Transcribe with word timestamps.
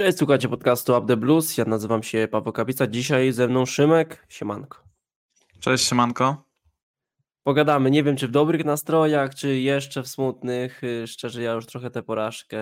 Cześć, 0.00 0.18
słuchajcie 0.18 0.48
podcastu 0.48 0.98
Up 0.98 1.06
The 1.06 1.16
Blues. 1.16 1.56
Ja 1.56 1.64
nazywam 1.64 2.02
się 2.02 2.28
Paweł 2.30 2.52
Kapica. 2.52 2.86
Dzisiaj 2.86 3.32
ze 3.32 3.48
mną 3.48 3.66
Szymek. 3.66 4.26
Siemanko. 4.28 4.78
Cześć, 5.60 5.88
siemanko. 5.88 6.44
Pogadamy, 7.42 7.90
nie 7.90 8.04
wiem 8.04 8.16
czy 8.16 8.28
w 8.28 8.30
dobrych 8.30 8.64
nastrojach, 8.64 9.34
czy 9.34 9.58
jeszcze 9.58 10.02
w 10.02 10.08
smutnych. 10.08 10.84
Y, 10.84 11.06
szczerze, 11.06 11.42
ja 11.42 11.52
już 11.52 11.66
trochę 11.66 11.90
tę 11.90 12.02
porażkę 12.02 12.58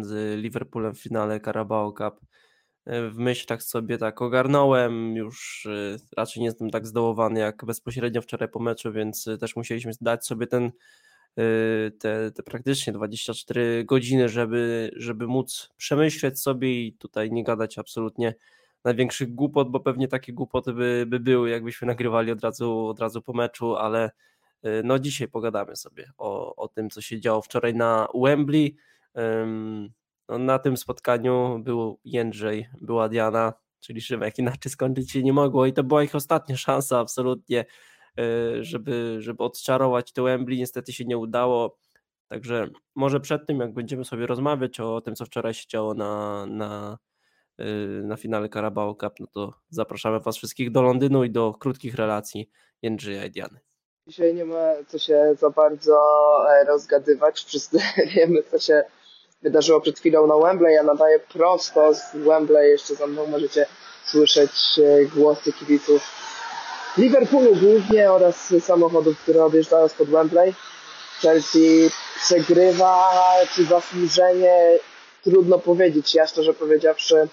z 0.00 0.40
Liverpoolem 0.42 0.94
w 0.94 1.00
finale 1.00 1.40
Carabao 1.40 1.92
Cup 1.92 2.20
y, 2.88 3.10
w 3.10 3.18
myślach 3.18 3.62
sobie 3.62 3.98
tak 3.98 4.22
ogarnąłem. 4.22 5.16
Już 5.16 5.66
y, 5.66 5.98
raczej 6.16 6.40
nie 6.40 6.46
jestem 6.46 6.70
tak 6.70 6.86
zdołowany 6.86 7.40
jak 7.40 7.64
bezpośrednio 7.64 8.22
wczoraj 8.22 8.48
po 8.48 8.60
meczu, 8.60 8.92
więc 8.92 9.28
też 9.40 9.56
musieliśmy 9.56 9.92
dać 10.00 10.26
sobie 10.26 10.46
ten 10.46 10.72
te, 11.98 12.30
te 12.32 12.42
praktycznie 12.42 12.92
24 12.92 13.84
godziny, 13.84 14.28
żeby, 14.28 14.90
żeby 14.96 15.26
móc 15.26 15.70
przemyśleć 15.76 16.40
sobie 16.40 16.86
i 16.86 16.92
tutaj 16.92 17.32
nie 17.32 17.44
gadać 17.44 17.78
absolutnie 17.78 18.34
największych 18.84 19.34
głupot, 19.34 19.70
bo 19.70 19.80
pewnie 19.80 20.08
takie 20.08 20.32
głupoty 20.32 20.72
by, 20.72 21.04
by 21.06 21.20
były, 21.20 21.50
jakbyśmy 21.50 21.86
nagrywali 21.86 22.32
od 22.32 22.40
razu, 22.40 22.86
od 22.86 23.00
razu 23.00 23.22
po 23.22 23.32
meczu, 23.32 23.76
ale 23.76 24.10
y, 24.64 24.82
no 24.84 24.98
dzisiaj 24.98 25.28
pogadamy 25.28 25.76
sobie 25.76 26.12
o, 26.18 26.56
o 26.56 26.68
tym, 26.68 26.90
co 26.90 27.00
się 27.00 27.20
działo 27.20 27.42
wczoraj 27.42 27.74
na 27.74 28.08
Wembley. 28.14 28.76
No, 30.28 30.38
na 30.38 30.58
tym 30.58 30.76
spotkaniu 30.76 31.58
był 31.58 32.00
Jędrzej, 32.04 32.68
była 32.80 33.08
Diana, 33.08 33.52
czyli 33.80 34.00
Szymek, 34.00 34.38
inaczej 34.38 34.72
skończyć 34.72 35.10
się 35.10 35.22
nie 35.22 35.32
mogło 35.32 35.66
i 35.66 35.72
to 35.72 35.84
była 35.84 36.02
ich 36.02 36.14
ostatnia 36.14 36.56
szansa 36.56 36.98
absolutnie 36.98 37.64
żeby, 38.60 39.16
żeby 39.18 39.44
odczarować 39.44 40.12
to 40.12 40.22
Wembley. 40.22 40.58
Niestety 40.58 40.92
się 40.92 41.04
nie 41.04 41.18
udało. 41.18 41.78
Także 42.28 42.68
może 42.94 43.20
przed 43.20 43.46
tym, 43.46 43.60
jak 43.60 43.72
będziemy 43.72 44.04
sobie 44.04 44.26
rozmawiać 44.26 44.80
o 44.80 45.00
tym, 45.00 45.14
co 45.14 45.24
wczoraj 45.24 45.54
się 45.54 45.64
działo 45.68 45.94
na, 45.94 46.46
na, 46.46 46.98
e, 47.58 47.64
na 48.02 48.16
finale 48.16 48.48
Carabao 48.48 48.94
Cup, 48.94 49.12
no 49.20 49.26
to 49.34 49.52
zapraszamy 49.70 50.20
Was 50.20 50.36
wszystkich 50.36 50.70
do 50.70 50.82
Londynu 50.82 51.24
i 51.24 51.30
do 51.30 51.54
krótkich 51.54 51.94
relacji 51.94 52.50
Jędrzeja 52.82 53.24
i 53.24 53.30
Diany. 53.30 53.60
Dzisiaj 54.06 54.34
nie 54.34 54.44
ma 54.44 54.72
co 54.88 54.98
się 54.98 55.34
za 55.38 55.50
bardzo 55.50 56.00
e, 56.50 56.64
rozgadywać. 56.64 57.44
Wszyscy 57.44 57.78
wiemy, 58.16 58.42
co 58.42 58.58
się 58.58 58.84
wydarzyło 59.42 59.80
przed 59.80 59.98
chwilą 59.98 60.26
na 60.26 60.36
Wembley. 60.36 60.74
Ja 60.74 60.82
nadaję 60.82 61.20
prosto 61.32 61.94
z 61.94 62.16
Wembley. 62.16 62.70
Jeszcze 62.70 62.94
za 62.94 63.06
mną 63.06 63.26
możecie 63.26 63.66
słyszeć 64.04 64.80
głosy 65.14 65.52
kibiców 65.52 66.02
Liverpoolu 66.96 67.56
głównie 67.56 68.12
oraz 68.12 68.54
samochodów, 68.60 69.18
które 69.18 69.44
odjeżdżają 69.44 69.88
spod 69.88 70.08
Wembley. 70.08 70.54
Chelsea 71.22 71.90
przegrywa, 72.24 73.10
czy 73.54 73.64
zasłużenie, 73.64 74.78
trudno 75.24 75.58
powiedzieć. 75.58 76.14
Ja 76.14 76.26
szczerze 76.26 76.54
powiedziawszy 76.54 77.28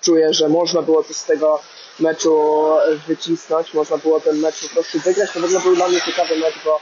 czuję, 0.00 0.34
że 0.34 0.48
można 0.48 0.82
było 0.82 1.04
coś 1.04 1.16
z 1.16 1.24
tego 1.24 1.60
meczu 2.00 2.66
wycisnąć, 3.06 3.74
można 3.74 3.96
było 3.96 4.20
ten 4.20 4.38
mecz 4.38 4.68
po 4.68 4.74
prostu 4.74 4.98
wygrać. 4.98 5.30
To 5.32 5.40
w 5.40 5.44
ogóle 5.44 5.60
był 5.60 5.76
dla 5.76 5.88
mnie 5.88 6.00
ciekawy 6.00 6.36
mecz, 6.36 6.54
bo 6.64 6.80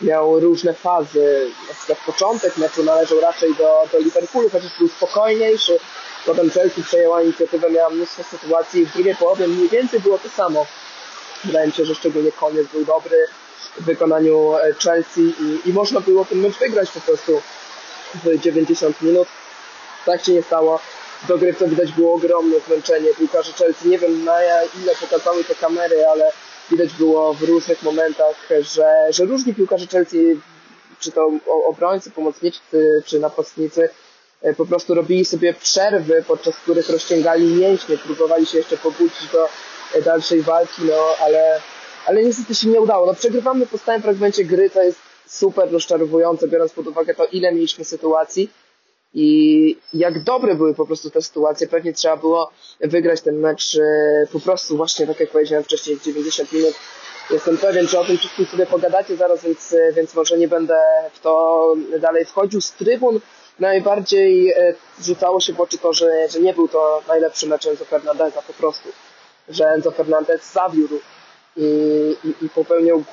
miał 0.00 0.40
różne 0.40 0.74
fazy. 0.74 1.50
Na 1.68 1.74
przykład 1.74 1.98
początek 2.06 2.56
meczu 2.56 2.82
należał 2.82 3.20
raczej 3.20 3.54
do, 3.54 3.88
do 3.92 3.98
Liverpoolu, 3.98 4.50
chociaż 4.50 4.78
był 4.78 4.88
spokojniejszy. 4.88 5.78
Potem 6.26 6.50
Chelsea 6.50 6.82
przejęła 6.82 7.22
inicjatywę, 7.22 7.70
miała 7.70 7.90
mnóstwo 7.90 8.22
sytuacji. 8.22 8.86
W 8.86 8.92
drugiej 8.92 9.16
połowie 9.16 9.48
mniej 9.48 9.68
więcej 9.68 10.00
było 10.00 10.18
to 10.18 10.28
samo. 10.28 10.66
Wydaje 11.44 11.66
mi 11.66 11.72
się, 11.72 11.84
że 11.84 11.94
szczególnie 11.94 12.32
koniec 12.32 12.66
był 12.72 12.84
dobry 12.84 13.26
w 13.80 13.84
wykonaniu 13.84 14.56
e, 14.56 14.74
Chelsea 14.74 15.20
i, 15.20 15.68
i 15.68 15.72
można 15.72 16.00
było 16.00 16.24
ten 16.24 16.38
mecz 16.38 16.58
wygrać 16.58 16.90
po 16.90 17.00
prostu 17.00 17.42
w 18.14 18.38
90 18.38 19.02
minut. 19.02 19.28
Tak 20.06 20.24
się 20.24 20.32
nie 20.32 20.42
stało. 20.42 20.80
Do 21.28 21.38
gry 21.38 21.54
to 21.54 21.68
widać 21.68 21.92
było 21.92 22.14
ogromne 22.14 22.56
zmęczenie 22.66 23.14
piłkarzy 23.18 23.52
Chelsea. 23.52 23.88
Nie 23.88 23.98
wiem 23.98 24.24
na 24.24 24.42
ile 24.82 24.94
pokazały 25.00 25.44
te 25.44 25.54
kamery, 25.54 26.06
ale 26.06 26.32
widać 26.70 26.92
było 26.92 27.34
w 27.34 27.42
różnych 27.42 27.82
momentach, 27.82 28.48
że, 28.60 29.06
że 29.10 29.24
różni 29.24 29.54
piłkarze 29.54 29.86
Chelsea, 29.86 30.40
czy 31.00 31.12
to 31.12 31.30
obrońcy, 31.66 32.10
pomocnicy, 32.10 33.02
czy 33.06 33.20
napastnicy, 33.20 33.88
e, 34.42 34.54
po 34.54 34.66
prostu 34.66 34.94
robili 34.94 35.24
sobie 35.24 35.54
przerwy, 35.54 36.24
podczas 36.26 36.56
których 36.56 36.90
rozciągali 36.90 37.46
mięśnie, 37.46 37.98
próbowali 37.98 38.46
się 38.46 38.58
jeszcze 38.58 38.76
pobudzić 38.76 39.28
do 39.32 39.48
dalszej 40.04 40.42
walki, 40.42 40.82
no 40.84 41.24
ale, 41.24 41.60
ale 42.06 42.24
niestety 42.24 42.54
się 42.54 42.68
nie 42.68 42.80
udało. 42.80 43.06
No 43.06 43.14
przegrywamy 43.14 43.66
po 43.66 43.78
stałym 43.78 44.02
fragmencie 44.02 44.44
gry, 44.44 44.70
to 44.70 44.82
jest 44.82 44.98
super 45.26 45.72
rozczarowujące, 45.72 46.48
biorąc 46.48 46.72
pod 46.72 46.86
uwagę 46.86 47.14
to, 47.14 47.26
ile 47.26 47.52
mieliśmy 47.52 47.84
sytuacji 47.84 48.50
i 49.14 49.76
jak 49.94 50.22
dobre 50.22 50.54
były 50.54 50.74
po 50.74 50.86
prostu 50.86 51.10
te 51.10 51.22
sytuacje. 51.22 51.68
Pewnie 51.68 51.92
trzeba 51.92 52.16
było 52.16 52.50
wygrać 52.80 53.20
ten 53.20 53.38
mecz 53.38 53.76
e, 53.76 53.80
po 54.32 54.40
prostu 54.40 54.76
właśnie, 54.76 55.06
tak 55.06 55.20
jak 55.20 55.30
powiedziałem 55.30 55.64
wcześniej, 55.64 55.98
90 56.04 56.52
minut. 56.52 56.74
Jestem 57.30 57.58
pewien, 57.58 57.88
że 57.88 58.00
o 58.00 58.04
tym 58.04 58.18
wszystkim 58.18 58.46
sobie 58.46 58.66
pogadacie 58.66 59.16
zaraz, 59.16 59.42
więc, 59.42 59.72
e, 59.72 59.92
więc 59.92 60.14
może 60.14 60.38
nie 60.38 60.48
będę 60.48 60.74
w 61.12 61.20
to 61.20 61.74
dalej 62.00 62.24
wchodził. 62.24 62.60
Z 62.60 62.72
trybun 62.72 63.20
najbardziej 63.58 64.50
e, 64.50 64.74
rzucało 65.02 65.40
się 65.40 65.52
w 65.52 65.60
oczy 65.60 65.78
to, 65.78 65.92
że, 65.92 66.28
że 66.28 66.40
nie 66.40 66.54
był 66.54 66.68
to 66.68 67.02
najlepszy 67.08 67.46
mecz 67.46 67.66
Enzo 67.66 67.84
Fernandeza 67.84 68.42
po 68.42 68.52
prostu 68.52 68.88
że 69.48 69.64
Enzo 69.64 69.90
Fernandez 69.90 70.52
zawiódł 70.52 70.98
i, 71.56 72.16
i, 72.24 72.44
i 72.44 72.50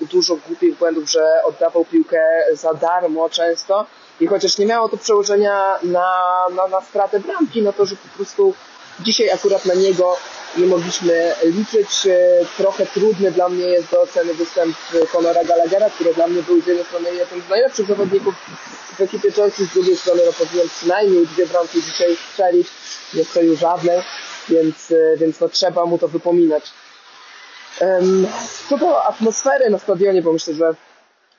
dużo 0.05 0.35
głupich 0.47 0.77
błędów, 0.77 1.11
że 1.11 1.43
oddawał 1.43 1.85
piłkę 1.85 2.21
za 2.53 2.73
darmo 2.73 3.29
często. 3.29 3.85
I 4.19 4.27
chociaż 4.27 4.57
nie 4.57 4.65
miało 4.65 4.89
to 4.89 4.97
przełożenia 4.97 5.79
na, 5.83 6.09
na, 6.55 6.67
na 6.67 6.81
stratę 6.81 7.19
bramki, 7.19 7.61
no 7.61 7.73
to 7.73 7.85
że 7.85 7.95
po 7.95 8.17
prostu 8.17 8.53
dzisiaj 8.99 9.29
akurat 9.29 9.65
na 9.65 9.73
niego 9.73 10.17
nie 10.57 10.65
mogliśmy 10.65 11.35
liczyć. 11.43 12.07
E, 12.07 12.45
trochę 12.57 12.85
trudny 12.85 13.31
dla 13.31 13.49
mnie 13.49 13.65
jest 13.65 13.91
do 13.91 14.01
oceny 14.01 14.33
występ 14.33 14.75
Conora 15.13 15.43
Gallaghera, 15.43 15.89
który 15.89 16.13
dla 16.13 16.27
mnie 16.27 16.43
był 16.43 16.61
z 16.61 16.67
jednej 16.67 16.85
strony 16.85 17.15
jednym 17.15 17.41
z 17.41 17.49
najlepszych 17.49 17.87
zawodników 17.87 18.35
w 18.97 19.01
ekipie 19.01 19.31
Chelsea, 19.31 19.65
z 19.65 19.73
drugiej 19.73 19.97
strony 19.97 20.21
no, 20.25 20.33
powinien 20.33 20.69
przynajmniej 20.69 21.27
dwie 21.27 21.47
bramki 21.47 21.81
dzisiaj 21.81 22.17
strzelić, 22.31 22.67
nie 23.13 23.23
strzelił 23.23 23.55
żadnej 23.55 24.01
więc, 24.49 24.91
e, 24.91 25.17
więc 25.17 25.39
no, 25.39 25.49
trzeba 25.49 25.85
mu 25.85 25.97
to 25.97 26.07
wypominać. 26.07 26.71
Co 28.69 28.77
do 28.77 29.03
atmosfery 29.03 29.69
na 29.69 29.79
stadionie, 29.79 30.21
bo 30.21 30.33
myślę, 30.33 30.53
że 30.53 30.75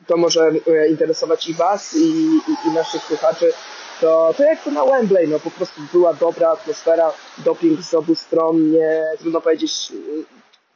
to 0.06 0.16
może 0.16 0.50
e, 0.66 0.88
interesować 0.88 1.48
i 1.48 1.54
Was, 1.54 1.94
i, 1.94 1.98
i, 1.98 2.68
i 2.68 2.70
naszych 2.74 3.02
słuchaczy, 3.02 3.52
to, 4.00 4.34
to 4.36 4.42
jak 4.42 4.64
to 4.64 4.70
na 4.70 4.84
Wembley, 4.84 5.28
no 5.28 5.40
po 5.40 5.50
prostu 5.50 5.80
była 5.92 6.14
dobra 6.14 6.50
atmosfera, 6.50 7.12
doping 7.38 7.82
z 7.82 7.94
obu 7.94 8.14
stron, 8.14 8.70
nie, 8.70 9.04
trudno 9.18 9.40
powiedzieć, 9.40 9.92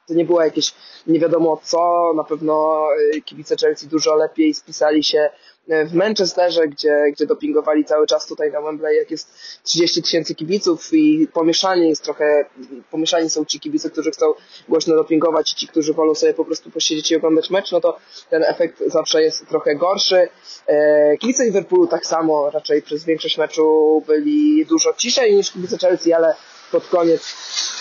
to 0.08 0.14
nie 0.14 0.24
było 0.24 0.42
jakieś 0.42 0.74
nie 1.06 1.20
wiadomo 1.20 1.60
co, 1.62 2.12
na 2.16 2.24
pewno 2.24 2.86
e, 3.16 3.20
kibice 3.20 3.56
Chelsea 3.56 3.86
dużo 3.86 4.14
lepiej 4.14 4.54
spisali 4.54 5.04
się 5.04 5.30
w 5.68 5.94
Manchesterze, 5.94 6.68
gdzie, 6.68 7.04
gdzie 7.12 7.26
dopingowali 7.26 7.84
cały 7.84 8.06
czas 8.06 8.26
tutaj 8.26 8.52
na 8.52 8.60
Wembley, 8.60 8.96
jak 8.96 9.10
jest 9.10 9.28
30 9.62 10.02
tysięcy 10.02 10.34
kibiców 10.34 10.88
i 10.92 11.28
pomieszanie 11.32 11.88
jest 11.88 12.04
trochę, 12.04 12.44
pomieszani 12.90 13.30
są 13.30 13.44
ci 13.44 13.60
kibice, 13.60 13.90
którzy 13.90 14.10
chcą 14.10 14.26
głośno 14.68 14.96
dopingować 14.96 15.52
i 15.52 15.56
ci, 15.56 15.68
którzy 15.68 15.92
wolą 15.92 16.14
sobie 16.14 16.34
po 16.34 16.44
prostu 16.44 16.70
posiedzieć 16.70 17.10
i 17.10 17.16
oglądać 17.16 17.50
mecz, 17.50 17.72
no 17.72 17.80
to 17.80 17.98
ten 18.30 18.44
efekt 18.44 18.82
zawsze 18.86 19.22
jest 19.22 19.48
trochę 19.48 19.76
gorszy. 19.76 20.28
E, 20.66 21.16
kibice 21.16 21.44
Liverpoolu 21.44 21.86
tak 21.86 22.06
samo 22.06 22.50
raczej 22.50 22.82
przez 22.82 23.04
większość 23.04 23.38
meczu 23.38 24.02
byli 24.06 24.66
dużo 24.66 24.92
ciszej 24.92 25.36
niż 25.36 25.50
kibice 25.50 25.78
Chelsea, 25.78 26.12
ale 26.12 26.34
pod 26.72 26.88
koniec, 26.88 27.34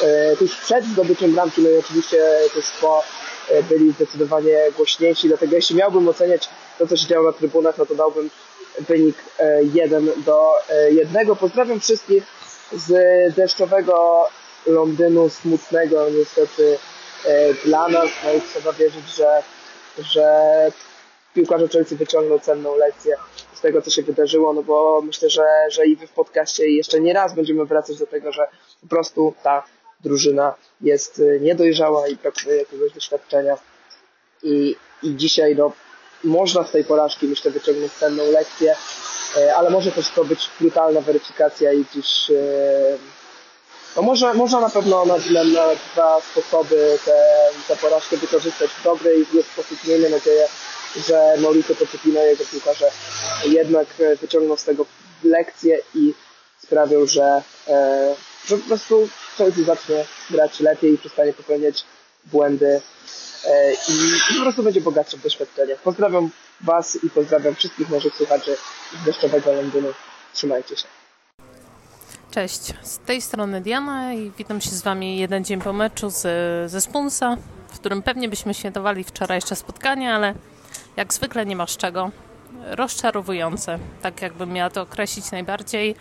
e, 0.03 0.35
tuż 0.37 0.55
przed 0.55 0.85
zdobyciem 0.85 1.33
bramki, 1.33 1.61
no 1.61 1.69
i 1.69 1.77
oczywiście 1.77 2.25
tuż 2.53 2.71
po 2.81 3.03
E, 3.03 3.32
byli 3.69 3.91
zdecydowanie 3.91 4.57
głośniejsi, 4.77 5.27
dlatego 5.27 5.55
jeśli 5.55 5.75
miałbym 5.75 6.07
oceniać 6.07 6.49
to, 6.79 6.87
co 6.87 6.97
się 6.97 7.07
działo 7.07 7.27
na 7.27 7.33
trybunach, 7.33 7.77
no 7.77 7.85
to 7.85 7.95
dałbym 7.95 8.29
wynik 8.79 9.15
1 9.73 10.09
e, 10.09 10.11
do 10.25 10.51
1. 10.91 11.31
E, 11.31 11.35
Pozdrawiam 11.35 11.79
wszystkich 11.79 12.23
z 12.71 12.91
deszczowego 13.35 14.27
Londynu, 14.65 15.29
smutnego 15.29 16.09
niestety 16.09 16.77
dla 17.65 17.89
nas, 17.89 18.09
no 18.25 18.33
i 18.33 18.41
trzeba 18.41 18.73
wierzyć, 18.73 19.15
że, 19.15 19.43
że 19.99 20.27
piłkarze 21.33 21.67
Chelsea 21.67 21.95
wyciągną 21.95 22.39
cenną 22.39 22.75
lekcję 22.75 23.15
z 23.53 23.61
tego, 23.61 23.81
co 23.81 23.89
się 23.89 24.03
wydarzyło, 24.03 24.53
no 24.53 24.63
bo 24.63 25.01
myślę, 25.01 25.29
że, 25.29 25.45
że 25.69 25.85
i 25.85 25.95
wy 25.95 26.07
w 26.07 26.11
podcaście 26.11 26.69
jeszcze 26.69 26.99
nie 26.99 27.13
raz 27.13 27.35
będziemy 27.35 27.65
wracać 27.65 27.97
do 27.97 28.07
tego, 28.07 28.31
że 28.31 28.47
po 28.81 28.87
prostu 28.87 29.33
ta 29.43 29.63
drużyna 30.03 30.55
jest 30.81 31.19
y, 31.19 31.39
niedojrzała 31.41 32.07
i 32.07 32.15
brakuje 32.15 32.55
jakiegoś 32.55 32.91
doświadczenia. 32.91 33.57
I, 34.43 34.75
i 35.03 35.15
dzisiaj 35.15 35.55
no, 35.55 35.71
można 36.23 36.63
z 36.63 36.71
tej 36.71 36.83
porażki 36.83 37.27
myślę 37.27 37.51
wyciągnąć 37.51 37.93
cenną 37.93 38.31
lekcję, 38.31 38.75
y, 39.37 39.55
ale 39.55 39.69
może 39.69 39.91
też 39.91 40.09
to 40.09 40.25
być 40.25 40.49
brutalna 40.59 41.01
weryfikacja 41.01 41.73
i 41.73 41.85
gdzieś 41.91 42.29
y, 42.29 42.97
no 43.95 44.01
może, 44.01 44.33
można 44.33 44.59
na 44.59 44.69
pewno 44.69 45.05
na, 45.05 45.17
dwa 45.93 46.21
sposoby 46.31 46.97
tę 47.67 47.75
porażkę 47.81 48.17
wykorzystać 48.17 48.71
w 48.71 48.83
dobry 48.83 49.15
i 49.15 49.25
zły 49.25 49.43
sposób. 49.43 49.83
Miejmy 49.87 50.09
nadzieję, 50.09 50.47
że 51.07 51.37
Mauricio 51.37 51.75
Pochettino 51.75 52.23
i 52.23 52.27
jego 52.27 52.45
piłkarze 52.45 52.91
jednak 53.45 53.87
wyciągną 54.21 54.57
z 54.57 54.63
tego 54.63 54.85
lekcję 55.23 55.79
i 55.95 56.13
sprawią, 56.63 57.05
że 57.05 57.41
e, 57.67 58.15
że 58.47 58.57
po 58.57 58.67
prostu 58.67 59.09
Chelsea 59.37 59.63
zacznie 59.63 60.05
grać 60.29 60.59
lepiej 60.59 60.93
i 60.93 60.97
przestanie 60.97 61.33
popełniać 61.33 61.85
błędy 62.25 62.81
e, 63.45 63.73
i 63.73 64.35
po 64.35 64.41
prostu 64.41 64.63
będzie 64.63 64.81
bogatszy 64.81 65.17
w. 65.17 65.77
Pozdrawiam 65.83 66.29
Was 66.61 67.03
i 67.03 67.09
pozdrawiam 67.09 67.55
wszystkich 67.55 67.89
naszych 67.89 68.15
słuchaczy 68.15 68.57
z 69.01 69.05
deszczowego 69.05 69.53
Londynu. 69.53 69.87
Trzymajcie 70.33 70.77
się. 70.77 70.87
Cześć, 72.31 72.73
z 72.81 72.99
tej 72.99 73.21
strony 73.21 73.61
Diana 73.61 74.13
i 74.13 74.31
witam 74.37 74.61
się 74.61 74.69
z 74.69 74.81
Wami 74.81 75.17
jeden 75.17 75.43
dzień 75.45 75.61
po 75.61 75.73
meczu 75.73 76.09
z, 76.09 76.21
ze 76.71 76.81
Spunsa, 76.81 77.37
w 77.73 77.79
którym 77.79 78.01
pewnie 78.01 78.29
byśmy 78.29 78.53
świętowali 78.53 79.03
wczorajsze 79.03 79.55
spotkanie, 79.55 80.13
ale 80.13 80.33
jak 80.97 81.13
zwykle 81.13 81.45
nie 81.45 81.55
ma 81.55 81.67
z 81.67 81.77
czego. 81.77 82.11
Rozczarowujące, 82.65 83.79
tak 84.01 84.21
jakbym 84.21 84.53
miała 84.53 84.69
to 84.69 84.81
określić 84.81 85.31
najbardziej. 85.31 85.95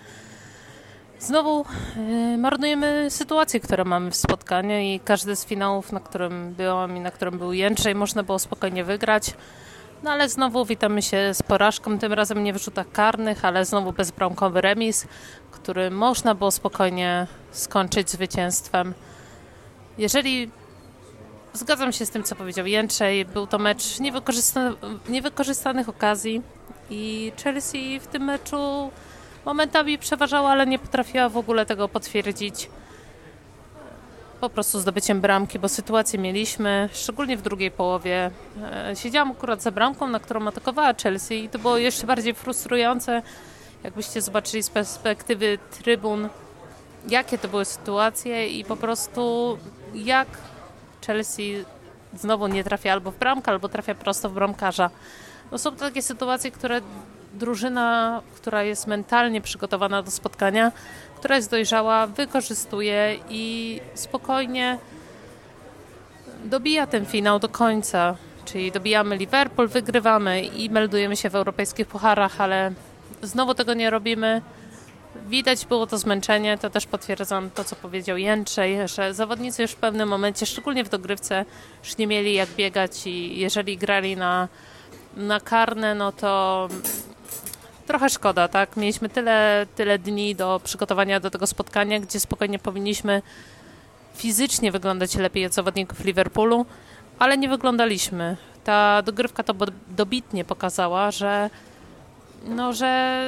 Znowu 1.22 1.64
yy, 1.96 2.38
marnujemy 2.38 3.06
sytuacje, 3.10 3.60
które 3.60 3.84
mamy 3.84 4.10
w 4.10 4.16
spotkaniu 4.16 4.78
i 4.78 5.00
każdy 5.04 5.36
z 5.36 5.44
finałów, 5.44 5.92
na 5.92 6.00
którym 6.00 6.54
byłam 6.54 6.96
i 6.96 7.00
na 7.00 7.10
którym 7.10 7.38
był 7.38 7.52
Jędrzej, 7.52 7.94
można 7.94 8.22
było 8.22 8.38
spokojnie 8.38 8.84
wygrać. 8.84 9.34
No 10.02 10.10
ale 10.10 10.28
znowu 10.28 10.64
witamy 10.64 11.02
się 11.02 11.34
z 11.34 11.42
porażką, 11.42 11.98
tym 11.98 12.12
razem 12.12 12.44
nie 12.44 12.52
w 12.52 12.62
rzutach 12.62 12.92
karnych, 12.92 13.44
ale 13.44 13.64
znowu 13.64 13.92
bezbramkowy 13.92 14.60
remis, 14.60 15.06
który 15.50 15.90
można 15.90 16.34
było 16.34 16.50
spokojnie 16.50 17.26
skończyć 17.50 18.10
zwycięstwem. 18.10 18.94
Jeżeli 19.98 20.50
zgadzam 21.52 21.92
się 21.92 22.06
z 22.06 22.10
tym, 22.10 22.22
co 22.22 22.34
powiedział 22.34 22.66
Jędrzej, 22.66 23.24
był 23.24 23.46
to 23.46 23.58
mecz 23.58 24.00
niewykorzysta 24.00 24.70
niewykorzystanych 25.08 25.88
okazji 25.88 26.42
i 26.90 27.32
Chelsea 27.44 28.00
w 28.00 28.06
tym 28.06 28.24
meczu 28.24 28.90
momentami 29.44 29.98
przeważała, 29.98 30.50
ale 30.50 30.66
nie 30.66 30.78
potrafiła 30.78 31.28
w 31.28 31.36
ogóle 31.36 31.66
tego 31.66 31.88
potwierdzić 31.88 32.68
po 34.40 34.50
prostu 34.50 34.80
zdobyciem 34.80 35.20
bramki, 35.20 35.58
bo 35.58 35.68
sytuację 35.68 36.18
mieliśmy, 36.18 36.88
szczególnie 36.92 37.36
w 37.36 37.42
drugiej 37.42 37.70
połowie. 37.70 38.30
E, 38.62 38.96
siedziałam 38.96 39.30
akurat 39.30 39.62
za 39.62 39.70
bramką, 39.70 40.08
na 40.08 40.20
którą 40.20 40.48
atakowała 40.48 40.94
Chelsea 41.02 41.44
i 41.44 41.48
to 41.48 41.58
było 41.58 41.76
jeszcze 41.76 42.06
bardziej 42.06 42.34
frustrujące, 42.34 43.22
jakbyście 43.84 44.22
zobaczyli 44.22 44.62
z 44.62 44.70
perspektywy 44.70 45.58
trybun, 45.70 46.28
jakie 47.08 47.38
to 47.38 47.48
były 47.48 47.64
sytuacje 47.64 48.48
i 48.48 48.64
po 48.64 48.76
prostu 48.76 49.58
jak 49.94 50.28
Chelsea 51.06 51.64
znowu 52.14 52.46
nie 52.46 52.64
trafia 52.64 52.92
albo 52.92 53.10
w 53.10 53.16
bramkę, 53.16 53.50
albo 53.50 53.68
trafia 53.68 53.94
prosto 53.94 54.30
w 54.30 54.32
bramkarza. 54.32 54.90
No 55.52 55.58
są 55.58 55.70
to 55.70 55.76
takie 55.76 56.02
sytuacje, 56.02 56.50
które 56.50 56.80
drużyna, 57.34 58.22
która 58.36 58.62
jest 58.62 58.86
mentalnie 58.86 59.40
przygotowana 59.40 60.02
do 60.02 60.10
spotkania, 60.10 60.72
która 61.16 61.36
jest 61.36 61.50
dojrzała, 61.50 62.06
wykorzystuje 62.06 63.18
i 63.28 63.80
spokojnie 63.94 64.78
dobija 66.44 66.86
ten 66.86 67.06
finał 67.06 67.38
do 67.38 67.48
końca. 67.48 68.16
Czyli 68.44 68.72
dobijamy 68.72 69.16
Liverpool, 69.16 69.68
wygrywamy 69.68 70.42
i 70.42 70.70
meldujemy 70.70 71.16
się 71.16 71.30
w 71.30 71.34
europejskich 71.34 71.86
pucharach, 71.86 72.40
ale 72.40 72.72
znowu 73.22 73.54
tego 73.54 73.74
nie 73.74 73.90
robimy. 73.90 74.42
Widać 75.28 75.66
było 75.66 75.86
to 75.86 75.98
zmęczenie, 75.98 76.58
to 76.58 76.70
też 76.70 76.86
potwierdzam 76.86 77.50
to, 77.50 77.64
co 77.64 77.76
powiedział 77.76 78.16
Jędrzej, 78.16 78.88
że 78.88 79.14
zawodnicy 79.14 79.62
już 79.62 79.70
w 79.70 79.76
pewnym 79.76 80.08
momencie, 80.08 80.46
szczególnie 80.46 80.84
w 80.84 80.88
dogrywce, 80.88 81.44
już 81.84 81.98
nie 81.98 82.06
mieli 82.06 82.34
jak 82.34 82.48
biegać 82.48 83.06
i 83.06 83.38
jeżeli 83.38 83.76
grali 83.76 84.16
na, 84.16 84.48
na 85.16 85.40
karne, 85.40 85.94
no 85.94 86.12
to 86.12 86.68
trochę 87.86 88.10
szkoda, 88.10 88.48
tak? 88.48 88.76
Mieliśmy 88.76 89.08
tyle, 89.08 89.66
tyle 89.74 89.98
dni 89.98 90.34
do 90.34 90.60
przygotowania 90.64 91.20
do 91.20 91.30
tego 91.30 91.46
spotkania, 91.46 92.00
gdzie 92.00 92.20
spokojnie 92.20 92.58
powinniśmy 92.58 93.22
fizycznie 94.14 94.72
wyglądać 94.72 95.14
lepiej 95.14 95.46
od 95.46 95.54
zawodników 95.54 96.04
Liverpoolu, 96.04 96.66
ale 97.18 97.38
nie 97.38 97.48
wyglądaliśmy. 97.48 98.36
Ta 98.64 99.02
dogrywka 99.02 99.42
to 99.42 99.54
dobitnie 99.88 100.44
pokazała, 100.44 101.10
że 101.10 101.50
no, 102.44 102.72
że 102.72 103.22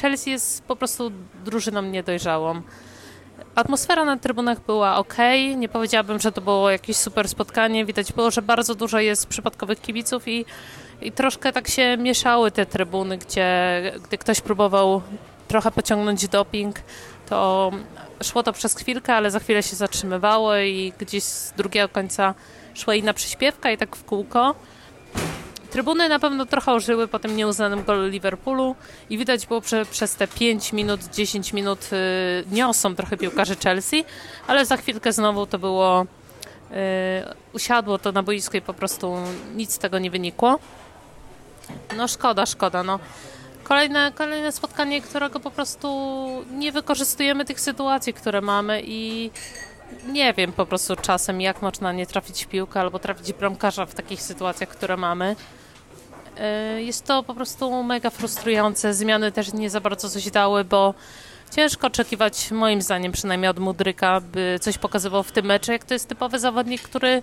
Chelsea 0.00 0.30
jest 0.30 0.64
po 0.64 0.76
prostu 0.76 1.12
drużyną 1.44 1.82
niedojrzałą. 1.82 2.62
Atmosfera 3.54 4.04
na 4.04 4.16
trybunach 4.16 4.60
była 4.60 4.96
ok. 4.96 5.16
Nie 5.56 5.68
powiedziałabym, 5.68 6.20
że 6.20 6.32
to 6.32 6.40
było 6.40 6.70
jakieś 6.70 6.96
super 6.96 7.28
spotkanie. 7.28 7.84
Widać 7.84 8.12
było, 8.12 8.30
że 8.30 8.42
bardzo 8.42 8.74
dużo 8.74 9.00
jest 9.00 9.26
przypadkowych 9.26 9.80
kibiców 9.80 10.28
i 10.28 10.44
i 11.02 11.12
troszkę 11.12 11.52
tak 11.52 11.68
się 11.68 11.96
mieszały 11.96 12.50
te 12.50 12.66
trybuny, 12.66 13.18
gdzie 13.18 13.82
gdy 14.04 14.18
ktoś 14.18 14.40
próbował 14.40 15.02
trochę 15.48 15.70
pociągnąć 15.70 16.28
doping, 16.28 16.76
to 17.28 17.70
szło 18.22 18.42
to 18.42 18.52
przez 18.52 18.74
chwilkę, 18.74 19.14
ale 19.14 19.30
za 19.30 19.40
chwilę 19.40 19.62
się 19.62 19.76
zatrzymywało 19.76 20.56
i 20.56 20.92
gdzieś 20.98 21.24
z 21.24 21.52
drugiego 21.52 21.88
końca 21.88 22.34
szła 22.74 22.94
inna 22.94 23.14
przyśpiewka 23.14 23.70
i 23.70 23.76
tak 23.76 23.96
w 23.96 24.04
kółko. 24.04 24.54
Trybuny 25.70 26.08
na 26.08 26.18
pewno 26.18 26.46
trochę 26.46 26.72
ożyły 26.72 27.08
po 27.08 27.18
tym 27.18 27.36
nieuznanym 27.36 27.84
golu 27.84 28.08
Liverpoolu 28.08 28.76
i 29.10 29.18
widać 29.18 29.46
było, 29.46 29.62
że 29.66 29.86
przez 29.86 30.14
te 30.14 30.28
5 30.28 30.72
minut, 30.72 31.00
10 31.14 31.52
minut 31.52 31.90
y, 31.92 32.44
niosą 32.52 32.94
trochę 32.94 33.16
piłkarzy 33.16 33.56
Chelsea, 33.56 34.04
ale 34.46 34.66
za 34.66 34.76
chwilkę 34.76 35.12
znowu 35.12 35.46
to 35.46 35.58
było, 35.58 36.02
y, 36.02 36.74
usiadło 37.52 37.98
to 37.98 38.12
na 38.12 38.22
boisku 38.22 38.56
i 38.56 38.60
po 38.60 38.74
prostu 38.74 39.16
nic 39.56 39.72
z 39.72 39.78
tego 39.78 39.98
nie 39.98 40.10
wynikło. 40.10 40.58
No 41.96 42.08
szkoda, 42.08 42.46
szkoda. 42.46 42.82
No. 42.82 42.98
Kolejne, 43.64 44.12
kolejne 44.14 44.52
spotkanie, 44.52 45.02
którego 45.02 45.40
po 45.40 45.50
prostu 45.50 45.88
nie 46.50 46.72
wykorzystujemy 46.72 47.44
tych 47.44 47.60
sytuacji, 47.60 48.14
które 48.14 48.40
mamy 48.40 48.82
i 48.84 49.30
nie 50.06 50.34
wiem 50.34 50.52
po 50.52 50.66
prostu 50.66 50.96
czasem, 50.96 51.40
jak 51.40 51.62
można 51.62 51.92
nie 51.92 52.06
trafić 52.06 52.44
w 52.44 52.48
piłkę 52.48 52.80
albo 52.80 52.98
trafić 52.98 53.32
bramkarza 53.32 53.86
w 53.86 53.94
takich 53.94 54.22
sytuacjach, 54.22 54.68
które 54.68 54.96
mamy. 54.96 55.36
E, 56.38 56.82
jest 56.82 57.04
to 57.04 57.22
po 57.22 57.34
prostu 57.34 57.82
mega 57.82 58.10
frustrujące. 58.10 58.94
Zmiany 58.94 59.32
też 59.32 59.52
nie 59.52 59.70
za 59.70 59.80
bardzo 59.80 60.08
coś 60.08 60.30
dały, 60.30 60.64
bo 60.64 60.94
ciężko 61.50 61.86
oczekiwać, 61.86 62.50
moim 62.50 62.82
zdaniem 62.82 63.12
przynajmniej 63.12 63.50
od 63.50 63.58
Mudryka, 63.58 64.20
by 64.20 64.58
coś 64.60 64.78
pokazywał 64.78 65.22
w 65.22 65.32
tym 65.32 65.46
meczu, 65.46 65.72
jak 65.72 65.84
to 65.84 65.94
jest 65.94 66.08
typowy 66.08 66.38
zawodnik, 66.38 66.82
który 66.82 67.22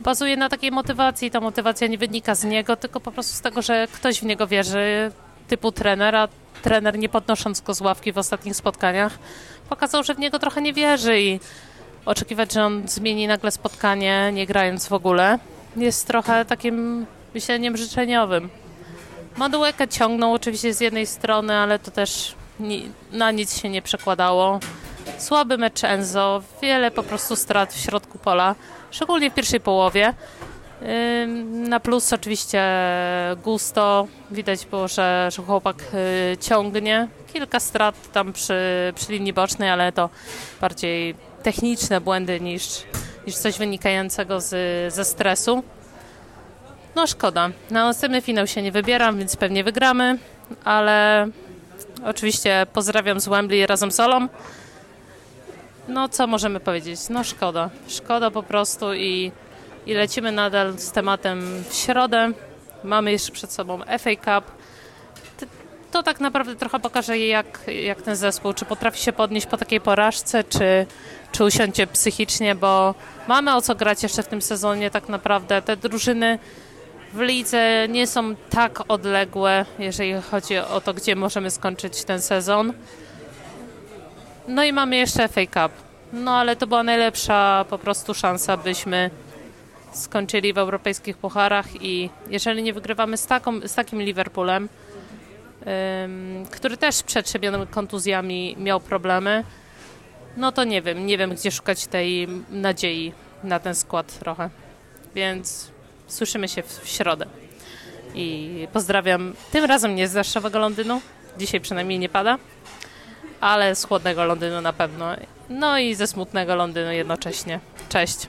bazuje 0.00 0.36
na 0.36 0.48
takiej 0.48 0.70
motywacji. 0.70 1.30
Ta 1.30 1.40
motywacja 1.40 1.86
nie 1.86 1.98
wynika 1.98 2.34
z 2.34 2.44
niego, 2.44 2.76
tylko 2.76 3.00
po 3.00 3.12
prostu 3.12 3.36
z 3.36 3.40
tego, 3.40 3.62
że 3.62 3.88
ktoś 3.92 4.20
w 4.20 4.22
niego 4.22 4.46
wierzy, 4.46 5.12
typu 5.48 5.72
trenera. 5.72 6.28
Trener, 6.62 6.98
nie 6.98 7.08
podnosząc 7.08 7.60
go 7.60 7.74
z 7.74 7.80
ławki 7.80 8.12
w 8.12 8.18
ostatnich 8.18 8.56
spotkaniach, 8.56 9.18
pokazał, 9.68 10.02
że 10.02 10.14
w 10.14 10.18
niego 10.18 10.38
trochę 10.38 10.62
nie 10.62 10.72
wierzy 10.72 11.20
i 11.20 11.40
oczekiwać, 12.04 12.52
że 12.52 12.64
on 12.64 12.88
zmieni 12.88 13.26
nagle 13.26 13.50
spotkanie, 13.50 14.30
nie 14.32 14.46
grając 14.46 14.88
w 14.88 14.92
ogóle, 14.92 15.38
jest 15.76 16.06
trochę 16.06 16.44
takim 16.44 17.06
myśleniem 17.34 17.76
życzeniowym. 17.76 18.50
Madułekę 19.36 19.88
ciągnął 19.88 20.32
oczywiście 20.32 20.74
z 20.74 20.80
jednej 20.80 21.06
strony, 21.06 21.54
ale 21.54 21.78
to 21.78 21.90
też 21.90 22.34
na 23.12 23.30
nic 23.30 23.60
się 23.60 23.68
nie 23.68 23.82
przekładało. 23.82 24.60
Słaby 25.18 25.58
mecz 25.58 25.84
Enzo, 25.84 26.42
wiele 26.62 26.90
po 26.90 27.02
prostu 27.02 27.36
strat 27.36 27.72
w 27.72 27.80
środku 27.80 28.18
pola, 28.18 28.54
szczególnie 28.90 29.30
w 29.30 29.34
pierwszej 29.34 29.60
połowie. 29.60 30.14
Na 31.50 31.80
plus 31.80 32.12
oczywiście 32.12 32.62
Gusto. 33.44 34.06
Widać 34.30 34.66
było, 34.66 34.88
że, 34.88 35.28
że 35.32 35.42
chłopak 35.42 35.76
y, 36.32 36.36
ciągnie. 36.36 37.08
Kilka 37.32 37.60
strat 37.60 38.12
tam 38.12 38.32
przy, 38.32 38.54
przy 38.94 39.12
linii 39.12 39.32
bocznej, 39.32 39.70
ale 39.70 39.92
to 39.92 40.10
bardziej 40.60 41.14
techniczne 41.42 42.00
błędy 42.00 42.40
niż, 42.40 42.64
niż 43.26 43.36
coś 43.36 43.58
wynikającego 43.58 44.40
z, 44.40 44.54
ze 44.94 45.04
stresu. 45.04 45.62
No 46.94 47.06
szkoda. 47.06 47.50
Na 47.70 47.84
następny 47.84 48.20
finał 48.22 48.46
się 48.46 48.62
nie 48.62 48.72
wybieram, 48.72 49.18
więc 49.18 49.36
pewnie 49.36 49.64
wygramy, 49.64 50.18
ale 50.64 51.28
oczywiście 52.04 52.66
pozdrawiam 52.72 53.20
z 53.20 53.28
Wembley 53.28 53.66
razem 53.66 53.90
z 53.92 54.00
Olą. 54.00 54.28
No 55.88 56.08
co 56.08 56.26
możemy 56.26 56.60
powiedzieć? 56.60 57.00
No 57.10 57.24
szkoda. 57.24 57.70
Szkoda 57.88 58.30
po 58.30 58.42
prostu 58.42 58.94
i, 58.94 59.32
i 59.86 59.94
lecimy 59.94 60.32
nadal 60.32 60.78
z 60.78 60.92
tematem 60.92 61.64
w 61.68 61.74
środę. 61.74 62.32
Mamy 62.84 63.12
jeszcze 63.12 63.32
przed 63.32 63.52
sobą 63.52 63.80
FA 63.98 64.10
Cup. 64.16 64.50
To 65.90 66.02
tak 66.02 66.20
naprawdę 66.20 66.56
trochę 66.56 66.80
pokaże, 66.80 67.18
jak, 67.18 67.60
jak 67.84 68.02
ten 68.02 68.16
zespół, 68.16 68.52
czy 68.52 68.64
potrafi 68.64 69.02
się 69.02 69.12
podnieść 69.12 69.46
po 69.46 69.56
takiej 69.56 69.80
porażce, 69.80 70.44
czy, 70.44 70.86
czy 71.32 71.44
usiądzie 71.44 71.86
psychicznie, 71.86 72.54
bo 72.54 72.94
mamy 73.28 73.54
o 73.54 73.62
co 73.62 73.74
grać 73.74 74.02
jeszcze 74.02 74.22
w 74.22 74.28
tym 74.28 74.42
sezonie 74.42 74.90
tak 74.90 75.08
naprawdę. 75.08 75.62
Te 75.62 75.76
drużyny 75.76 76.38
w 77.14 77.20
lidze 77.20 77.88
nie 77.88 78.06
są 78.06 78.34
tak 78.50 78.80
odległe, 78.88 79.64
jeżeli 79.78 80.14
chodzi 80.30 80.58
o 80.58 80.80
to, 80.80 80.94
gdzie 80.94 81.16
możemy 81.16 81.50
skończyć 81.50 82.04
ten 82.04 82.20
sezon. 82.22 82.72
No 84.48 84.64
i 84.64 84.72
mamy 84.72 84.96
jeszcze 84.96 85.28
FA 85.28 85.46
Cup. 85.46 85.72
No 86.12 86.36
ale 86.36 86.56
to 86.56 86.66
była 86.66 86.82
najlepsza 86.82 87.64
po 87.70 87.78
prostu 87.78 88.14
szansa, 88.14 88.56
byśmy 88.56 89.10
skończyli 89.92 90.52
w 90.52 90.58
europejskich 90.58 91.16
pucharach 91.16 91.82
i 91.82 92.10
jeżeli 92.30 92.62
nie 92.62 92.72
wygrywamy 92.72 93.16
z, 93.16 93.26
taką, 93.26 93.60
z 93.68 93.74
takim 93.74 94.02
Liverpoolem, 94.02 94.68
który 96.50 96.76
też 96.76 97.02
przed 97.02 97.26
przebionymi 97.26 97.66
kontuzjami 97.66 98.56
miał 98.58 98.80
problemy. 98.80 99.44
No 100.36 100.52
to 100.52 100.64
nie 100.64 100.82
wiem, 100.82 101.06
nie 101.06 101.18
wiem 101.18 101.34
gdzie 101.34 101.50
szukać 101.50 101.86
tej 101.86 102.28
nadziei 102.50 103.12
na 103.44 103.58
ten 103.58 103.74
skład 103.74 104.18
trochę. 104.18 104.50
Więc 105.14 105.73
słyszymy 106.06 106.48
się 106.48 106.62
w 106.62 106.82
środę. 106.84 107.26
I 108.14 108.68
pozdrawiam 108.72 109.34
tym 109.52 109.64
razem 109.64 109.94
nie 109.94 110.08
z 110.08 110.12
deszczowego 110.12 110.58
Londynu, 110.58 111.00
dzisiaj 111.38 111.60
przynajmniej 111.60 111.98
nie 111.98 112.08
pada, 112.08 112.38
ale 113.40 113.74
z 113.74 113.84
chłodnego 113.84 114.24
Londynu 114.24 114.60
na 114.60 114.72
pewno. 114.72 115.16
No 115.48 115.78
i 115.78 115.94
ze 115.94 116.06
smutnego 116.06 116.54
Londynu 116.54 116.92
jednocześnie. 116.92 117.60
Cześć. 117.88 118.28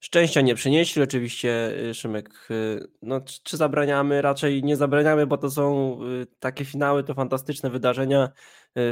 Szczęścia 0.00 0.40
nie 0.40 0.54
przynieśli, 0.54 1.02
oczywiście 1.02 1.72
y, 1.90 1.94
Szymek, 1.94 2.30
y, 2.50 2.88
no 3.02 3.20
czy 3.42 3.56
zabraniamy? 3.56 4.22
Raczej 4.22 4.64
nie 4.64 4.76
zabraniamy, 4.76 5.26
bo 5.26 5.38
to 5.38 5.50
są 5.50 5.98
y, 6.22 6.26
takie 6.40 6.64
finały, 6.64 7.04
to 7.04 7.14
fantastyczne 7.14 7.70
wydarzenia, 7.70 8.28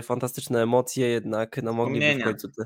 fantastyczne 0.02 0.62
emocje, 0.62 1.08
jednak 1.08 1.62
no 1.62 1.72
mogliby 1.72 2.14
w 2.14 2.24
końcu 2.24 2.48
te 2.48 2.64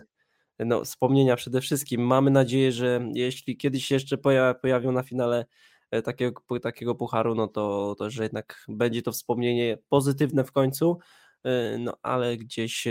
no, 0.59 0.85
wspomnienia 0.85 1.37
przede 1.37 1.61
wszystkim. 1.61 2.07
Mamy 2.07 2.31
nadzieję, 2.31 2.73
że 2.73 3.09
jeśli 3.15 3.57
kiedyś 3.57 3.91
jeszcze 3.91 4.19
pojawią 4.63 4.93
na 4.93 5.03
finale 5.03 5.47
e, 5.91 6.03
takiego, 6.03 6.61
takiego 6.63 6.95
pucharu, 6.95 7.35
no 7.35 7.49
to, 7.49 7.95
to 7.99 8.11
że 8.11 8.23
jednak 8.23 8.65
będzie 8.69 9.03
to 9.03 9.13
wspomnienie 9.13 9.79
pozytywne 9.89 10.45
w 10.45 10.53
końcu, 10.53 10.99
e, 11.45 11.79
no 11.79 11.97
ale 12.03 12.37
gdzieś, 12.37 12.87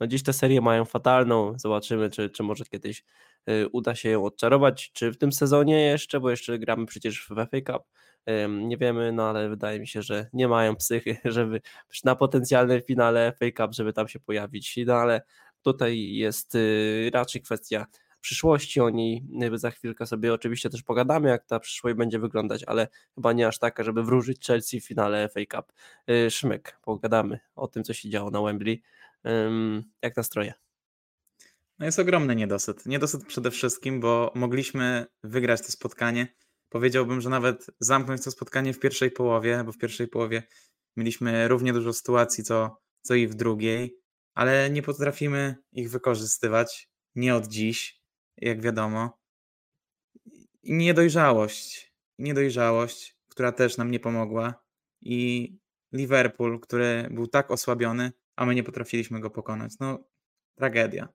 no, 0.00 0.06
gdzieś 0.06 0.22
te 0.22 0.32
serie 0.32 0.60
mają 0.60 0.84
fatalną, 0.84 1.58
zobaczymy, 1.58 2.10
czy, 2.10 2.30
czy 2.30 2.42
może 2.42 2.64
kiedyś 2.64 3.04
e, 3.46 3.68
uda 3.68 3.94
się 3.94 4.08
ją 4.08 4.24
odczarować, 4.24 4.92
czy 4.92 5.12
w 5.12 5.18
tym 5.18 5.32
sezonie 5.32 5.80
jeszcze, 5.80 6.20
bo 6.20 6.30
jeszcze 6.30 6.58
gramy 6.58 6.86
przecież 6.86 7.26
w 7.26 7.34
FA 7.34 7.72
Cup, 7.72 7.82
nie 8.48 8.76
wiemy, 8.76 9.12
no 9.12 9.28
ale 9.28 9.48
wydaje 9.48 9.80
mi 9.80 9.88
się, 9.88 10.02
że 10.02 10.26
nie 10.32 10.48
mają 10.48 10.76
psychy, 10.76 11.16
żeby 11.24 11.60
na 12.04 12.16
potencjalnym 12.16 12.82
finale 12.82 13.32
FA 13.32 13.46
Cup, 13.56 13.74
żeby 13.74 13.92
tam 13.92 14.08
się 14.08 14.20
pojawić, 14.20 14.78
no 14.86 14.94
ale 14.94 15.22
Tutaj 15.62 16.14
jest 16.14 16.54
y, 16.54 17.10
raczej 17.14 17.42
kwestia 17.42 17.86
przyszłości. 18.20 18.80
O 18.80 18.90
niej 18.90 19.24
y, 19.54 19.58
za 19.58 19.70
chwilkę 19.70 20.06
sobie 20.06 20.34
oczywiście 20.34 20.70
też 20.70 20.82
pogadamy, 20.82 21.28
jak 21.28 21.46
ta 21.46 21.60
przyszłość 21.60 21.96
będzie 21.96 22.18
wyglądać, 22.18 22.64
ale 22.64 22.88
chyba 23.14 23.32
nie 23.32 23.48
aż 23.48 23.58
taka, 23.58 23.84
żeby 23.84 24.02
wróżyć 24.02 24.46
Chelsea 24.46 24.80
w 24.80 24.86
finale 24.86 25.28
FA 25.28 25.40
Cup. 25.56 25.72
Y, 26.10 26.30
Szmyk, 26.30 26.78
pogadamy 26.82 27.40
o 27.56 27.68
tym, 27.68 27.84
co 27.84 27.92
się 27.92 28.10
działo 28.10 28.30
na 28.30 28.42
Wembley. 28.42 28.82
Jak 30.02 30.16
nastroje? 30.16 30.54
No 31.78 31.86
jest 31.86 31.98
ogromny 31.98 32.36
niedosyt. 32.36 32.86
Niedosyt 32.86 33.26
przede 33.26 33.50
wszystkim, 33.50 34.00
bo 34.00 34.32
mogliśmy 34.34 35.06
wygrać 35.24 35.60
to 35.60 35.72
spotkanie. 35.72 36.34
Powiedziałbym, 36.68 37.20
że 37.20 37.30
nawet 37.30 37.66
zamknąć 37.80 38.24
to 38.24 38.30
spotkanie 38.30 38.72
w 38.72 38.78
pierwszej 38.78 39.10
połowie, 39.10 39.62
bo 39.66 39.72
w 39.72 39.78
pierwszej 39.78 40.08
połowie 40.08 40.42
mieliśmy 40.96 41.48
równie 41.48 41.72
dużo 41.72 41.92
sytuacji, 41.92 42.44
co, 42.44 42.76
co 43.02 43.14
i 43.14 43.26
w 43.26 43.34
drugiej 43.34 44.01
ale 44.34 44.70
nie 44.70 44.82
potrafimy 44.82 45.56
ich 45.72 45.90
wykorzystywać. 45.90 46.88
Nie 47.14 47.34
od 47.34 47.46
dziś, 47.46 48.02
jak 48.36 48.60
wiadomo. 48.60 49.18
I 50.62 50.72
niedojrzałość. 50.74 51.92
Niedojrzałość, 52.18 53.16
która 53.28 53.52
też 53.52 53.76
nam 53.76 53.90
nie 53.90 54.00
pomogła. 54.00 54.54
I 55.00 55.52
Liverpool, 55.92 56.60
który 56.60 57.08
był 57.10 57.26
tak 57.26 57.50
osłabiony, 57.50 58.12
a 58.36 58.46
my 58.46 58.54
nie 58.54 58.62
potrafiliśmy 58.62 59.20
go 59.20 59.30
pokonać. 59.30 59.72
No, 59.80 59.98
tragedia. 60.54 61.08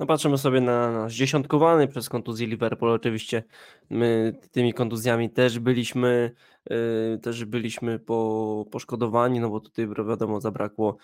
No 0.00 0.06
patrzymy 0.06 0.38
sobie 0.38 0.60
na 0.60 0.92
nasz 0.92 1.14
dziesiątkowany 1.14 1.88
przez 1.88 2.08
kontuzję 2.08 2.46
Liverpool. 2.46 2.92
Oczywiście 2.92 3.42
my 3.90 4.34
tymi 4.50 4.74
kontuzjami 4.74 5.30
też 5.30 5.58
byliśmy, 5.58 6.30
yy, 6.70 7.18
też 7.22 7.44
byliśmy 7.44 7.98
po, 7.98 8.66
poszkodowani, 8.70 9.40
no 9.40 9.50
bo 9.50 9.60
tutaj 9.60 9.88
wiadomo 10.08 10.40
zabrakło 10.40 10.96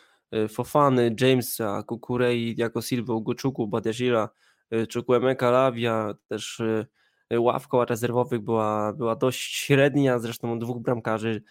Fofany, 0.49 1.15
Jamesa, 1.21 1.83
Kukurei, 1.83 2.55
jako 2.59 2.83
Silva, 2.83 3.15
Ugochuku, 3.15 3.67
Badiashila, 3.67 4.29
y, 4.73 4.87
Chukwemeka, 4.95 5.51
Lawia, 5.51 6.15
też 6.29 6.61
y, 6.61 6.87
ławka 7.41 7.85
rezerwowych 7.85 8.41
była, 8.41 8.93
była 8.93 9.17
dość 9.17 9.55
średnia, 9.55 10.19
zresztą 10.19 10.59
dwóch 10.59 10.83
bramkarzy. 10.83 11.43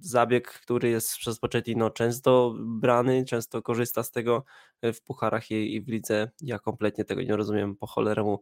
Zabieg, 0.00 0.48
który 0.48 0.88
jest 0.88 1.16
przez 1.16 1.38
Pochettino 1.38 1.90
często 1.90 2.54
brany, 2.58 3.24
często 3.24 3.62
korzysta 3.62 4.02
z 4.02 4.10
tego 4.10 4.44
w 4.82 5.00
pucharach 5.02 5.50
i, 5.50 5.80
w 5.80 5.88
lidze. 5.88 6.30
Ja 6.42 6.58
kompletnie 6.58 7.04
tego 7.04 7.22
nie 7.22 7.36
rozumiem, 7.36 7.76
po 7.76 7.86
cholerę 7.86 8.36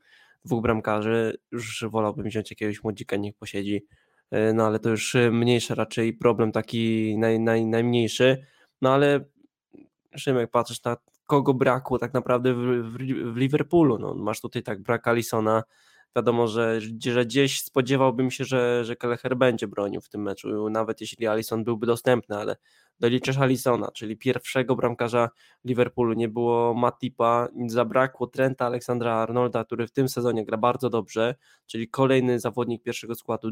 dwóch 0.45 0.63
bramkarzy, 0.63 1.39
już 1.51 1.85
wolałbym 1.91 2.27
wziąć 2.27 2.51
jakiegoś 2.51 2.83
młodzika, 2.83 3.17
niech 3.17 3.37
posiedzi, 3.37 3.87
no 4.55 4.67
ale 4.67 4.79
to 4.79 4.91
już 4.91 5.17
mniejszy 5.31 5.75
raczej 5.75 6.13
problem, 6.13 6.53
taki 6.53 7.15
naj, 7.19 7.41
naj, 7.41 7.67
najmniejszy. 7.67 8.47
No 8.85 8.93
ale 8.93 9.25
Szymek, 10.17 10.50
patrzysz 10.50 10.85
na 10.85 10.97
kogo 11.26 11.55
brakło 11.55 11.99
tak 11.99 12.14
naprawdę 12.14 12.55
w, 12.55 12.59
w, 12.59 12.97
w 13.33 13.37
Liverpoolu. 13.37 13.99
No, 13.99 14.14
masz 14.14 14.41
tutaj 14.41 14.62
tak 14.62 14.83
brak 14.83 15.09
Alisona. 15.09 15.62
Wiadomo, 16.17 16.47
że, 16.49 16.81
że 17.00 17.26
gdzieś 17.26 17.61
spodziewałbym 17.61 18.31
się, 18.31 18.45
że, 18.45 18.85
że 18.85 18.97
Kelleher 18.97 19.37
będzie 19.37 19.69
bronił 19.69 20.00
w 20.00 20.09
tym 20.09 20.23
meczu, 20.23 20.71
nawet 20.71 21.00
jeśli 21.00 21.26
Alison 21.26 21.64
byłby 21.64 21.87
dostępny, 21.87 22.37
ale 22.37 22.57
doliczasz 23.01 23.39
Alisona, 23.39 23.91
czyli 23.91 24.17
pierwszego 24.17 24.77
bramkarza 24.77 25.31
Liverpoolu, 25.65 26.13
nie 26.13 26.29
było 26.29 26.75
Matipa, 26.75 27.49
zabrakło 27.67 28.27
Trenta 28.27 28.67
Aleksandra 28.67 29.15
Arnolda, 29.15 29.65
który 29.65 29.87
w 29.87 29.93
tym 29.93 30.09
sezonie 30.09 30.45
gra 30.45 30.57
bardzo 30.57 30.91
dobrze, 30.91 31.35
czyli 31.67 31.89
kolejny 31.89 32.41
zawodnik 32.41 32.83
pierwszego 32.83 33.15
składu, 33.15 33.51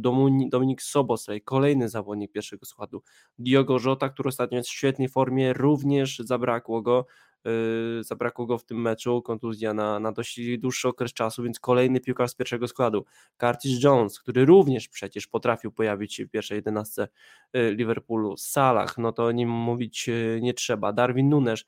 Dominik 0.50 0.82
Soboslej, 0.82 1.42
kolejny 1.42 1.88
zawodnik 1.88 2.32
pierwszego 2.32 2.66
składu, 2.66 3.02
Diogo 3.38 3.78
Jota, 3.84 4.08
który 4.08 4.28
ostatnio 4.28 4.58
jest 4.58 4.70
w 4.70 4.72
świetnej 4.72 5.08
formie, 5.08 5.52
również 5.52 6.18
zabrakło 6.18 6.82
go, 6.82 7.06
Yy, 7.44 8.04
zabrakło 8.04 8.46
go 8.46 8.58
w 8.58 8.64
tym 8.64 8.80
meczu, 8.80 9.22
kontuzja 9.22 9.74
na, 9.74 10.00
na 10.00 10.12
dość 10.12 10.40
dłuższy 10.58 10.88
okres 10.88 11.12
czasu, 11.12 11.42
więc 11.42 11.60
kolejny 11.60 12.00
piłkarz 12.00 12.30
z 12.30 12.34
pierwszego 12.34 12.68
składu. 12.68 13.04
Curtis 13.40 13.84
Jones, 13.84 14.20
który 14.20 14.44
również 14.44 14.88
przecież 14.88 15.26
potrafił 15.26 15.72
pojawić 15.72 16.14
się 16.14 16.26
w 16.26 16.30
pierwszej 16.30 16.56
jedenastce 16.56 17.08
yy, 17.52 17.74
Liverpoolu. 17.74 18.36
Salah, 18.36 18.98
no 18.98 19.12
to 19.12 19.31
o 19.32 19.34
nim 19.34 19.50
mówić 19.50 20.08
yy, 20.08 20.40
nie 20.42 20.54
trzeba. 20.54 20.92
Darwin 20.92 21.28
Nunes, 21.28 21.64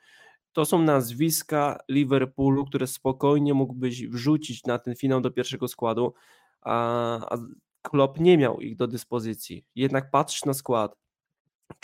to 0.52 0.64
są 0.64 0.82
nazwiska 0.82 1.78
Liverpoolu, 1.88 2.64
które 2.64 2.86
spokojnie 2.86 3.54
mógłbyś 3.54 4.06
wrzucić 4.06 4.64
na 4.64 4.78
ten 4.78 4.94
finał 4.96 5.20
do 5.20 5.30
pierwszego 5.30 5.68
składu, 5.68 6.14
a, 6.60 7.36
Klopp 7.82 8.20
nie 8.20 8.38
miał 8.38 8.60
ich 8.60 8.76
do 8.76 8.86
dyspozycji. 8.86 9.64
Jednak 9.74 10.10
patrz 10.10 10.44
na 10.44 10.54
skład. 10.54 10.96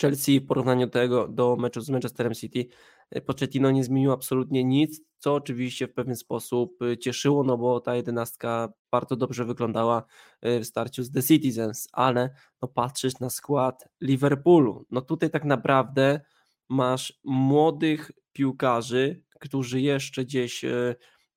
Chelsea 0.01 0.39
w 0.39 0.47
porównaniu 0.47 0.87
tego 0.87 1.27
do 1.27 1.55
meczu 1.55 1.81
z 1.81 1.89
Manchesterem 1.89 2.33
City 2.33 2.59
E, 2.59 3.00
Pochettino 3.25 3.71
nie 3.71 3.83
zmienił 3.83 4.11
absolutnie 4.11 4.63
nic, 4.63 5.01
co 5.17 5.33
oczywiście 5.35 5.87
w 5.87 5.93
pewien 5.93 6.15
sposób 6.15 6.81
e, 6.81 6.97
cieszyło, 6.97 7.43
no 7.43 7.57
bo 7.57 7.79
ta 7.79 7.95
jedenastka 7.95 8.73
bardzo 8.91 9.15
dobrze 9.15 9.45
wyglądała 9.45 10.03
e, 10.41 10.59
w 10.59 10.65
starciu 10.65 11.03
z 11.03 11.11
The 11.11 11.23
Citizens, 11.23 11.87
ale 11.91 12.29
no 12.61 12.67
patrzysz 12.67 13.19
na 13.19 13.29
skład 13.29 13.87
Liverpoolu, 14.01 14.85
no 14.91 15.01
tutaj 15.01 15.29
tak 15.29 15.45
naprawdę 15.45 16.21
masz 16.69 17.19
młodych 17.23 18.11
piłkarzy, 18.33 19.23
którzy 19.39 19.81
jeszcze 19.81 20.25
gdzieś 20.25 20.65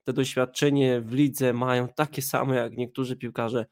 te 0.04 0.12
doświadczenie 0.12 1.00
w 1.00 1.12
lidze 1.12 1.52
mają 1.52 1.88
takie 1.88 2.22
same 2.22 2.56
jak 2.56 2.76
niektórzy 2.76 3.16
piłkarze 3.16 3.66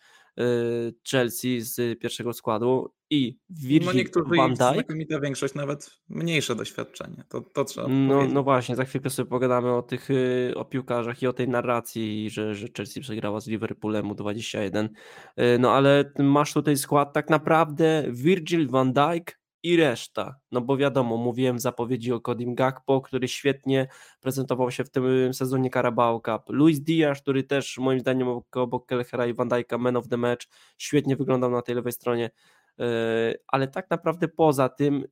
Chelsea 1.11 1.61
z 1.61 2.01
pierwszego 2.01 2.33
składu 2.33 2.93
i 3.11 3.39
Virgil 3.51 3.87
no 3.87 3.93
niektórzy 3.93 4.37
van 4.37 4.55
Dijk. 4.55 4.75
Znakomita 4.75 5.21
większość 5.21 5.55
nawet 5.55 5.91
mniejsze 6.09 6.55
doświadczenie, 6.55 7.25
to, 7.29 7.41
to 7.41 7.65
trzeba 7.65 7.89
no, 7.89 8.27
no 8.27 8.43
właśnie, 8.43 8.77
za 8.77 8.85
chwilkę 8.85 9.11
sobie 9.11 9.31
pogadamy 9.31 9.73
o 9.73 9.83
tych 9.83 10.11
y, 10.11 10.53
o 10.57 10.65
piłkarzach 10.65 11.23
i 11.23 11.27
o 11.27 11.33
tej 11.33 11.49
narracji, 11.49 12.31
że, 12.31 12.55
że 12.55 12.67
Chelsea 12.77 13.01
przegrała 13.01 13.41
z 13.41 13.47
Liverpoolem 13.47 14.11
u 14.11 14.15
21, 14.15 14.87
y, 14.87 15.59
no 15.59 15.73
ale 15.73 16.13
masz 16.19 16.53
tutaj 16.53 16.77
skład 16.77 17.13
tak 17.13 17.31
naprawdę 17.31 18.05
Virgil 18.09 18.69
van 18.69 18.93
Dijk, 18.93 19.42
i 19.63 19.77
reszta. 19.77 20.41
No 20.53 20.61
bo 20.61 20.77
wiadomo, 20.77 21.17
mówiłem 21.17 21.57
w 21.57 21.61
zapowiedzi 21.61 22.13
o 22.13 22.21
Kodim 22.21 22.55
Gakpo, 22.55 23.01
który 23.01 23.29
świetnie 23.29 23.89
prezentował 24.21 24.71
się 24.71 24.85
w 24.85 24.91
tym 24.91 25.35
sezonie 25.35 25.71
Carabao 25.71 26.21
Cup. 26.21 26.43
Luis 26.49 26.81
Diaz, 26.81 27.21
który 27.23 27.45
też 27.45 27.79
moim 27.79 28.01
zdaniem 28.01 28.29
obok 28.53 28.87
Kelchera 28.87 29.27
i 29.27 29.35
Van 29.35 29.49
Dijk'a 29.49 29.79
man 29.79 29.97
of 29.97 30.09
the 30.09 30.17
match, 30.17 30.47
świetnie 30.79 31.17
wyglądał 31.17 31.51
na 31.51 31.63
tej 31.63 31.75
lewej 31.75 31.93
stronie. 31.93 32.31
E, 32.79 33.35
ale 33.47 33.69
tak 33.69 33.91
naprawdę 33.91 34.29
poza 34.29 34.69
tym 34.69 35.05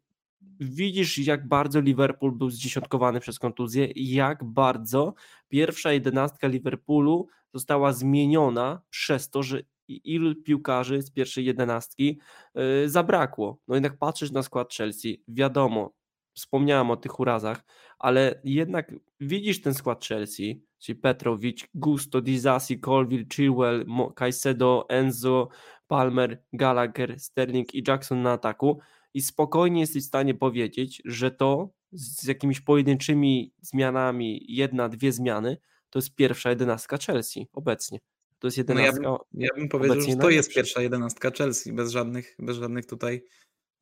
widzisz, 0.60 1.18
jak 1.18 1.48
bardzo 1.48 1.80
Liverpool 1.80 2.32
był 2.32 2.50
zdziesiątkowany 2.50 3.20
przez 3.20 3.38
kontuzję 3.38 3.88
jak 3.94 4.44
bardzo 4.44 5.14
pierwsza 5.48 5.92
jedenastka 5.92 6.48
Liverpoolu 6.48 7.26
została 7.54 7.92
zmieniona 7.92 8.82
przez 8.90 9.30
to, 9.30 9.42
że 9.42 9.62
ilu 9.96 10.34
piłkarzy 10.42 11.02
z 11.02 11.10
pierwszej 11.10 11.44
jedenastki 11.44 12.18
yy, 12.54 12.88
zabrakło. 12.88 13.58
No 13.68 13.74
jednak 13.74 13.98
patrzysz 13.98 14.30
na 14.30 14.42
skład 14.42 14.74
Chelsea, 14.74 15.22
wiadomo, 15.28 15.92
wspomniałem 16.34 16.90
o 16.90 16.96
tych 16.96 17.20
urazach, 17.20 17.64
ale 17.98 18.40
jednak 18.44 18.94
widzisz 19.20 19.62
ten 19.62 19.74
skład 19.74 20.04
Chelsea, 20.04 20.62
czyli 20.78 20.98
Petrowicz, 20.98 21.68
Gusto, 21.74 22.20
Dizasi, 22.20 22.80
Colville, 22.80 23.24
Chilwell, 23.34 23.86
Caicedo, 24.14 24.86
Enzo, 24.88 25.48
Palmer, 25.86 26.42
Gallagher, 26.52 27.20
Sterling 27.20 27.74
i 27.74 27.82
Jackson 27.88 28.22
na 28.22 28.32
ataku 28.32 28.80
i 29.14 29.22
spokojnie 29.22 29.80
jesteś 29.80 30.02
w 30.02 30.06
stanie 30.06 30.34
powiedzieć, 30.34 31.02
że 31.04 31.30
to 31.30 31.70
z 31.92 32.24
jakimiś 32.24 32.60
pojedynczymi 32.60 33.52
zmianami, 33.60 34.44
jedna, 34.48 34.88
dwie 34.88 35.12
zmiany, 35.12 35.56
to 35.90 35.98
jest 35.98 36.14
pierwsza 36.14 36.50
jedenastka 36.50 36.98
Chelsea 36.98 37.48
obecnie. 37.52 37.98
To 38.40 38.46
jest 38.46 38.58
jedenastka. 38.58 39.02
No 39.02 39.10
ja, 39.10 39.18
bym, 39.18 39.42
ja 39.42 39.48
bym 39.56 39.68
powiedział, 39.68 40.00
że 40.00 40.16
to 40.16 40.30
jest 40.30 40.54
pierwsza 40.54 40.82
jedenastka 40.82 41.30
Chelsea, 41.30 41.72
bez 41.72 41.90
żadnych, 41.90 42.34
bez 42.38 42.56
żadnych 42.56 42.86
tutaj 42.86 43.24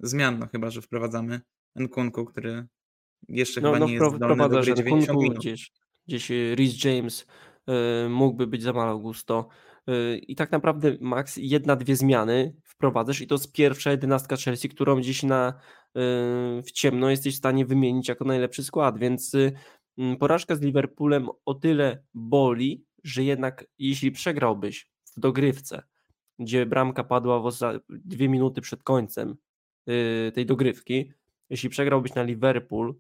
zmian, 0.01 0.39
no 0.39 0.47
chyba, 0.47 0.71
że 0.71 0.83
wprowadzamy 0.83 1.41
Nkunku, 1.77 2.25
który 2.25 2.67
jeszcze 3.29 3.61
no, 3.61 3.73
chyba 3.73 3.79
no, 3.79 3.87
nie 3.87 3.95
jest 3.95 4.17
zdolny 4.17 4.49
do 4.49 4.61
gry 4.61 4.75
90 4.75 5.21
minut. 5.21 5.39
Gdzieś, 5.39 5.73
gdzieś 6.09 6.31
Rhys 6.31 6.85
James 6.85 7.27
y, 8.07 8.09
mógłby 8.09 8.47
być 8.47 8.63
za 8.63 8.73
mało 8.73 8.99
gusto. 8.99 9.49
Y, 9.89 10.19
I 10.19 10.37
tak 10.37 10.53
naprawdę 10.53 10.97
max 11.01 11.37
jedna, 11.37 11.77
dwie 11.77 11.97
zmiany 11.97 12.55
wprowadzasz 12.65 13.21
i 13.21 13.27
to 13.27 13.35
jest 13.35 13.53
pierwsza 13.53 13.91
jedenastka 13.91 14.37
Chelsea, 14.37 14.69
którą 14.69 14.97
gdzieś 14.97 15.23
na, 15.23 15.49
y, 15.51 16.63
w 16.63 16.73
ciemno 16.73 17.11
jesteś 17.11 17.35
w 17.35 17.39
stanie 17.39 17.67
wymienić 17.67 18.09
jako 18.09 18.25
najlepszy 18.25 18.65
skład, 18.65 18.99
więc 18.99 19.35
y, 19.35 19.53
porażka 20.19 20.57
z 20.57 20.61
Liverpoolem 20.61 21.29
o 21.45 21.55
tyle 21.55 22.03
boli, 22.15 22.88
że 23.05 23.25
jednak 23.25 23.67
jeśli 23.79 24.13
przegrałbyś 24.13 24.91
w 25.17 25.21
dogrywce, 25.21 25.83
gdzie 26.39 26.67
bramka 26.67 27.05
padła 27.05 27.51
w 27.51 27.55
dwie 27.89 28.29
minuty 28.29 28.61
przed 28.61 28.83
końcem 28.83 29.37
tej 30.35 30.47
dogrywki, 30.47 31.13
jeśli 31.51 31.69
przegrałbyś 31.69 32.15
na 32.15 32.23
Liverpool, 32.23 32.95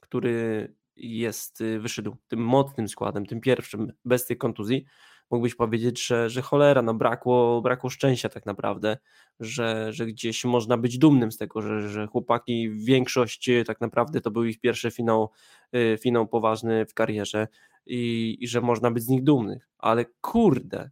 który 0.00 0.74
jest, 0.96 1.62
wyszedł 1.80 2.16
tym 2.28 2.40
mocnym 2.40 2.88
składem, 2.88 3.26
tym 3.26 3.40
pierwszym, 3.40 3.92
bez 4.04 4.26
tej 4.26 4.36
kontuzji, 4.36 4.84
mógłbyś 5.32 5.54
powiedzieć, 5.54 6.06
że, 6.06 6.30
że 6.30 6.42
cholera, 6.42 6.82
no 6.82 6.94
brakło, 6.94 7.62
brakło 7.62 7.90
szczęścia 7.90 8.28
tak 8.28 8.46
naprawdę, 8.46 8.96
że, 9.40 9.92
że 9.92 10.06
gdzieś 10.06 10.44
można 10.44 10.76
być 10.78 10.98
dumnym 10.98 11.32
z 11.32 11.38
tego, 11.38 11.62
że, 11.62 11.88
że 11.88 12.06
chłopaki 12.06 12.70
w 12.70 12.84
większości 12.84 13.64
tak 13.66 13.80
naprawdę 13.80 14.20
to 14.20 14.30
był 14.30 14.44
ich 14.44 14.60
pierwszy 14.60 14.90
finał, 14.90 15.30
y, 15.76 15.98
finał 16.00 16.28
poważny 16.28 16.86
w 16.86 16.94
karierze 16.94 17.48
i, 17.86 18.36
i 18.40 18.48
że 18.48 18.60
można 18.60 18.90
być 18.90 19.02
z 19.02 19.08
nich 19.08 19.24
dumnych, 19.24 19.68
ale 19.78 20.04
kurde, 20.20 20.90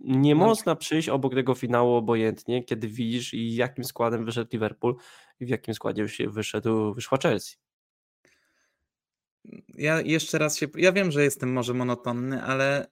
nie 0.00 0.34
no. 0.34 0.46
można 0.46 0.76
przyjść 0.76 1.08
obok 1.08 1.34
tego 1.34 1.54
finału 1.54 1.94
obojętnie, 1.94 2.64
kiedy 2.64 2.88
widzisz 2.88 3.34
jakim 3.34 3.84
składem 3.84 4.24
wyszedł 4.24 4.50
Liverpool 4.52 4.96
i 5.40 5.46
w 5.46 5.48
jakim 5.48 5.74
składzie 5.74 6.06
wyszedł, 6.26 6.94
wyszła 6.94 7.18
Chelsea 7.22 7.63
ja 9.74 10.00
jeszcze 10.00 10.38
raz 10.38 10.58
się. 10.58 10.66
Ja 10.76 10.92
wiem, 10.92 11.10
że 11.10 11.24
jestem 11.24 11.52
może 11.52 11.74
monotonny, 11.74 12.42
ale 12.42 12.86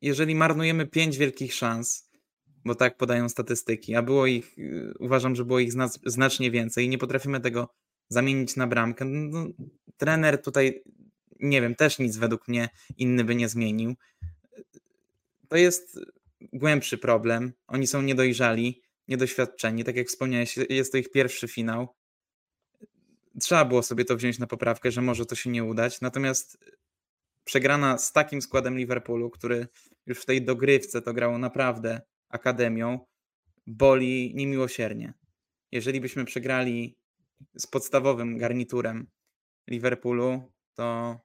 jeżeli 0.00 0.34
marnujemy 0.34 0.86
pięć 0.86 1.18
wielkich 1.18 1.54
szans, 1.54 2.10
bo 2.64 2.74
tak 2.74 2.96
podają 2.96 3.28
statystyki, 3.28 3.94
a 3.94 4.02
było 4.02 4.26
ich, 4.26 4.56
uważam, 4.98 5.36
że 5.36 5.44
było 5.44 5.58
ich 5.58 5.72
znacznie 6.06 6.50
więcej 6.50 6.86
i 6.86 6.88
nie 6.88 6.98
potrafimy 6.98 7.40
tego 7.40 7.74
zamienić 8.08 8.56
na 8.56 8.66
bramkę, 8.66 9.04
no, 9.04 9.46
trener 9.96 10.42
tutaj, 10.42 10.82
nie 11.40 11.60
wiem, 11.60 11.74
też 11.74 11.98
nic 11.98 12.16
według 12.16 12.48
mnie 12.48 12.68
inny 12.96 13.24
by 13.24 13.34
nie 13.34 13.48
zmienił. 13.48 13.94
To 15.48 15.56
jest 15.56 15.98
głębszy 16.52 16.98
problem. 16.98 17.52
Oni 17.66 17.86
są 17.86 18.02
niedojrzali, 18.02 18.82
niedoświadczeni. 19.08 19.84
Tak 19.84 19.96
jak 19.96 20.08
wspomniałeś, 20.08 20.56
jest 20.68 20.92
to 20.92 20.98
ich 20.98 21.10
pierwszy 21.10 21.48
finał 21.48 21.88
trzeba 23.40 23.64
było 23.64 23.82
sobie 23.82 24.04
to 24.04 24.16
wziąć 24.16 24.38
na 24.38 24.46
poprawkę, 24.46 24.90
że 24.90 25.02
może 25.02 25.26
to 25.26 25.34
się 25.34 25.50
nie 25.50 25.64
udać. 25.64 26.00
Natomiast 26.00 26.58
przegrana 27.44 27.98
z 27.98 28.12
takim 28.12 28.42
składem 28.42 28.78
Liverpoolu, 28.78 29.30
który 29.30 29.66
już 30.06 30.20
w 30.20 30.26
tej 30.26 30.44
dogrywce 30.44 31.02
to 31.02 31.12
grało 31.12 31.38
naprawdę 31.38 32.00
akademią, 32.28 33.06
boli 33.66 34.32
niemiłosiernie. 34.34 35.14
Jeżeli 35.72 36.00
byśmy 36.00 36.24
przegrali 36.24 36.98
z 37.56 37.66
podstawowym 37.66 38.38
garniturem 38.38 39.06
Liverpoolu, 39.70 40.52
to 40.74 41.20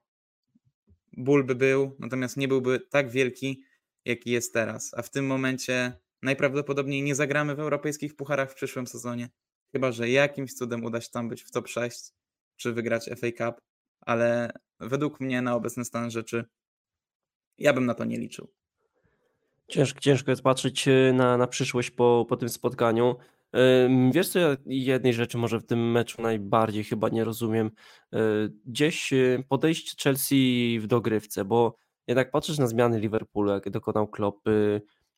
ból 1.18 1.44
by 1.44 1.56
był, 1.56 1.96
natomiast 2.00 2.38
nie 2.38 2.48
byłby 2.48 2.80
tak 2.80 3.10
wielki, 3.10 3.64
jaki 4.06 4.32
jest 4.32 4.54
teraz. 4.54 4.92
A 4.94 5.02
w 5.02 5.10
tym 5.10 5.26
momencie 5.26 5.94
najprawdopodobniej 6.22 7.04
nie 7.04 7.16
zagramy 7.16 7.56
w 7.56 7.60
europejskich 7.60 8.16
pucharach 8.16 8.52
w 8.52 8.56
przyszłym 8.56 8.88
sezonie. 8.88 9.30
Chyba, 9.72 9.92
że 9.92 10.10
jakimś 10.10 10.54
cudem 10.54 10.86
uda 10.86 11.02
się 11.02 11.10
tam 11.10 11.30
być 11.30 11.44
w 11.44 11.52
top 11.52 11.68
6, 11.68 12.12
czy 12.56 12.74
wygrać 12.74 13.10
FA 13.10 13.28
Cup, 13.32 13.62
ale 14.02 14.52
według 14.80 15.20
mnie 15.20 15.42
na 15.42 15.56
obecny 15.56 15.86
stan 15.86 16.12
rzeczy 16.12 16.46
ja 17.58 17.74
bym 17.74 17.86
na 17.86 17.94
to 17.94 18.06
nie 18.06 18.20
liczył. 18.20 18.48
Ciężko, 19.68 20.00
ciężko 20.00 20.32
jest 20.32 20.44
patrzeć 20.44 20.88
y, 20.88 21.14
na, 21.14 21.38
na 21.38 21.48
przyszłość 21.48 21.92
po, 21.92 22.26
po 22.30 22.38
tym 22.38 22.50
spotkaniu. 22.50 23.16
Wiesz 24.12 24.30
co, 24.30 24.40
ja 24.40 24.56
jednej 24.66 25.14
rzeczy 25.14 25.38
może 25.38 25.60
w 25.60 25.66
tym 25.66 25.92
meczu 25.92 26.22
najbardziej 26.22 26.84
chyba 26.84 27.10
nie 27.10 27.24
rozumiem. 27.24 27.72
Y, 28.16 28.18
gdzieś 28.66 29.14
y, 29.14 29.44
podejście 29.50 29.96
Chelsea 30.04 30.80
w 30.82 30.88
dogrywce, 30.88 31.46
bo 31.46 31.78
jednak 32.08 32.32
patrzysz 32.32 32.58
na 32.58 32.68
zmiany 32.68 33.00
Liverpoolu, 33.00 33.52
jakie 33.52 33.72
dokonał 33.72 34.08
Klopp 34.08 34.50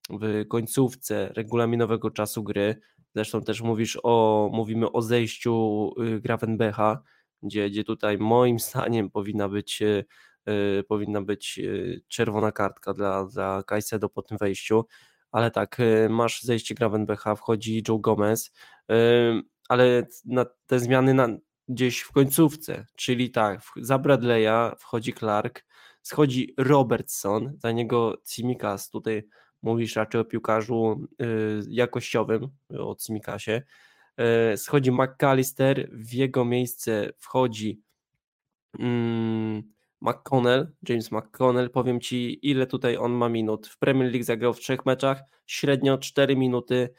w 0.09 0.45
końcówce 0.47 1.31
regulaminowego 1.33 2.11
czasu 2.11 2.43
gry, 2.43 2.75
Zresztą 3.19 3.41
też 3.41 3.61
mówisz 3.61 3.99
o, 4.03 4.49
mówimy 4.53 4.91
o 4.91 5.01
zejściu 5.01 5.91
y, 6.01 6.21
Gravenbecha, 6.21 7.01
gdzie, 7.43 7.69
gdzie 7.69 7.83
tutaj 7.83 8.17
moim 8.17 8.59
zdaniem 8.69 9.09
powinna 9.09 9.49
być, 9.49 9.81
y, 9.81 10.05
y, 10.49 10.83
powinna 10.83 11.21
być 11.21 11.59
czerwona 12.07 12.51
kartka 12.51 12.93
dla, 12.93 13.25
dla 13.25 13.63
Caicedo 13.63 14.09
po 14.09 14.21
tym 14.21 14.37
wejściu, 14.37 14.85
ale 15.31 15.51
tak, 15.51 15.77
masz 16.09 16.41
zejście 16.41 16.75
Gravenbecha, 16.75 17.35
wchodzi 17.35 17.83
Joe 17.87 17.99
Gomez, 17.99 18.51
ale 19.69 20.07
na 20.25 20.45
te 20.65 20.79
zmiany 20.79 21.13
na, 21.13 21.27
gdzieś 21.67 21.99
w 21.99 22.11
końcówce, 22.11 22.85
czyli 22.95 23.31
tak, 23.31 23.61
za 23.81 23.97
Bradley'a 23.97 24.75
wchodzi 24.77 25.13
Clark, 25.13 25.65
schodzi 26.01 26.53
Robertson, 26.57 27.53
za 27.57 27.71
niego 27.71 28.21
Cimikas 28.25 28.89
tutaj 28.89 29.23
mówisz 29.61 29.95
raczej 29.95 30.21
o 30.21 30.25
piłkarzu 30.25 31.07
y, 31.21 31.25
jakościowym, 31.69 32.49
o 32.79 32.95
Cimikasie. 32.95 33.61
Y, 34.53 34.57
schodzi 34.57 34.91
McAllister, 34.91 35.89
w 35.91 36.13
jego 36.13 36.45
miejsce 36.45 37.11
wchodzi 37.17 37.81
mm, 38.79 39.63
McConnell, 40.01 40.71
James 40.89 41.11
McConnell. 41.11 41.69
Powiem 41.69 42.01
Ci, 42.01 42.49
ile 42.49 42.67
tutaj 42.67 42.97
on 42.97 43.11
ma 43.11 43.29
minut. 43.29 43.67
W 43.67 43.77
Premier 43.77 44.11
League 44.11 44.23
zagrał 44.23 44.53
w 44.53 44.59
trzech 44.59 44.85
meczach, 44.85 45.21
średnio 45.45 45.97
4 45.97 46.35
minuty, 46.35 46.89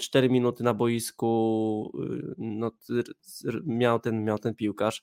4 0.00 0.26
y, 0.26 0.30
minuty 0.30 0.64
na 0.64 0.74
boisku 0.74 1.92
no, 2.38 2.70
miał, 3.64 4.00
ten, 4.00 4.24
miał 4.24 4.38
ten 4.38 4.54
piłkarz. 4.54 5.02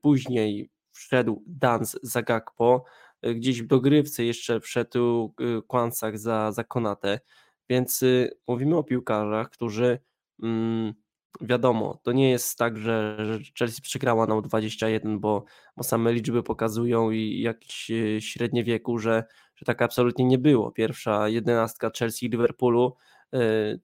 Później 0.00 0.70
wszedł 0.92 1.42
Dance 1.46 1.98
Zagakpo, 2.02 2.84
Y, 2.84 3.05
gdzieś 3.22 3.62
w 3.62 3.66
dogrywce 3.66 4.24
jeszcze 4.24 4.60
wszedł 4.60 5.34
y, 5.40 5.62
Kwansak 5.68 6.18
za, 6.18 6.52
za 6.52 6.64
Konatę, 6.64 7.20
więc 7.68 8.02
y, 8.02 8.38
mówimy 8.48 8.76
o 8.76 8.84
piłkarzach, 8.84 9.50
którzy 9.50 9.98
mm, 10.42 10.94
wiadomo, 11.40 12.00
to 12.02 12.12
nie 12.12 12.30
jest 12.30 12.58
tak, 12.58 12.78
że, 12.78 13.16
że 13.18 13.38
Chelsea 13.58 13.82
przegrała 13.82 14.26
na 14.26 14.40
21, 14.40 15.20
bo, 15.20 15.44
bo 15.76 15.82
same 15.82 16.12
liczby 16.12 16.42
pokazują 16.42 17.10
i 17.10 17.40
jakieś 17.40 17.90
średnie 18.18 18.64
wieku, 18.64 18.98
że, 18.98 19.24
że 19.56 19.66
tak 19.66 19.82
absolutnie 19.82 20.24
nie 20.24 20.38
było. 20.38 20.72
Pierwsza 20.72 21.28
jedenastka 21.28 21.90
Chelsea 21.98 22.26
i 22.26 22.28
Liverpoolu 22.28 22.96
Y, 22.96 23.15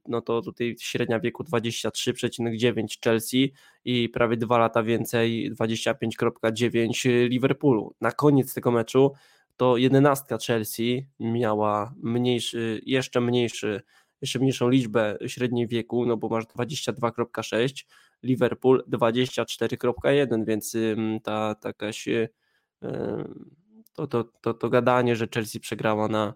no 0.08 0.20
to 0.20 0.42
tutaj 0.42 0.76
średnia 0.80 1.20
wieku 1.20 1.44
23,9 1.44 2.86
Chelsea 3.04 3.52
i 3.84 4.08
prawie 4.08 4.36
dwa 4.36 4.58
lata 4.58 4.82
więcej 4.82 5.52
25,9 5.54 7.28
Liverpoolu. 7.28 7.94
Na 8.00 8.12
koniec 8.12 8.54
tego 8.54 8.70
meczu 8.70 9.12
to 9.56 9.76
jedenastka 9.76 10.38
Chelsea 10.38 11.06
miała 11.20 11.94
mniejszy, 12.02 12.80
jeszcze 12.86 13.20
mniejszy, 13.20 13.82
jeszcze 14.20 14.38
mniejszą 14.38 14.68
liczbę 14.68 15.18
średniej 15.26 15.68
wieku, 15.68 16.06
no 16.06 16.16
bo 16.16 16.28
masz 16.28 16.44
22,6, 16.44 17.84
Liverpool 18.22 18.84
24,1, 18.88 20.44
więc 20.44 20.76
ta, 21.22 21.54
ta 21.54 21.68
jakaś 21.68 22.08
to, 23.92 24.06
to, 24.06 24.24
to, 24.24 24.54
to 24.54 24.70
gadanie, 24.70 25.16
że 25.16 25.28
Chelsea 25.34 25.60
przegrała 25.60 26.08
na, 26.08 26.34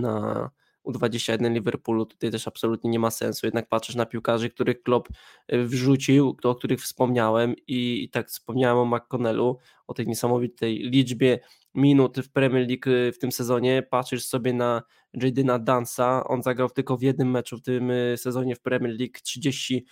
na 0.00 0.50
u21 0.86 1.52
Liverpoolu 1.54 2.06
tutaj 2.06 2.30
też 2.30 2.48
absolutnie 2.48 2.90
nie 2.90 2.98
ma 2.98 3.10
sensu. 3.10 3.46
Jednak 3.46 3.68
patrzysz 3.68 3.94
na 3.94 4.06
piłkarzy, 4.06 4.50
których 4.50 4.82
Klopp 4.82 5.08
y, 5.52 5.66
wrzucił, 5.66 6.36
o 6.42 6.54
których 6.54 6.80
wspomniałem 6.80 7.54
i, 7.66 8.04
i 8.04 8.10
tak 8.10 8.28
wspomniałem 8.28 8.78
o 8.78 8.96
McConnellu, 8.96 9.58
o 9.86 9.94
tej 9.94 10.06
niesamowitej 10.06 10.78
liczbie 10.78 11.38
minut 11.74 12.18
w 12.20 12.32
Premier 12.32 12.68
League 12.68 12.90
y, 12.90 13.12
w 13.12 13.18
tym 13.18 13.32
sezonie. 13.32 13.82
Patrzysz 13.90 14.26
sobie 14.26 14.52
na 14.52 14.82
Jadyna 15.14 15.58
Dansa, 15.58 16.24
on 16.24 16.42
zagrał 16.42 16.70
tylko 16.70 16.96
w 16.96 17.02
jednym 17.02 17.30
meczu 17.30 17.58
w 17.58 17.62
tym 17.62 17.90
y, 17.90 18.14
sezonie 18.16 18.56
w 18.56 18.60
Premier 18.60 18.94
League 18.98 19.18
30 19.22 19.86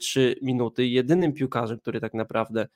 3 0.00 0.36
minuty. 0.42 0.86
Jedynym 0.86 1.32
piłkarzem, 1.32 1.78
który 1.78 2.00
tak 2.00 2.14
naprawdę 2.14 2.66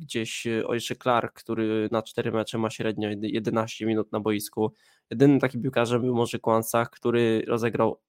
gdzieś, 0.00 0.46
o 0.66 0.74
jeszcze 0.74 0.96
Clark, 0.96 1.32
który 1.32 1.88
na 1.92 2.02
4 2.02 2.32
mecze 2.32 2.58
ma 2.58 2.70
średnio 2.70 3.08
11 3.22 3.86
minut 3.86 4.12
na 4.12 4.20
boisku. 4.20 4.72
Jedynym 5.10 5.40
takim 5.40 5.62
piłkarzem 5.62 6.02
był 6.02 6.14
może 6.14 6.38
Kłansach, 6.38 6.90
który 6.90 7.44
rozegrał 7.46 8.00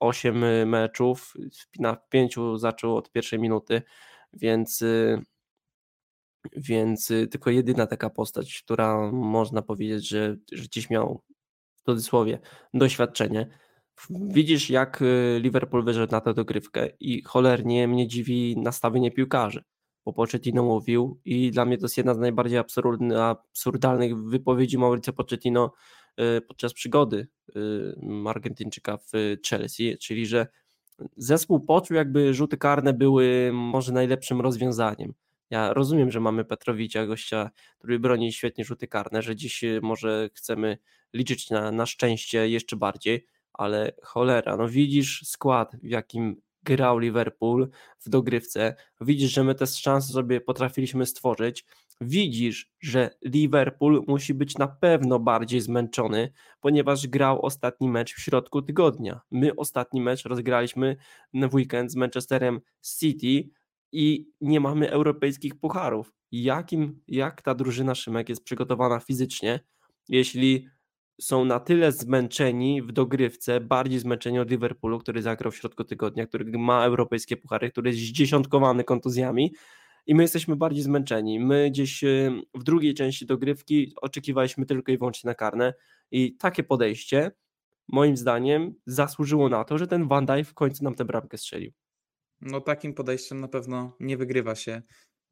8 0.00 0.68
meczów, 0.68 1.34
na 1.78 1.96
5 1.96 2.36
zaczął 2.56 2.96
od 2.96 3.12
pierwszej 3.12 3.38
minuty, 3.38 3.82
więc 4.32 4.84
więc 6.56 7.12
tylko 7.30 7.50
jedyna 7.50 7.86
taka 7.86 8.10
postać, 8.10 8.62
która 8.62 9.10
można 9.12 9.62
powiedzieć, 9.62 10.08
że, 10.08 10.36
że 10.52 10.64
gdzieś 10.64 10.90
miał 10.90 11.22
w 11.76 11.82
cudzysłowie 11.82 12.38
doświadczenie. 12.74 13.58
Widzisz, 14.10 14.70
jak 14.70 15.02
Liverpool 15.38 15.84
wyszedł 15.84 16.12
na 16.12 16.20
tę 16.20 16.34
dogrywkę 16.34 16.88
i 17.00 17.22
cholernie 17.22 17.88
mnie 17.88 18.08
dziwi 18.08 18.56
nastawienie 18.58 19.10
piłkarzy, 19.10 19.64
bo 20.04 20.12
Pochettino 20.12 20.62
mówił 20.62 21.20
i 21.24 21.50
dla 21.50 21.64
mnie 21.64 21.78
to 21.78 21.84
jest 21.84 21.96
jedna 21.96 22.14
z 22.14 22.18
najbardziej 22.18 22.58
absurdalnych 22.58 24.16
wypowiedzi 24.16 24.78
Mauricio 24.78 25.12
Pochettino 25.12 25.72
podczas 26.48 26.72
przygody 26.72 27.28
Argentyńczyka 28.26 28.96
w 28.96 29.12
Chelsea, 29.48 29.98
czyli 29.98 30.26
że 30.26 30.46
zespół 31.16 31.60
poczuł 31.60 31.96
jakby 31.96 32.34
rzuty 32.34 32.56
karne 32.56 32.92
były 32.92 33.50
może 33.52 33.92
najlepszym 33.92 34.40
rozwiązaniem. 34.40 35.14
Ja 35.50 35.72
rozumiem, 35.72 36.10
że 36.10 36.20
mamy 36.20 36.44
Petrowicia, 36.44 37.06
gościa, 37.06 37.50
który 37.78 37.98
broni 37.98 38.32
świetnie 38.32 38.64
rzuty 38.64 38.88
karne, 38.88 39.22
że 39.22 39.36
dziś 39.36 39.64
y, 39.64 39.80
może 39.82 40.30
chcemy 40.34 40.78
liczyć 41.12 41.50
na, 41.50 41.72
na 41.72 41.86
szczęście 41.86 42.48
jeszcze 42.48 42.76
bardziej, 42.76 43.26
ale 43.52 43.92
cholera, 44.02 44.56
no 44.56 44.68
widzisz 44.68 45.22
skład, 45.24 45.76
w 45.82 45.88
jakim 45.88 46.40
grał 46.62 46.98
Liverpool 46.98 47.70
w 48.00 48.08
dogrywce, 48.08 48.76
widzisz, 49.00 49.32
że 49.32 49.44
my 49.44 49.54
te 49.54 49.66
szanse 49.66 50.12
sobie 50.12 50.40
potrafiliśmy 50.40 51.06
stworzyć, 51.06 51.64
widzisz, 52.00 52.72
że 52.80 53.10
Liverpool 53.24 54.04
musi 54.06 54.34
być 54.34 54.58
na 54.58 54.68
pewno 54.68 55.18
bardziej 55.18 55.60
zmęczony, 55.60 56.32
ponieważ 56.60 57.06
grał 57.06 57.46
ostatni 57.46 57.88
mecz 57.88 58.14
w 58.14 58.20
środku 58.20 58.62
tygodnia. 58.62 59.20
My 59.30 59.56
ostatni 59.56 60.00
mecz 60.00 60.24
rozgraliśmy 60.24 60.96
w 61.34 61.54
weekend 61.54 61.92
z 61.92 61.96
Manchesterem 61.96 62.60
City, 62.98 63.50
i 63.94 64.26
nie 64.40 64.60
mamy 64.60 64.90
europejskich 64.90 65.54
pucharów. 65.54 66.12
Jakim, 66.32 67.00
jak 67.08 67.42
ta 67.42 67.54
drużyna 67.54 67.94
Szymek 67.94 68.28
jest 68.28 68.44
przygotowana 68.44 69.00
fizycznie, 69.00 69.60
jeśli 70.08 70.68
są 71.20 71.44
na 71.44 71.60
tyle 71.60 71.92
zmęczeni 71.92 72.82
w 72.82 72.92
dogrywce, 72.92 73.60
bardziej 73.60 73.98
zmęczeni 73.98 74.38
od 74.38 74.50
Liverpoolu, 74.50 74.98
który 74.98 75.22
zagrał 75.22 75.52
w 75.52 75.56
środku 75.56 75.84
tygodnia, 75.84 76.26
który 76.26 76.58
ma 76.58 76.84
europejskie 76.84 77.36
puchary, 77.36 77.70
który 77.70 77.90
jest 77.90 78.02
zdziesiątkowany 78.02 78.84
kontuzjami 78.84 79.52
i 80.06 80.14
my 80.14 80.22
jesteśmy 80.22 80.56
bardziej 80.56 80.82
zmęczeni. 80.82 81.40
My 81.40 81.70
gdzieś 81.70 82.04
y, 82.04 82.42
w 82.54 82.62
drugiej 82.62 82.94
części 82.94 83.26
dogrywki 83.26 83.92
oczekiwaliśmy 84.00 84.66
tylko 84.66 84.92
i 84.92 84.98
wyłącznie 84.98 85.28
na 85.28 85.34
karne 85.34 85.74
i 86.10 86.36
takie 86.36 86.62
podejście 86.62 87.30
moim 87.88 88.16
zdaniem 88.16 88.74
zasłużyło 88.86 89.48
na 89.48 89.64
to, 89.64 89.78
że 89.78 89.86
ten 89.86 90.08
Van 90.08 90.26
Dijk 90.26 90.46
w 90.48 90.54
końcu 90.54 90.84
nam 90.84 90.94
tę 90.94 91.04
bramkę 91.04 91.38
strzelił. 91.38 91.72
No 92.40 92.60
takim 92.60 92.94
podejściem 92.94 93.40
na 93.40 93.48
pewno 93.48 93.96
nie 94.00 94.16
wygrywa 94.16 94.54
się 94.54 94.82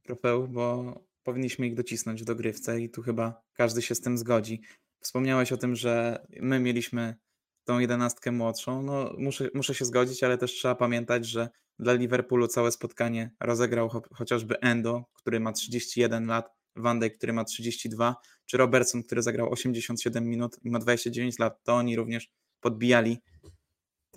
trofeów, 0.02 0.52
bo 0.52 0.94
powinniśmy 1.22 1.66
ich 1.66 1.74
docisnąć 1.74 2.22
w 2.22 2.24
dogrywce 2.24 2.80
i 2.80 2.90
tu 2.90 3.02
chyba 3.02 3.42
każdy 3.52 3.82
się 3.82 3.94
z 3.94 4.00
tym 4.00 4.18
zgodzi. 4.18 4.60
Wspomniałeś 5.00 5.52
o 5.52 5.56
tym, 5.56 5.76
że 5.76 6.26
my 6.40 6.60
mieliśmy 6.60 7.16
tą 7.64 7.78
jedenastkę 7.78 8.32
młodszą. 8.32 8.82
No, 8.82 9.14
muszę, 9.18 9.48
muszę 9.54 9.74
się 9.74 9.84
zgodzić, 9.84 10.24
ale 10.24 10.38
też 10.38 10.52
trzeba 10.52 10.74
pamiętać, 10.74 11.26
że 11.26 11.48
dla 11.78 11.92
Liverpoolu 11.92 12.48
całe 12.48 12.72
spotkanie 12.72 13.30
rozegrał 13.40 13.88
cho 13.88 14.02
chociażby 14.14 14.60
Endo, 14.60 15.04
który 15.14 15.40
ma 15.40 15.52
31 15.52 16.26
lat, 16.26 16.50
Van 16.76 17.00
Dijk, 17.00 17.16
który 17.16 17.32
ma 17.32 17.44
32, 17.44 18.16
czy 18.46 18.56
Robertson, 18.56 19.02
który 19.02 19.22
zagrał 19.22 19.52
87 19.52 20.28
minut 20.28 20.56
i 20.64 20.70
ma 20.70 20.78
29 20.78 21.38
lat. 21.38 21.62
To 21.62 21.74
oni 21.74 21.96
również 21.96 22.30
podbijali 22.60 23.18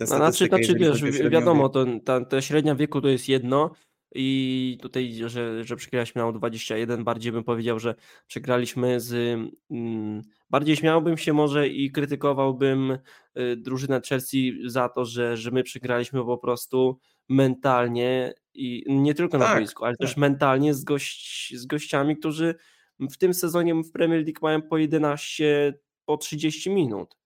no, 0.00 0.06
znaczy, 0.06 0.46
znaczy 0.46 0.74
wiesz, 0.74 1.28
wiadomo, 1.30 1.68
to, 1.68 1.86
ta, 2.04 2.24
ta 2.24 2.42
średnia 2.42 2.74
wieku 2.74 3.00
to 3.00 3.08
jest 3.08 3.28
jedno 3.28 3.70
i 4.14 4.78
tutaj, 4.82 5.14
że, 5.26 5.64
że 5.64 5.76
przegraliśmy 5.76 6.22
na 6.22 6.32
21, 6.32 7.04
bardziej 7.04 7.32
bym 7.32 7.44
powiedział, 7.44 7.78
że 7.78 7.94
przegraliśmy 8.26 9.00
z. 9.00 9.38
Mm, 9.70 10.22
bardziej 10.50 10.76
śmiałbym 10.76 11.18
się 11.18 11.32
może 11.32 11.68
i 11.68 11.90
krytykowałbym 11.90 12.98
y, 13.38 13.56
drużynę 13.56 14.00
Chelsea 14.08 14.58
za 14.64 14.88
to, 14.88 15.04
że, 15.04 15.36
że 15.36 15.50
my 15.50 15.62
przegraliśmy 15.62 16.24
po 16.24 16.38
prostu 16.38 16.98
mentalnie 17.28 18.34
i 18.54 18.84
nie 18.88 19.14
tylko 19.14 19.38
na 19.38 19.44
tak, 19.44 19.58
boisku, 19.58 19.84
ale 19.84 19.94
tak. 19.96 20.08
też 20.08 20.16
mentalnie 20.16 20.74
z, 20.74 20.84
gość, 20.84 21.52
z 21.56 21.66
gościami, 21.66 22.16
którzy 22.16 22.54
w 23.00 23.16
tym 23.16 23.34
sezonie 23.34 23.74
w 23.74 23.92
Premier 23.92 24.24
League 24.24 24.38
mają 24.42 24.62
po 24.62 24.78
11, 24.78 25.74
po 26.04 26.16
30 26.16 26.70
minut 26.70 27.16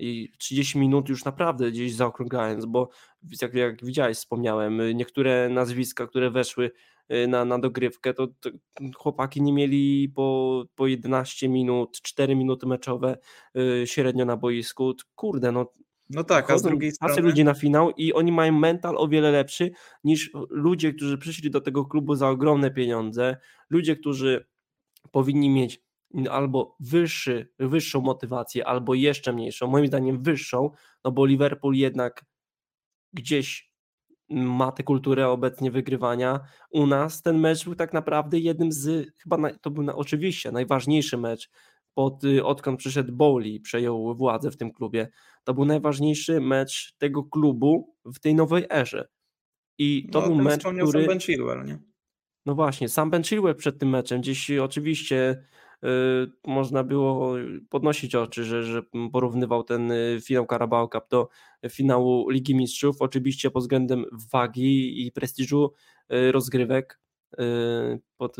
i 0.00 0.32
30 0.38 0.78
minut 0.78 1.08
już 1.08 1.24
naprawdę 1.24 1.70
gdzieś 1.70 1.94
zaokrągając, 1.94 2.66
bo 2.66 2.88
jak, 3.42 3.54
jak 3.54 3.84
widziałeś, 3.84 4.16
wspomniałem, 4.16 4.80
y, 4.80 4.94
niektóre 4.94 5.48
nazwiska, 5.48 6.06
które 6.06 6.30
weszły 6.30 6.70
y, 7.12 7.28
na, 7.28 7.44
na 7.44 7.58
dogrywkę, 7.58 8.14
to, 8.14 8.26
to 8.26 8.50
chłopaki 8.96 9.42
nie 9.42 9.52
mieli 9.52 10.12
po, 10.14 10.64
po 10.74 10.86
11 10.86 11.48
minut, 11.48 12.00
4 12.02 12.36
minuty 12.36 12.66
meczowe 12.66 13.18
yy, 13.54 13.86
średnio 13.86 14.24
na 14.24 14.36
boisku. 14.36 14.94
Kurde, 15.14 15.52
no 15.52 15.72
no 16.10 16.24
tak, 16.24 16.50
a 16.50 16.58
z 16.58 16.62
drugiej 16.62 16.92
strony... 16.92 17.20
ludzi 17.20 17.44
na 17.44 17.54
finał 17.54 17.90
i 17.90 18.12
oni 18.12 18.32
mają 18.32 18.52
mental 18.52 18.96
o 18.96 19.08
wiele 19.08 19.30
lepszy 19.30 19.70
niż 20.04 20.30
ludzie, 20.50 20.92
którzy 20.92 21.18
przyszli 21.18 21.50
do 21.50 21.60
tego 21.60 21.84
klubu 21.84 22.14
za 22.14 22.28
ogromne 22.28 22.70
pieniądze, 22.70 23.36
ludzie, 23.70 23.96
którzy 23.96 24.46
powinni 25.10 25.50
mieć 25.50 25.82
albo 26.30 26.76
wyższy, 26.80 27.52
wyższą 27.58 28.00
motywację, 28.00 28.66
albo 28.66 28.94
jeszcze 28.94 29.32
mniejszą, 29.32 29.66
moim 29.66 29.86
zdaniem 29.86 30.22
wyższą, 30.22 30.70
no 31.04 31.12
bo 31.12 31.26
Liverpool 31.26 31.74
jednak 31.74 32.24
gdzieś 33.12 33.70
ma 34.30 34.72
tę 34.72 34.82
kulturę 34.82 35.28
obecnie 35.28 35.70
wygrywania. 35.70 36.40
U 36.70 36.86
nas 36.86 37.22
ten 37.22 37.38
mecz 37.38 37.64
był 37.64 37.74
tak 37.74 37.92
naprawdę 37.92 38.38
jednym 38.38 38.72
z, 38.72 39.12
chyba 39.22 39.36
na, 39.36 39.58
to 39.58 39.70
był 39.70 39.82
na, 39.82 39.94
oczywiście 39.94 40.52
najważniejszy 40.52 41.16
mecz, 41.16 41.50
pod, 41.94 42.24
y, 42.24 42.44
odkąd 42.44 42.78
przyszedł 42.78 43.12
Bowley, 43.12 43.60
przejął 43.60 44.14
władzę 44.14 44.50
w 44.50 44.56
tym 44.56 44.72
klubie. 44.72 45.08
To 45.44 45.54
był 45.54 45.64
najważniejszy 45.64 46.40
mecz 46.40 46.94
tego 46.98 47.24
klubu 47.24 47.96
w 48.04 48.18
tej 48.18 48.34
nowej 48.34 48.66
erze. 48.70 49.08
I 49.78 50.08
to 50.12 50.20
no, 50.20 50.26
był 50.26 50.36
mecz, 50.36 50.62
który... 50.62 51.06
Ben 51.06 51.20
Chilwell, 51.20 51.64
nie? 51.64 51.78
No 52.46 52.54
właśnie, 52.54 52.88
sam 52.88 53.10
Ben 53.10 53.22
Chilwell 53.22 53.54
przed 53.54 53.78
tym 53.78 53.88
meczem, 53.88 54.20
gdzieś 54.20 54.50
oczywiście 54.50 55.44
można 56.46 56.84
było 56.84 57.34
podnosić 57.68 58.14
oczy, 58.14 58.44
że, 58.44 58.62
że 58.62 58.82
porównywał 59.12 59.64
ten 59.64 59.92
y, 59.92 60.18
finał 60.22 60.46
Carabao 60.50 60.88
Cup 60.88 61.04
do 61.10 61.28
finału 61.70 62.30
Ligi 62.30 62.54
Mistrzów. 62.54 62.96
Oczywiście 63.02 63.50
pod 63.50 63.62
względem 63.62 64.04
wagi 64.32 65.06
i 65.06 65.12
prestiżu 65.12 65.72
y, 66.12 66.32
rozgrywek, 66.32 67.00
pod, 68.16 68.36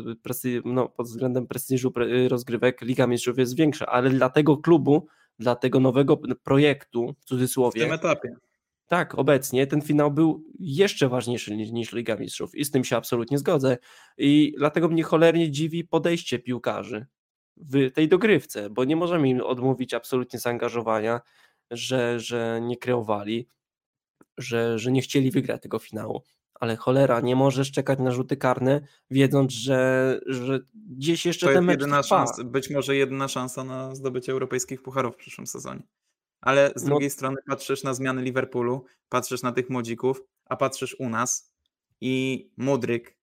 no, 0.65 0.89
pod 0.89 1.07
względem 1.07 1.47
prestiżu 1.47 1.93
rozgrywek 2.27 2.81
Liga 2.81 3.07
Mistrzów 3.07 3.37
jest 3.37 3.55
większa, 3.55 3.85
ale 3.85 4.09
dla 4.09 4.29
tego 4.29 4.57
klubu, 4.57 5.07
dla 5.39 5.55
tego 5.55 5.79
nowego 5.79 6.21
projektu, 6.43 7.15
w 7.19 7.25
cudzysłowie, 7.25 7.81
w 7.81 7.83
tym 7.83 7.93
etapie. 7.93 8.35
Tak, 8.87 9.19
obecnie 9.19 9.67
ten 9.67 9.81
finał 9.81 10.11
był 10.11 10.43
jeszcze 10.59 11.09
ważniejszy 11.09 11.55
niż, 11.55 11.71
niż 11.71 11.93
Liga 11.93 12.15
Mistrzów 12.15 12.55
i 12.55 12.65
z 12.65 12.71
tym 12.71 12.83
się 12.83 12.97
absolutnie 12.97 13.37
zgodzę. 13.37 13.77
I 14.17 14.53
dlatego 14.57 14.89
mnie 14.89 15.03
cholernie 15.03 15.51
dziwi 15.51 15.83
podejście 15.83 16.39
piłkarzy 16.39 17.05
w 17.57 17.91
tej 17.91 18.07
dogrywce, 18.07 18.69
bo 18.69 18.83
nie 18.83 18.95
możemy 18.95 19.29
im 19.29 19.41
odmówić 19.41 19.93
absolutnie 19.93 20.39
zaangażowania, 20.39 21.21
że, 21.71 22.19
że 22.19 22.59
nie 22.61 22.77
kreowali, 22.77 23.47
że, 24.37 24.79
że 24.79 24.91
nie 24.91 25.01
chcieli 25.01 25.31
wygrać 25.31 25.61
tego 25.61 25.79
finału. 25.79 26.23
Ale 26.53 26.75
cholera, 26.75 27.21
nie 27.21 27.35
możesz 27.35 27.71
czekać 27.71 27.99
na 27.99 28.11
rzuty 28.11 28.37
karne, 28.37 28.81
wiedząc, 29.11 29.51
że, 29.51 30.19
że 30.25 30.59
gdzieś 30.73 31.25
jeszcze 31.25 31.47
to 31.47 31.53
ten 31.53 31.65
mecz 31.65 31.79
jedyna 31.79 32.03
szansa, 32.03 32.43
Być 32.43 32.69
może 32.69 32.95
jedyna 32.95 33.27
szansa 33.27 33.63
na 33.63 33.95
zdobycie 33.95 34.31
europejskich 34.31 34.81
pucharów 34.81 35.13
w 35.13 35.17
przyszłym 35.17 35.47
sezonie. 35.47 35.81
Ale 36.41 36.71
z 36.75 36.83
no. 36.83 36.89
drugiej 36.89 37.09
strony 37.09 37.37
patrzysz 37.49 37.83
na 37.83 37.93
zmiany 37.93 38.21
Liverpoolu, 38.21 38.85
patrzysz 39.09 39.41
na 39.41 39.51
tych 39.51 39.69
młodzików, 39.69 40.21
a 40.45 40.55
patrzysz 40.55 40.95
u 40.99 41.09
nas 41.09 41.53
i 42.01 42.45
Mudryk, 42.57 43.17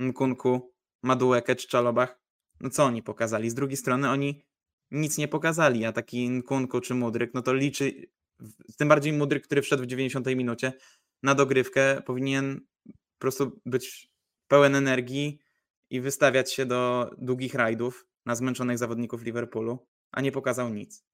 Nkunku, 0.00 0.72
Madueke 1.02 1.56
czy 1.56 1.68
Czalobach 1.68 2.21
no 2.62 2.70
co 2.70 2.84
oni 2.84 3.02
pokazali? 3.02 3.50
Z 3.50 3.54
drugiej 3.54 3.76
strony 3.76 4.10
oni 4.10 4.42
nic 4.90 5.18
nie 5.18 5.28
pokazali, 5.28 5.84
a 5.84 5.92
taki 5.92 6.30
Nkunku 6.30 6.80
czy 6.80 6.94
Mudryk, 6.94 7.34
no 7.34 7.42
to 7.42 7.54
liczy, 7.54 7.92
tym 8.78 8.88
bardziej 8.88 9.12
Mudryk, 9.12 9.44
który 9.44 9.62
wszedł 9.62 9.82
w 9.82 9.86
90 9.86 10.26
minucie 10.26 10.72
na 11.22 11.34
dogrywkę, 11.34 12.02
powinien 12.06 12.60
po 12.86 13.18
prostu 13.18 13.60
być 13.66 14.12
pełen 14.48 14.74
energii 14.74 15.38
i 15.90 16.00
wystawiać 16.00 16.52
się 16.52 16.66
do 16.66 17.10
długich 17.18 17.54
rajdów 17.54 18.06
na 18.26 18.34
zmęczonych 18.34 18.78
zawodników 18.78 19.22
Liverpoolu, 19.22 19.86
a 20.12 20.20
nie 20.20 20.32
pokazał 20.32 20.68
nic. 20.68 21.04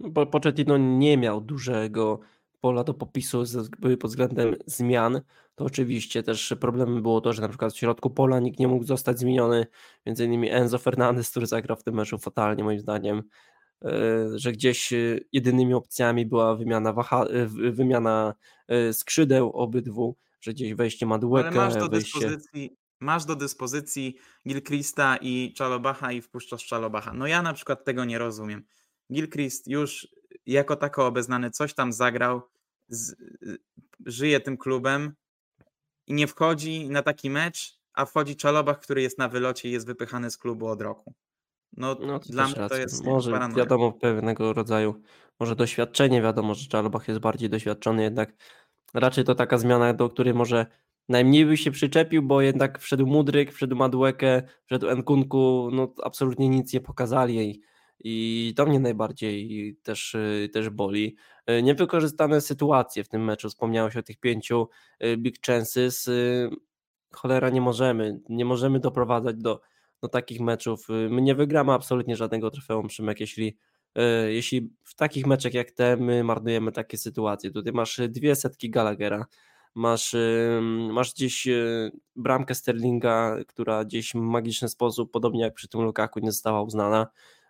No 0.00 0.10
bo 0.10 0.26
Pochettino 0.26 0.76
nie 0.78 1.16
miał 1.16 1.40
dużego 1.40 2.20
pola 2.60 2.84
do 2.84 2.94
popisu 2.94 3.42
były 3.78 3.96
pod 3.96 4.10
względem 4.10 4.56
zmian, 4.66 5.20
to 5.54 5.64
oczywiście 5.64 6.22
też 6.22 6.54
problemem 6.60 7.02
było 7.02 7.20
to, 7.20 7.32
że 7.32 7.42
na 7.42 7.48
przykład 7.48 7.72
w 7.72 7.78
środku 7.78 8.10
pola 8.10 8.40
nikt 8.40 8.58
nie 8.58 8.68
mógł 8.68 8.84
zostać 8.84 9.18
zmieniony, 9.18 9.66
między 10.06 10.24
innymi 10.24 10.50
Enzo 10.50 10.78
Fernandez, 10.78 11.30
który 11.30 11.46
zagrał 11.46 11.76
w 11.76 11.82
tym 11.82 11.94
meczu 11.94 12.18
fatalnie 12.18 12.64
moim 12.64 12.80
zdaniem, 12.80 13.22
e, 13.84 13.90
że 14.34 14.52
gdzieś 14.52 14.92
e, 14.92 15.18
jedynymi 15.32 15.74
opcjami 15.74 16.26
była 16.26 16.56
wymiana, 16.56 16.92
waha, 16.92 17.24
e, 17.24 17.46
wymiana 17.72 18.34
skrzydeł 18.92 19.50
obydwu, 19.52 20.16
że 20.40 20.52
gdzieś 20.52 20.74
wejście 20.74 21.06
Madułeka, 21.06 21.48
Ale 21.48 21.56
masz 21.56 21.74
do 21.74 21.88
wejście... 21.88 22.20
dyspozycji, 22.20 22.76
masz 23.00 23.24
do 23.24 23.36
dyspozycji 23.36 24.16
Gilchrista 24.48 25.16
i 25.16 25.52
Czalobacha 25.56 26.12
i 26.12 26.22
wpuszczasz 26.22 26.66
Czalobacha. 26.66 27.12
No 27.12 27.26
ja 27.26 27.42
na 27.42 27.52
przykład 27.52 27.84
tego 27.84 28.04
nie 28.04 28.18
rozumiem. 28.18 28.64
Gilchrist 29.12 29.68
już 29.68 30.08
jako 30.52 30.76
tako 30.76 31.06
obeznany 31.06 31.50
coś 31.50 31.74
tam 31.74 31.92
zagrał, 31.92 32.42
z, 32.88 33.16
żyje 34.06 34.40
tym 34.40 34.56
klubem 34.56 35.14
i 36.06 36.14
nie 36.14 36.26
wchodzi 36.26 36.90
na 36.90 37.02
taki 37.02 37.30
mecz, 37.30 37.78
a 37.94 38.04
wchodzi 38.06 38.36
Czalobach, 38.36 38.80
który 38.80 39.02
jest 39.02 39.18
na 39.18 39.28
wylocie 39.28 39.68
i 39.68 39.72
jest 39.72 39.86
wypychany 39.86 40.30
z 40.30 40.38
klubu 40.38 40.66
od 40.66 40.80
roku. 40.80 41.14
No, 41.76 41.96
No 42.00 42.18
dla 42.18 42.44
mnie 42.44 42.54
racja. 42.54 42.68
to 42.76 42.82
jest 42.82 43.04
Może 43.04 43.30
paranoja. 43.30 43.64
wiadomo 43.64 43.92
pewnego 43.92 44.52
rodzaju, 44.52 45.02
może 45.40 45.56
doświadczenie, 45.56 46.22
wiadomo, 46.22 46.54
że 46.54 46.68
Czalobach 46.68 47.08
jest 47.08 47.20
bardziej 47.20 47.50
doświadczony, 47.50 48.02
jednak 48.02 48.32
raczej 48.94 49.24
to 49.24 49.34
taka 49.34 49.58
zmiana, 49.58 49.94
do 49.94 50.08
której 50.08 50.34
może 50.34 50.66
najmniej 51.08 51.46
by 51.46 51.56
się 51.56 51.70
przyczepił, 51.70 52.22
bo 52.22 52.40
jednak 52.40 52.78
wszedł 52.78 53.06
Mudryk, 53.06 53.52
wszedł 53.52 53.76
Madueke, 53.76 54.42
wszedł 54.66 54.88
Enkunku, 54.88 55.68
no 55.72 55.94
absolutnie 56.04 56.48
nic 56.48 56.72
nie 56.72 56.80
pokazali 56.80 57.50
i, 57.50 57.62
i 58.00 58.54
to 58.56 58.66
mnie 58.66 58.80
najbardziej 58.80 59.76
też, 59.82 60.14
y, 60.14 60.48
też 60.52 60.70
boli. 60.70 61.16
Y, 61.50 61.62
Niewykorzystane 61.62 62.40
sytuacje 62.40 63.04
w 63.04 63.08
tym 63.08 63.24
meczu, 63.24 63.48
wspomniałeś 63.48 63.96
o 63.96 64.02
tych 64.02 64.16
pięciu 64.16 64.68
y, 65.04 65.16
big 65.16 65.46
chances, 65.46 66.10
cholera 67.12 67.50
nie 67.50 67.60
możemy, 67.60 68.20
nie 68.28 68.44
możemy 68.44 68.80
doprowadzać 68.80 69.36
do, 69.36 69.60
do 70.02 70.08
takich 70.08 70.40
meczów. 70.40 70.86
My 71.10 71.22
nie 71.22 71.34
wygramy 71.34 71.72
absolutnie 71.72 72.16
żadnego 72.16 72.50
trofeum 72.50 72.90
Szymek, 72.90 73.20
jeśli, 73.20 73.56
jeśli 74.28 74.70
w 74.84 74.94
takich 74.94 75.26
meczach 75.26 75.54
jak 75.54 75.70
te 75.70 75.96
my 75.96 76.24
marnujemy 76.24 76.72
takie 76.72 76.98
sytuacje. 76.98 77.50
Tutaj 77.50 77.72
masz 77.72 78.00
dwie 78.08 78.36
setki 78.36 78.70
Gallaghera, 78.70 79.26
masz, 79.74 80.16
masz 80.92 81.14
gdzieś 81.14 81.48
bramkę 82.16 82.54
Sterlinga, 82.54 83.36
która 83.48 83.84
gdzieś 83.84 84.10
w 84.12 84.14
magiczny 84.14 84.68
sposób, 84.68 85.12
podobnie 85.12 85.42
jak 85.42 85.54
przy 85.54 85.68
tym 85.68 85.82
Lukaku, 85.82 86.20
nie 86.20 86.32
została 86.32 86.62
uznana, 86.62 87.06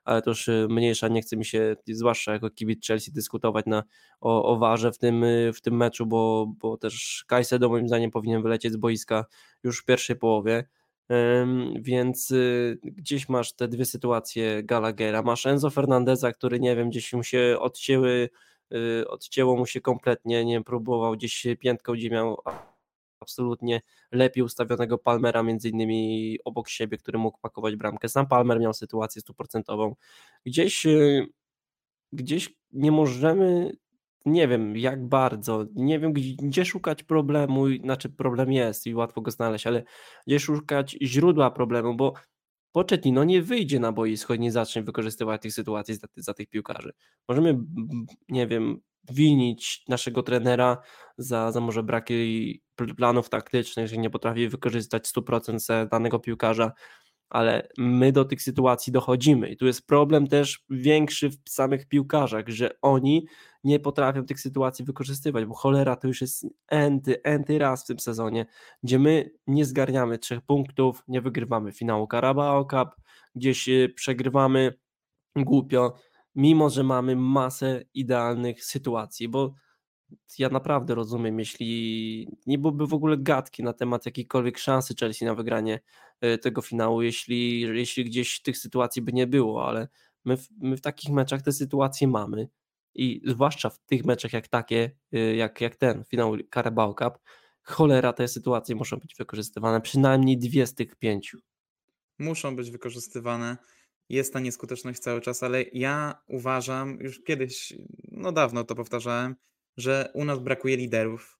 ale 0.07 0.23
to 0.23 0.31
już 0.31 0.49
y, 0.49 0.67
mniejsza, 0.71 1.09
nie 1.09 1.23
chce 1.23 1.37
mi 1.37 1.45
się, 1.45 1.77
zwłaszcza 1.89 2.33
jako 2.33 2.51
kibic 2.51 2.87
Chelsea, 2.87 3.13
dyskutować 3.13 3.67
na, 3.67 3.83
o, 4.21 4.45
o 4.45 4.59
warze 4.59 4.93
w 4.93 4.99
tym, 4.99 5.25
y, 5.25 5.53
w 5.53 5.61
tym 5.61 5.77
meczu, 5.77 6.07
bo, 6.07 6.53
bo 6.59 6.77
też 6.77 7.25
Kajsedo 7.29 7.69
moim 7.69 7.89
zdaniem 7.89 8.11
powinien 8.11 8.43
wylecieć 8.43 8.73
z 8.73 8.77
boiska 8.77 9.25
już 9.65 9.81
w 9.81 9.85
pierwszej 9.85 10.17
połowie. 10.17 10.69
Więc 11.81 12.31
y, 12.31 12.79
gdzieś 12.83 13.29
masz 13.29 13.53
te 13.53 13.69
dwie 13.69 13.85
sytuacje 13.85 14.63
Gallaghera. 14.63 15.23
Masz 15.23 15.47
Enzo 15.47 15.71
Fernandeza, 15.71 16.33
który 16.33 16.61
nie 16.61 16.77
wiem, 16.77 16.91
gdzieś 16.91 17.13
mu 17.13 17.23
się 17.23 17.57
odcięły, 17.61 18.29
odcięło 19.07 19.57
mu 19.57 19.67
się 19.67 19.81
kompletnie, 19.81 20.45
nie 20.45 20.63
próbował 20.63 21.13
gdzieś 21.13 21.47
piętką, 21.61 21.93
gdzie 21.93 22.11
miał 22.11 22.37
absolutnie 23.21 23.81
lepiej 24.13 24.43
ustawionego 24.43 24.99
Palmera, 24.99 25.43
między 25.43 25.69
innymi 25.69 26.39
obok 26.45 26.69
siebie, 26.69 26.99
który 26.99 27.19
mógł 27.19 27.39
pakować 27.39 27.77
bramkę. 27.77 28.09
Sam 28.09 28.27
Palmer 28.27 28.61
miał 28.61 28.75
sytuację 28.75 29.21
stuprocentową. 29.21 29.95
Gdzieś 30.47 30.87
y, 30.87 31.27
gdzieś 32.13 32.55
nie 32.73 32.93
możemy, 32.93 33.73
nie 34.27 34.49
wiem 34.49 34.77
jak 34.77 35.09
bardzo, 35.09 35.67
nie 35.75 36.01
wiem 36.01 36.13
gdzie, 36.13 36.65
szukać 36.65 37.03
problemu, 37.03 37.65
znaczy 37.85 38.11
problem 38.11 38.53
jest 38.53 38.87
i 38.87 38.95
łatwo 38.95 39.21
go 39.21 39.31
znaleźć, 39.31 39.67
ale 39.67 39.83
gdzie 40.27 40.41
szukać 40.41 40.97
źródła 41.03 41.51
problemu, 41.51 41.97
bo 41.97 42.13
Pochettino 42.77 43.25
nie 43.25 43.43
wyjdzie 43.43 43.81
na 43.81 43.93
boisko 43.93 44.35
i 44.35 44.39
nie 44.39 44.53
zacznie 44.53 44.83
wykorzystywać 44.83 45.43
tych 45.43 45.53
sytuacji 45.53 45.95
za, 45.95 46.07
za 46.17 46.35
tych 46.35 46.49
piłkarzy. 46.49 46.93
Możemy, 47.29 47.59
nie 48.29 48.47
wiem, 48.47 48.81
winić 49.13 49.85
naszego 49.89 50.23
trenera 50.23 50.79
za, 51.19 51.53
za 51.53 51.61
może 51.61 51.83
braki 51.83 52.63
pl- 52.77 52.95
planów 52.95 53.29
taktycznych, 53.29 53.89
że 53.89 53.97
nie 53.97 54.11
potrafi 54.11 54.49
wykorzystać 54.49 55.05
100% 55.09 55.59
se 55.59 55.87
danego 55.91 56.19
piłkarza, 56.19 56.73
ale 57.29 57.69
my 57.79 58.13
do 58.13 58.25
tych 58.25 58.43
sytuacji 58.43 58.93
dochodzimy. 58.93 59.49
I 59.49 59.57
tu 59.57 59.67
jest 59.67 59.87
problem 59.87 60.27
też 60.27 60.65
większy 60.71 61.31
w 61.31 61.37
samych 61.49 61.87
piłkarzach, 61.87 62.49
że 62.49 62.71
oni 62.83 63.27
nie 63.65 63.81
potrafią 63.81 64.25
tych 64.25 64.41
sytuacji 64.41 64.85
wykorzystywać, 64.85 65.45
bo 65.45 65.55
cholera 65.55 65.97
to 65.97 66.09
już 66.09 66.21
jest 66.21 66.47
enty, 66.69 67.23
enty 67.23 67.59
raz 67.59 67.85
w 67.85 67.87
tym 67.87 67.99
sezonie, 67.99 68.47
gdzie 68.83 68.99
my 68.99 69.31
nie 69.47 69.65
zgarniamy 69.65 70.19
trzech 70.19 70.41
punktów, 70.41 71.03
nie 71.09 71.21
wygrywamy 71.21 71.73
finału 71.73 72.09
Carabao 72.11 72.65
Cup, 72.65 72.89
gdzieś 73.35 73.69
y, 73.69 73.93
przegrywamy 73.97 74.75
głupio, 75.37 75.95
mimo 76.37 76.71
że 76.71 76.83
mamy 76.83 77.17
masę 77.17 77.85
idealnych 77.95 78.65
sytuacji, 78.65 79.29
bo 79.29 79.55
ja 80.39 80.49
naprawdę 80.49 80.95
rozumiem, 80.95 81.39
jeśli 81.39 82.29
nie 82.47 82.59
byłoby 82.59 82.87
w 82.87 82.95
ogóle 82.95 83.17
gadki 83.17 83.63
na 83.63 83.73
temat 83.73 84.07
jakiejkolwiek 84.07 84.59
szansy 84.59 84.95
Chelsea 85.01 85.25
na 85.25 85.35
wygranie 85.35 85.81
e, 86.21 86.39
tego 86.39 86.63
finału, 86.63 87.03
jeśli, 87.03 87.61
jeśli 87.61 88.05
gdzieś 88.05 88.43
tych 88.43 88.59
sytuacji 88.59 89.03
by 89.03 89.13
nie 89.13 89.27
było, 89.27 89.69
ale 89.69 89.89
my 90.25 90.37
w, 90.37 90.49
my 90.61 90.77
w 90.77 90.81
takich 90.81 91.11
meczach 91.11 91.43
te 91.43 91.53
sytuacje 91.53 92.09
mamy 92.09 92.49
i 92.95 93.23
zwłaszcza 93.27 93.71
w 93.71 93.79
tych 93.79 94.05
meczach 94.05 94.33
jak 94.33 94.49
takie, 94.49 94.91
e, 95.13 95.19
jak, 95.19 95.61
jak 95.61 95.77
ten 95.77 96.05
finał 96.05 96.37
Carabao 96.55 96.95
Cup, 96.95 97.19
cholera 97.63 98.13
te 98.13 98.29
sytuacje 98.29 98.75
muszą 98.75 98.97
być 98.97 99.15
wykorzystywane, 99.15 99.81
przynajmniej 99.81 100.39
dwie 100.39 100.67
z 100.67 100.75
tych 100.75 100.97
pięciu. 100.97 101.39
muszą 102.19 102.57
być 102.57 102.71
wykorzystywane. 102.71 103.57
Jest 104.09 104.33
ta 104.33 104.41
nieskuteczność 104.41 105.01
cały 105.01 105.21
czas, 105.21 105.43
ale 105.43 105.63
ja 105.73 106.23
uważam, 106.29 106.99
już 107.01 107.23
kiedyś, 107.25 107.73
no 108.09 108.33
dawno 108.33 108.65
to 108.65 108.75
powtarzałem, 108.75 109.37
że 109.77 110.11
u 110.15 110.25
nas 110.25 110.39
brakuje 110.39 110.77
liderów. 110.77 111.39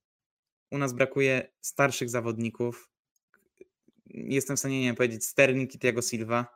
U 0.71 0.79
nas 0.79 0.93
brakuje 0.93 1.53
starszych 1.61 2.11
zawodników. 2.11 2.91
Jestem 4.07 4.57
w 4.57 4.59
stanie 4.59 4.81
nie 4.81 4.87
wiem, 4.87 4.97
powiedzieć 4.97 5.25
Sterling 5.25 5.75
i 5.75 5.79
Thiago 5.79 6.03
Silva. 6.03 6.47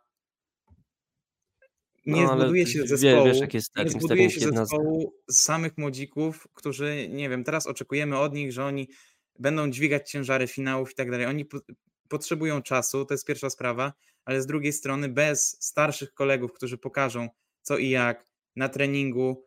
Nie 2.07 2.23
No, 2.23 2.39
zbuduje 2.39 2.67
się 2.67 2.87
zespołu, 2.87 3.25
wiesz, 3.25 3.41
jak 3.41 3.55
jest 3.55 3.77
nie 3.77 3.91
zbuduje 3.91 4.31
się 4.31 4.41
zespołu 4.41 5.15
z 5.29 5.41
samych 5.41 5.79
młodzików, 5.79 6.49
którzy, 6.55 7.09
nie 7.11 7.29
wiem, 7.29 7.45
teraz 7.45 7.67
oczekujemy 7.67 8.19
od 8.19 8.35
nich, 8.35 8.53
że 8.53 8.65
oni 8.65 8.89
będą 9.39 9.71
dźwigać 9.71 10.11
ciężary 10.11 10.47
finałów 10.47 10.93
i 10.93 10.95
tak 10.95 11.11
dalej. 11.11 11.27
Oni 11.27 11.47
potrzebują 12.11 12.63
czasu, 12.63 13.05
to 13.05 13.15
jest 13.15 13.27
pierwsza 13.27 13.51
sprawa, 13.51 13.93
ale 14.25 14.43
z 14.43 14.47
drugiej 14.47 14.73
strony 14.73 15.09
bez 15.09 15.57
starszych 15.61 16.15
kolegów, 16.15 16.53
którzy 16.53 16.79
pokażą 16.79 17.29
co 17.63 17.79
i 17.79 17.91
jak 17.91 18.27
na 18.57 18.69
treningu, 18.69 19.47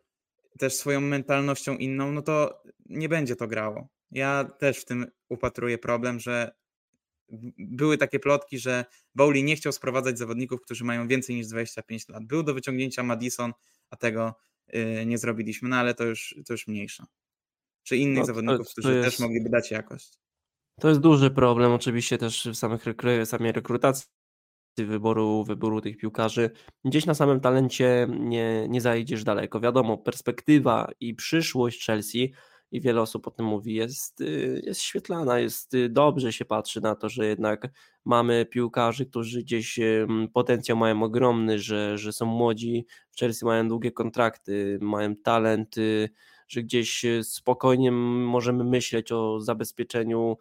też 0.58 0.74
swoją 0.74 1.00
mentalnością 1.00 1.76
inną, 1.76 2.12
no 2.12 2.22
to 2.22 2.62
nie 2.86 3.08
będzie 3.08 3.36
to 3.36 3.46
grało. 3.46 3.88
Ja 4.10 4.44
też 4.58 4.78
w 4.78 4.84
tym 4.84 5.06
upatruję 5.28 5.78
problem, 5.78 6.20
że 6.20 6.54
były 7.58 7.98
takie 7.98 8.18
plotki, 8.20 8.58
że 8.58 8.84
Bowley 9.14 9.44
nie 9.44 9.56
chciał 9.56 9.72
sprowadzać 9.72 10.18
zawodników, 10.18 10.60
którzy 10.62 10.84
mają 10.84 11.08
więcej 11.08 11.36
niż 11.36 11.46
25 11.46 12.08
lat. 12.08 12.24
Był 12.24 12.42
do 12.42 12.54
wyciągnięcia 12.54 13.02
Madison, 13.02 13.52
a 13.90 13.96
tego 13.96 14.34
y, 14.74 15.06
nie 15.06 15.18
zrobiliśmy, 15.18 15.68
no 15.68 15.76
ale 15.76 15.94
to 15.94 16.04
już, 16.04 16.34
to 16.46 16.52
już 16.52 16.66
mniejsza. 16.66 17.06
Czy 17.82 17.96
innych 17.96 18.18
No, 18.18 18.24
zawodników, 18.26 18.68
którzy 18.68 18.94
jest- 18.94 19.08
też 19.08 19.18
mogliby 19.18 19.50
dać 19.50 19.70
jakość. 19.70 20.18
To 20.80 20.88
jest 20.88 21.00
duży 21.00 21.30
problem 21.30 21.72
oczywiście 21.72 22.18
też 22.18 22.48
w 22.52 22.54
samych 22.54 22.84
rekry, 22.84 23.26
samej 23.26 23.52
rekrutacji 23.52 24.06
wyboru, 24.78 25.44
wyboru 25.44 25.80
tych 25.80 25.96
piłkarzy. 25.96 26.50
Gdzieś 26.84 27.06
na 27.06 27.14
samym 27.14 27.40
talencie 27.40 28.06
nie, 28.10 28.66
nie 28.68 28.80
zajdziesz 28.80 29.24
daleko. 29.24 29.60
Wiadomo, 29.60 29.98
perspektywa 29.98 30.90
i 31.00 31.14
przyszłość 31.14 31.86
Chelsea 31.86 32.32
i 32.70 32.80
wiele 32.80 33.00
osób 33.00 33.26
o 33.28 33.30
tym 33.30 33.46
mówi, 33.46 33.74
jest, 33.74 34.20
y, 34.20 34.62
jest 34.66 34.80
świetlana, 34.80 35.38
jest 35.38 35.74
y, 35.74 35.88
dobrze 35.88 36.32
się 36.32 36.44
patrzy 36.44 36.80
na 36.80 36.94
to, 36.94 37.08
że 37.08 37.26
jednak 37.26 37.68
mamy 38.04 38.46
piłkarzy, 38.46 39.06
którzy 39.06 39.42
gdzieś 39.42 39.80
potencjał 40.32 40.78
mają 40.78 41.02
ogromny, 41.02 41.58
że, 41.58 41.98
że 41.98 42.12
są 42.12 42.26
młodzi, 42.26 42.86
w 43.10 43.18
Chelsea 43.18 43.44
mają 43.44 43.68
długie 43.68 43.92
kontrakty, 43.92 44.78
mają 44.82 45.16
talent, 45.16 45.78
y, 45.78 46.10
że 46.48 46.62
gdzieś 46.62 47.04
y, 47.04 47.24
spokojnie 47.24 47.92
możemy 47.92 48.64
myśleć 48.64 49.12
o 49.12 49.40
zabezpieczeniu 49.40 50.36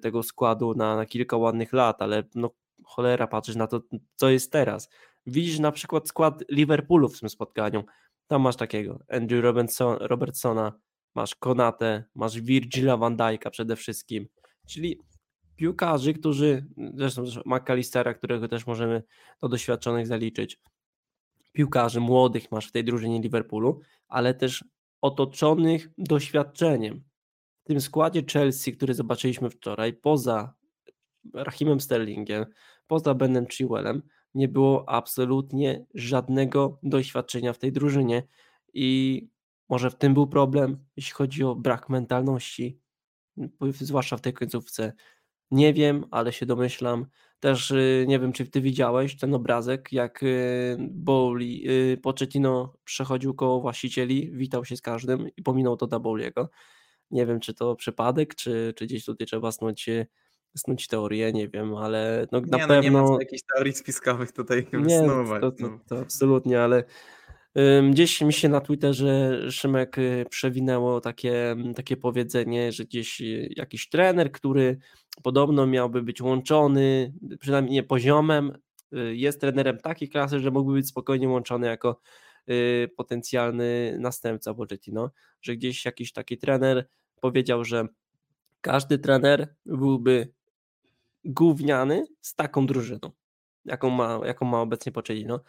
tego 0.00 0.22
składu 0.22 0.74
na, 0.74 0.96
na 0.96 1.06
kilka 1.06 1.36
ładnych 1.36 1.72
lat, 1.72 2.02
ale 2.02 2.22
no 2.34 2.50
cholera, 2.84 3.26
patrzysz 3.26 3.56
na 3.56 3.66
to, 3.66 3.80
co 4.16 4.30
jest 4.30 4.52
teraz. 4.52 4.88
Widzisz 5.26 5.58
na 5.58 5.72
przykład 5.72 6.08
skład 6.08 6.44
Liverpoolu 6.50 7.08
w 7.08 7.20
tym 7.20 7.28
spotkaniu. 7.28 7.84
Tam 8.26 8.42
masz 8.42 8.56
takiego 8.56 8.98
Andrew 9.08 9.42
Robertson, 9.44 9.96
Robertsona, 10.00 10.72
masz 11.14 11.34
Konate, 11.34 12.04
masz 12.14 12.40
Virgila 12.40 12.96
van 12.96 13.16
Dijk'a 13.16 13.50
przede 13.50 13.76
wszystkim, 13.76 14.28
czyli 14.68 15.00
piłkarzy, 15.56 16.14
którzy, 16.14 16.66
zresztą 16.94 17.24
McAllistera, 17.46 18.14
którego 18.14 18.48
też 18.48 18.66
możemy 18.66 19.02
do 19.42 19.48
doświadczonych 19.48 20.06
zaliczyć, 20.06 20.60
piłkarzy 21.52 22.00
młodych 22.00 22.52
masz 22.52 22.68
w 22.68 22.72
tej 22.72 22.84
drużynie 22.84 23.20
Liverpoolu, 23.20 23.80
ale 24.08 24.34
też 24.34 24.64
otoczonych 25.00 25.88
doświadczeniem. 25.98 27.04
Tym 27.66 27.80
składzie 27.80 28.22
Chelsea, 28.32 28.72
który 28.72 28.94
zobaczyliśmy 28.94 29.50
wczoraj, 29.50 29.92
poza 29.92 30.54
Rahimem 31.34 31.80
Sterlingiem, 31.80 32.46
poza 32.86 33.14
Benem 33.14 33.46
Chilwellem, 33.46 34.02
nie 34.34 34.48
było 34.48 34.88
absolutnie 34.88 35.86
żadnego 35.94 36.78
doświadczenia 36.82 37.52
w 37.52 37.58
tej 37.58 37.72
drużynie 37.72 38.22
i 38.74 39.28
może 39.68 39.90
w 39.90 39.94
tym 39.94 40.14
był 40.14 40.26
problem, 40.26 40.84
jeśli 40.96 41.12
chodzi 41.12 41.44
o 41.44 41.54
brak 41.54 41.88
mentalności, 41.88 42.80
zwłaszcza 43.80 44.16
w 44.16 44.20
tej 44.20 44.32
końcówce. 44.32 44.92
Nie 45.50 45.74
wiem, 45.74 46.04
ale 46.10 46.32
się 46.32 46.46
domyślam. 46.46 47.06
Też 47.40 47.70
y, 47.70 48.04
nie 48.08 48.18
wiem, 48.18 48.32
czy 48.32 48.46
ty 48.46 48.60
widziałeś 48.60 49.16
ten 49.16 49.34
obrazek, 49.34 49.92
jak 49.92 50.22
y, 50.22 50.76
Bowley, 50.90 51.64
y, 51.92 51.96
Pochettino 51.96 52.74
przechodził 52.84 53.34
koło 53.34 53.60
właścicieli, 53.60 54.30
witał 54.32 54.64
się 54.64 54.76
z 54.76 54.80
każdym 54.80 55.28
i 55.36 55.42
pominął 55.42 55.76
to 55.76 55.86
dla 55.86 55.98
Bowley'ego. 55.98 56.46
Nie 57.10 57.26
wiem, 57.26 57.40
czy 57.40 57.54
to 57.54 57.76
przypadek, 57.76 58.34
czy, 58.34 58.72
czy 58.76 58.86
gdzieś 58.86 59.04
tutaj 59.04 59.26
trzeba 59.26 59.52
snuć, 59.52 59.86
snuć 60.56 60.86
teorię, 60.86 61.32
nie 61.32 61.48
wiem, 61.48 61.76
ale 61.76 62.26
no, 62.32 62.40
na 62.40 62.58
nie, 62.58 62.66
pewno... 62.66 62.90
No, 62.90 63.04
nie 63.04 63.10
ma 63.10 63.18
jakichś 63.20 63.42
teorii 63.54 63.72
spiskowych 63.72 64.32
tutaj 64.32 64.66
nie. 64.86 65.06
To, 65.40 65.52
to, 65.52 65.52
no. 65.60 65.78
to 65.88 65.98
absolutnie, 65.98 66.62
ale 66.62 66.84
Gdzieś 67.90 68.20
mi 68.20 68.32
się 68.32 68.48
na 68.48 68.60
Twitterze 68.60 69.42
Szymek 69.50 69.96
przewinęło 70.30 71.00
takie, 71.00 71.56
takie 71.76 71.96
powiedzenie, 71.96 72.72
że 72.72 72.84
gdzieś 72.84 73.22
jakiś 73.56 73.88
trener, 73.88 74.32
który 74.32 74.78
podobno 75.22 75.66
miałby 75.66 76.02
być 76.02 76.20
łączony, 76.20 77.12
przynajmniej 77.40 77.74
nie 77.74 77.82
poziomem, 77.82 78.58
jest 78.92 79.40
trenerem 79.40 79.78
takiej 79.78 80.08
klasy, 80.08 80.40
że 80.40 80.50
mógłby 80.50 80.74
być 80.74 80.88
spokojnie 80.88 81.28
łączony 81.28 81.66
jako 81.66 82.00
potencjalny 82.96 83.96
następca 84.00 84.54
Pochettino, 84.54 85.10
że 85.42 85.56
gdzieś 85.56 85.84
jakiś 85.84 86.12
taki 86.12 86.38
trener 86.38 86.88
powiedział, 87.20 87.64
że 87.64 87.88
każdy 88.60 88.98
trener 88.98 89.54
byłby 89.66 90.32
gówniany 91.24 92.06
z 92.20 92.34
taką 92.34 92.66
drużyną, 92.66 93.10
jaką 93.64 93.90
ma, 93.90 94.20
jaką 94.24 94.46
ma 94.46 94.60
obecnie 94.60 94.92
Pochettino. 94.92 95.40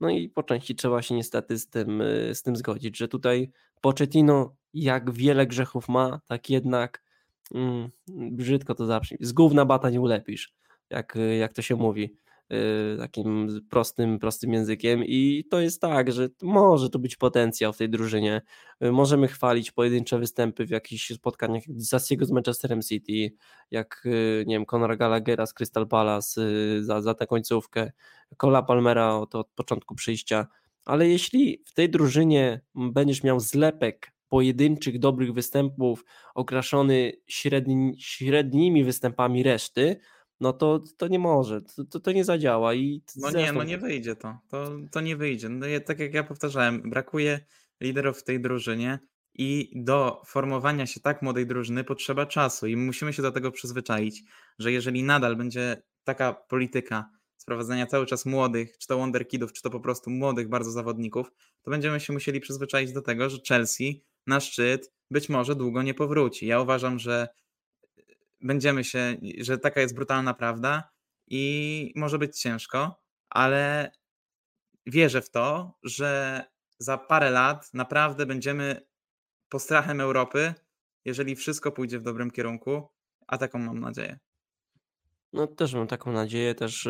No 0.00 0.10
i 0.10 0.28
po 0.28 0.42
części 0.42 0.74
trzeba 0.74 1.02
się 1.02 1.14
niestety 1.14 1.58
z 1.58 1.68
tym, 1.68 2.00
y, 2.00 2.34
z 2.34 2.42
tym 2.42 2.56
zgodzić, 2.56 2.96
że 2.96 3.08
tutaj 3.08 3.50
Pochettino 3.80 4.56
jak 4.74 5.10
wiele 5.10 5.46
grzechów 5.46 5.88
ma, 5.88 6.20
tak 6.26 6.50
jednak 6.50 7.02
mm, 7.54 7.90
brzydko 8.08 8.74
to 8.74 8.86
zawsze, 8.86 9.16
z 9.20 9.32
gówna 9.32 9.64
bata 9.64 9.90
nie 9.90 10.00
ulepisz, 10.00 10.54
jak, 10.90 11.18
jak 11.38 11.52
to 11.52 11.62
się 11.62 11.76
mówi. 11.76 12.16
Y, 12.52 12.98
takim 12.98 13.48
prostym, 13.70 14.18
prostym 14.18 14.52
językiem 14.52 15.04
i 15.04 15.44
to 15.50 15.60
jest 15.60 15.80
tak, 15.80 16.12
że 16.12 16.28
może 16.42 16.90
tu 16.90 16.98
być 16.98 17.16
potencjał 17.16 17.72
w 17.72 17.76
tej 17.76 17.90
drużynie. 17.90 18.42
Y, 18.84 18.92
możemy 18.92 19.28
chwalić 19.28 19.72
pojedyncze 19.72 20.18
występy 20.18 20.66
w 20.66 20.70
jakichś 20.70 21.12
spotkaniach 21.12 21.62
Zassiego 21.76 22.24
z 22.26 22.30
Manchesterem 22.30 22.82
City, 22.82 23.36
jak 23.70 24.02
y, 24.06 24.44
nie 24.46 24.54
wiem, 24.54 24.66
Conor 24.66 24.96
Gallaghera 24.96 25.46
z 25.46 25.54
Crystal 25.54 25.88
Palace 25.88 26.42
za, 26.82 27.02
za 27.02 27.14
tę 27.14 27.26
końcówkę, 27.26 27.92
Cola 28.36 28.62
Palmera 28.62 29.14
od, 29.14 29.34
od 29.34 29.48
początku 29.48 29.94
przyjścia, 29.94 30.46
ale 30.84 31.08
jeśli 31.08 31.62
w 31.66 31.74
tej 31.74 31.90
drużynie 31.90 32.60
będziesz 32.74 33.22
miał 33.22 33.40
zlepek 33.40 34.12
pojedynczych 34.28 34.98
dobrych 34.98 35.32
występów 35.32 36.04
okraszony 36.34 37.12
średni, 37.26 37.96
średnimi 37.98 38.84
występami 38.84 39.42
reszty, 39.42 39.96
no 40.40 40.52
to, 40.52 40.80
to 40.96 41.08
nie 41.08 41.18
może, 41.18 41.62
to, 41.90 42.00
to 42.00 42.12
nie 42.12 42.24
zadziała. 42.24 42.74
I 42.74 43.02
no 43.16 43.30
nie, 43.30 43.52
no 43.52 43.64
nie 43.64 43.78
wyjdzie 43.78 44.16
to. 44.16 44.38
To, 44.48 44.70
to 44.90 45.00
nie 45.00 45.16
wyjdzie. 45.16 45.48
No, 45.48 45.66
tak 45.86 45.98
jak 45.98 46.14
ja 46.14 46.24
powtarzałem, 46.24 46.90
brakuje 46.90 47.40
liderów 47.80 48.18
w 48.18 48.24
tej 48.24 48.40
drużynie 48.40 48.98
i 49.34 49.70
do 49.74 50.22
formowania 50.26 50.86
się 50.86 51.00
tak 51.00 51.22
młodej 51.22 51.46
drużyny 51.46 51.84
potrzeba 51.84 52.26
czasu 52.26 52.66
i 52.66 52.76
musimy 52.76 53.12
się 53.12 53.22
do 53.22 53.32
tego 53.32 53.50
przyzwyczaić, 53.50 54.22
że 54.58 54.72
jeżeli 54.72 55.02
nadal 55.02 55.36
będzie 55.36 55.82
taka 56.04 56.32
polityka 56.32 57.10
sprowadzania 57.36 57.86
cały 57.86 58.06
czas 58.06 58.26
młodych, 58.26 58.78
czy 58.78 58.88
to 58.88 58.98
wonderkidów, 58.98 59.52
czy 59.52 59.62
to 59.62 59.70
po 59.70 59.80
prostu 59.80 60.10
młodych 60.10 60.48
bardzo 60.48 60.70
zawodników, 60.70 61.30
to 61.62 61.70
będziemy 61.70 62.00
się 62.00 62.12
musieli 62.12 62.40
przyzwyczaić 62.40 62.92
do 62.92 63.02
tego, 63.02 63.30
że 63.30 63.38
Chelsea 63.48 64.04
na 64.26 64.40
szczyt 64.40 64.92
być 65.10 65.28
może 65.28 65.54
długo 65.54 65.82
nie 65.82 65.94
powróci. 65.94 66.46
Ja 66.46 66.60
uważam, 66.60 66.98
że 66.98 67.28
będziemy 68.46 68.84
się, 68.84 69.16
że 69.40 69.58
taka 69.58 69.80
jest 69.80 69.94
brutalna 69.94 70.34
prawda 70.34 70.90
i 71.26 71.92
może 71.96 72.18
być 72.18 72.40
ciężko, 72.40 73.02
ale 73.30 73.92
wierzę 74.86 75.22
w 75.22 75.30
to, 75.30 75.78
że 75.82 76.42
za 76.78 76.98
parę 76.98 77.30
lat 77.30 77.74
naprawdę 77.74 78.26
będziemy 78.26 78.86
postrachem 79.48 80.00
Europy, 80.00 80.54
jeżeli 81.04 81.36
wszystko 81.36 81.72
pójdzie 81.72 81.98
w 81.98 82.02
dobrym 82.02 82.30
kierunku, 82.30 82.88
a 83.26 83.38
taką 83.38 83.58
mam 83.58 83.80
nadzieję. 83.80 84.18
No 85.32 85.46
też 85.46 85.74
mam 85.74 85.86
taką 85.86 86.12
nadzieję, 86.12 86.54
też 86.54 86.88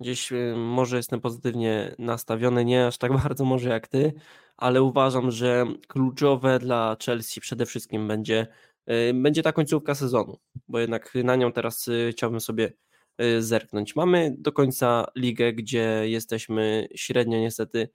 gdzieś 0.00 0.32
y, 0.32 0.54
może 0.56 0.96
jestem 0.96 1.20
pozytywnie 1.20 1.94
nastawiony, 1.98 2.64
nie 2.64 2.86
aż 2.86 2.98
tak 2.98 3.12
bardzo 3.22 3.44
może 3.44 3.68
jak 3.68 3.88
ty, 3.88 4.12
ale 4.56 4.82
uważam, 4.82 5.30
że 5.30 5.66
kluczowe 5.88 6.58
dla 6.58 6.96
Chelsea 7.04 7.40
przede 7.40 7.66
wszystkim 7.66 8.08
będzie 8.08 8.46
będzie 9.14 9.42
ta 9.42 9.52
końcówka 9.52 9.94
sezonu, 9.94 10.38
bo 10.68 10.78
jednak 10.78 11.14
na 11.14 11.36
nią 11.36 11.52
teraz 11.52 11.88
y, 11.88 12.08
chciałbym 12.12 12.40
sobie 12.40 12.72
y, 13.22 13.42
zerknąć. 13.42 13.96
Mamy 13.96 14.34
do 14.38 14.52
końca 14.52 15.06
ligę, 15.16 15.52
gdzie 15.52 16.02
jesteśmy 16.04 16.88
średnio 16.94 17.38
niestety 17.38 17.88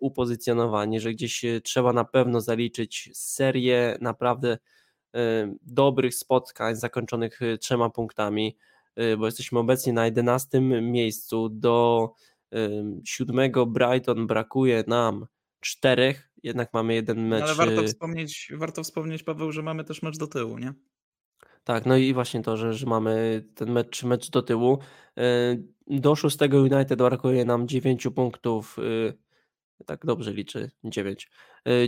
upozycjonowani, 0.00 1.00
że 1.00 1.12
gdzieś 1.12 1.44
trzeba 1.64 1.92
na 1.92 2.04
pewno 2.04 2.40
zaliczyć 2.40 3.10
serię 3.12 3.98
naprawdę 4.00 4.58
dobrych 5.62 6.14
spotkań 6.14 6.76
zakończonych 6.76 7.40
trzema 7.60 7.90
punktami, 7.90 8.56
bo 9.18 9.26
jesteśmy 9.26 9.58
obecnie 9.58 9.92
na 9.92 10.04
11 10.04 10.60
miejscu. 10.60 11.48
Do 11.48 12.08
siódmego 13.04 13.66
Brighton 13.66 14.26
brakuje 14.26 14.84
nam 14.86 15.26
czterech, 15.60 16.29
jednak 16.42 16.74
mamy 16.74 16.94
jeden 16.94 17.28
mecz. 17.28 17.42
Ale 17.42 17.54
warto 17.54 17.82
wspomnieć, 17.82 18.52
warto 18.56 18.82
wspomnieć, 18.82 19.22
Paweł, 19.22 19.52
że 19.52 19.62
mamy 19.62 19.84
też 19.84 20.02
mecz 20.02 20.18
do 20.18 20.26
tyłu, 20.26 20.58
nie? 20.58 20.74
Tak, 21.64 21.86
no 21.86 21.96
i 21.96 22.14
właśnie 22.14 22.42
to, 22.42 22.56
że, 22.56 22.74
że 22.74 22.86
mamy 22.86 23.44
ten 23.54 23.72
mecz, 23.72 24.04
mecz 24.04 24.30
do 24.30 24.42
tyłu. 24.42 24.78
Do 25.86 26.16
szóstego 26.16 26.58
United 26.58 26.98
brakuje 26.98 27.44
nam 27.44 27.68
9 27.68 28.08
punktów. 28.14 28.76
Tak 29.86 30.06
dobrze 30.06 30.32
liczy, 30.32 30.70
9. 30.84 31.30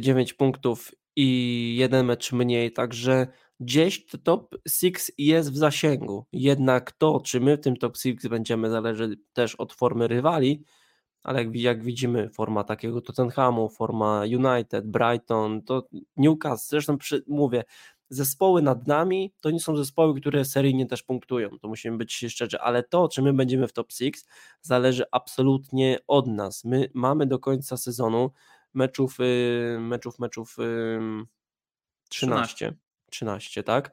9 0.00 0.32
punktów 0.32 0.92
i 1.16 1.76
jeden 1.78 2.06
mecz 2.06 2.32
mniej, 2.32 2.72
także 2.72 3.26
gdzieś 3.60 4.06
to 4.06 4.18
top 4.18 4.56
6 4.68 5.12
jest 5.18 5.52
w 5.52 5.56
zasięgu. 5.56 6.26
Jednak 6.32 6.92
to, 6.92 7.20
czy 7.20 7.40
my 7.40 7.56
w 7.56 7.60
tym 7.60 7.76
top 7.76 7.96
6 7.96 8.28
będziemy, 8.28 8.70
zależy 8.70 9.16
też 9.32 9.54
od 9.54 9.72
formy 9.72 10.08
rywali, 10.08 10.64
ale 11.22 11.44
jak, 11.44 11.56
jak 11.56 11.84
widzimy, 11.84 12.30
forma 12.30 12.64
takiego 12.64 13.00
Tottenhamu, 13.00 13.68
forma 13.68 14.22
United, 14.24 14.86
Brighton, 14.86 15.62
to 15.62 15.88
Newcastle, 16.16 16.70
zresztą 16.70 16.98
przy, 16.98 17.24
mówię, 17.26 17.64
zespoły 18.12 18.62
nad 18.62 18.86
nami 18.86 19.32
to 19.40 19.50
nie 19.50 19.60
są 19.60 19.76
zespoły, 19.76 20.20
które 20.20 20.44
seryjnie 20.44 20.86
też 20.86 21.02
punktują, 21.02 21.58
to 21.58 21.68
musimy 21.68 21.96
być 21.96 22.14
szczerzy, 22.14 22.60
ale 22.60 22.82
to, 22.82 23.08
czy 23.08 23.22
my 23.22 23.32
będziemy 23.32 23.68
w 23.68 23.72
top 23.72 23.92
6, 23.92 24.24
zależy 24.60 25.04
absolutnie 25.10 25.98
od 26.06 26.26
nas. 26.26 26.64
My 26.64 26.90
mamy 26.94 27.26
do 27.26 27.38
końca 27.38 27.76
sezonu 27.76 28.30
meczów, 28.74 29.20
y, 29.20 29.78
meczów, 29.80 30.18
meczów 30.18 30.56
13, 32.08 32.74
13, 33.10 33.62
tak? 33.62 33.92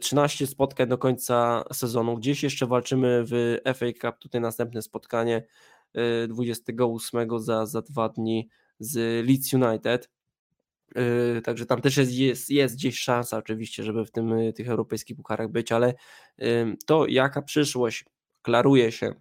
13 0.00 0.44
y, 0.44 0.46
spotkań 0.46 0.88
do 0.88 0.98
końca 0.98 1.64
sezonu. 1.72 2.16
Gdzieś 2.16 2.42
jeszcze 2.42 2.66
walczymy 2.66 3.24
w 3.24 3.58
FA 3.74 3.86
Cup, 4.00 4.18
tutaj 4.18 4.40
następne 4.40 4.82
spotkanie 4.82 5.46
28 6.28 7.40
za, 7.40 7.66
za 7.66 7.82
dwa 7.82 8.08
dni 8.08 8.48
z 8.78 9.26
Leeds 9.26 9.52
United. 9.52 10.10
Y, 10.98 11.42
także 11.42 11.66
tam 11.66 11.80
też 11.80 11.96
jest, 11.96 12.12
jest, 12.12 12.50
jest 12.50 12.74
gdzieś 12.74 12.98
szansa 12.98 13.36
oczywiście, 13.38 13.82
żeby 13.82 14.04
w 14.04 14.10
tym, 14.10 14.32
y, 14.32 14.52
tych 14.52 14.68
europejskich 14.68 15.16
pucharach 15.16 15.50
być, 15.50 15.72
ale 15.72 15.94
to 16.86 17.06
jaka 17.06 17.42
przyszłość 17.42 18.04
klaruje 18.42 18.92
się 18.92 19.14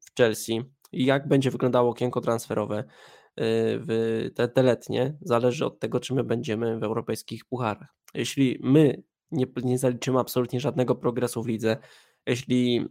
w 0.00 0.16
Chelsea 0.16 0.62
i 0.92 1.04
jak 1.04 1.28
będzie 1.28 1.50
wyglądało 1.50 1.90
okienko 1.90 2.20
transferowe 2.20 2.84
w 3.36 4.30
te, 4.34 4.48
te 4.48 4.62
letnie, 4.62 5.16
zależy 5.20 5.66
od 5.66 5.80
tego, 5.80 6.00
czy 6.00 6.14
my 6.14 6.24
będziemy 6.24 6.78
w 6.78 6.82
europejskich 6.82 7.44
pucharach. 7.44 7.94
Jeśli 8.14 8.58
my 8.62 9.02
nie, 9.30 9.46
nie 9.62 9.78
zaliczymy 9.78 10.18
absolutnie 10.18 10.60
żadnego 10.60 10.94
progresu 10.94 11.42
w 11.42 11.48
lidze, 11.48 11.76
jeśli 12.26 12.86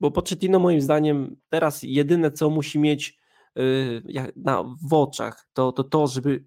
bo 0.00 0.10
Pochettino 0.10 0.58
moim 0.58 0.80
zdaniem 0.80 1.36
teraz 1.48 1.82
jedyne 1.82 2.30
co 2.30 2.50
musi 2.50 2.78
mieć 2.78 3.18
y, 3.58 4.02
na, 4.36 4.64
w 4.88 4.94
oczach 4.94 5.48
to, 5.52 5.72
to 5.72 5.84
to, 5.84 6.06
żeby 6.06 6.44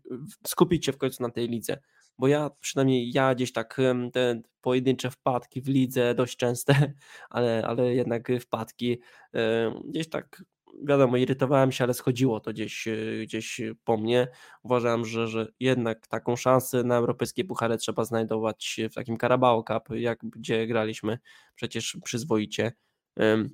skupić 0.48 0.86
się 0.86 0.92
w 0.92 0.98
końcu 0.98 1.24
na 1.24 1.30
tej 1.30 1.48
lidze, 1.48 1.78
bo 2.18 2.28
ja 2.28 2.50
przynajmniej 2.60 3.12
ja 3.12 3.36
gdzieś 3.36 3.52
tak 3.52 3.78
te 4.14 4.42
pojedyncze 4.62 5.12
wpadki 5.12 5.62
w 5.62 5.68
lidze 5.68 6.16
dość 6.16 6.38
częste, 6.38 6.94
ale, 7.30 7.66
ale 7.68 7.96
jednak 7.96 8.28
wpadki 8.42 9.00
gdzieś 9.86 10.10
tak 10.10 10.44
wiadomo, 10.84 11.18
irytowałem 11.18 11.72
się, 11.72 11.84
ale 11.84 11.94
schodziło 11.94 12.40
to 12.40 12.52
gdzieś, 12.52 12.88
gdzieś 13.24 13.62
po 13.84 13.98
mnie. 13.98 14.28
Uważałem, 14.64 15.06
że, 15.06 15.28
że 15.28 15.48
jednak 15.60 16.08
taką 16.08 16.36
szansę 16.36 16.84
na 16.84 16.96
europejskie 16.98 17.46
puchary 17.46 17.78
trzeba 17.78 18.06
znajdować 18.06 18.80
w 18.92 18.94
takim 18.94 19.18
Carabao 19.18 19.64
Cup, 19.64 19.90
jak 19.96 20.20
gdzie 20.24 20.68
graliśmy 20.68 21.20
przecież 21.56 21.98
przyzwoicie. 22.04 22.72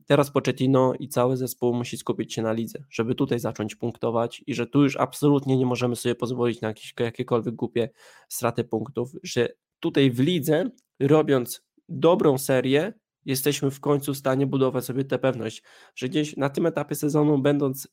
Teraz 0.06 0.32
Pochettino 0.32 0.94
i 1.00 1.08
cały 1.08 1.38
zespół 1.38 1.74
musi 1.74 1.98
skupić 1.98 2.34
się 2.34 2.42
na 2.42 2.54
lidze, 2.54 2.84
żeby 2.90 3.16
tutaj 3.16 3.40
zacząć 3.40 3.76
punktować 3.76 4.44
i 4.48 4.54
że 4.54 4.68
tu 4.68 4.84
już 4.84 4.98
absolutnie 4.98 5.58
nie 5.58 5.66
możemy 5.66 5.96
sobie 5.96 6.16
pozwolić 6.16 6.62
na 6.62 6.68
jakieś, 6.68 6.94
jakiekolwiek 7.00 7.56
głupie 7.56 7.90
straty 8.30 8.64
punktów, 8.64 9.12
że 9.24 9.50
tutaj 9.80 10.12
w 10.12 10.20
lidze, 10.20 10.70
robiąc 11.00 11.62
dobrą 11.90 12.38
serię, 12.38 12.94
jesteśmy 13.26 13.72
w 13.72 13.80
końcu 13.80 14.14
w 14.14 14.18
stanie 14.18 14.48
budować 14.48 14.86
sobie 14.86 15.04
tę 15.04 15.20
pewność, 15.20 15.64
że 15.96 16.10
gdzieś 16.10 16.38
na 16.38 16.50
tym 16.50 16.66
etapie 16.66 16.96
sezonu, 16.96 17.40
będąc 17.40 17.88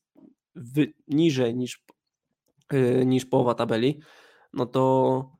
w, 0.54 0.86
niżej 1.08 1.56
niż, 1.56 1.84
yy, 2.72 3.06
niż 3.06 3.26
połowa 3.26 3.54
tabeli, 3.54 4.00
no 4.52 4.66
to 4.66 5.33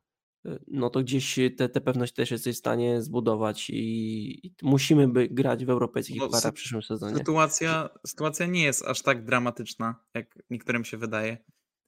no 0.68 0.90
to 0.90 1.00
gdzieś 1.00 1.38
tę 1.56 1.68
te, 1.68 1.80
pewność 1.80 2.12
też 2.12 2.30
jesteś 2.30 2.56
w 2.56 2.58
stanie 2.58 3.02
zbudować 3.02 3.70
i, 3.70 4.46
i 4.46 4.54
musimy 4.62 5.08
by 5.08 5.28
grać 5.28 5.64
w 5.64 5.70
europejskich 5.70 6.20
no, 6.20 6.28
parach 6.28 6.52
w 6.52 6.56
przyszłym 6.56 6.82
sezonie. 6.82 7.16
Sytuacja, 7.16 7.88
sytuacja 8.06 8.46
nie 8.46 8.64
jest 8.64 8.84
aż 8.84 9.02
tak 9.02 9.24
dramatyczna, 9.24 9.94
jak 10.14 10.38
niektórym 10.50 10.84
się 10.84 10.96
wydaje. 10.96 11.38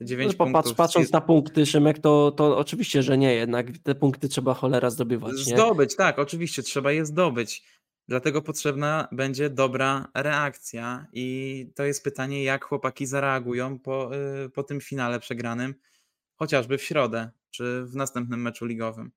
No, 0.01 0.33
popatrz, 0.39 0.75
patrząc 0.75 1.13
na 1.13 1.21
punkty, 1.21 1.67
Szymek, 1.67 1.99
to, 1.99 2.31
to 2.31 2.59
oczywiście, 2.59 3.03
że 3.03 3.19
nie, 3.19 3.35
jednak 3.35 3.79
te 3.79 3.95
punkty 3.95 4.29
trzeba 4.29 4.55
cholera 4.55 4.91
zdobywać. 4.91 5.47
Nie? 5.47 5.55
Zdobyć, 5.55 5.97
tak, 5.97 6.19
oczywiście, 6.19 6.63
trzeba 6.63 6.93
je 6.93 7.07
zdobyć. 7.07 7.63
Dlatego 8.09 8.43
potrzebna 8.43 9.09
będzie 9.13 9.51
dobra 9.51 10.09
reakcja 10.15 11.07
i 11.13 11.67
to 11.75 11.85
jest 11.85 12.05
pytanie, 12.05 12.45
jak 12.45 12.65
chłopaki 12.65 13.07
zareagują 13.07 13.79
po, 13.79 14.11
y, 14.45 14.51
po 14.51 14.63
tym 14.63 14.81
finale 14.81 15.21
przegranym, 15.21 15.75
chociażby 16.35 16.79
w 16.79 16.83
środę 16.83 17.31
czy 17.57 17.85
w 17.85 17.97
następnym 17.97 18.43
meczu 18.43 18.67
ligowym. 18.67 19.11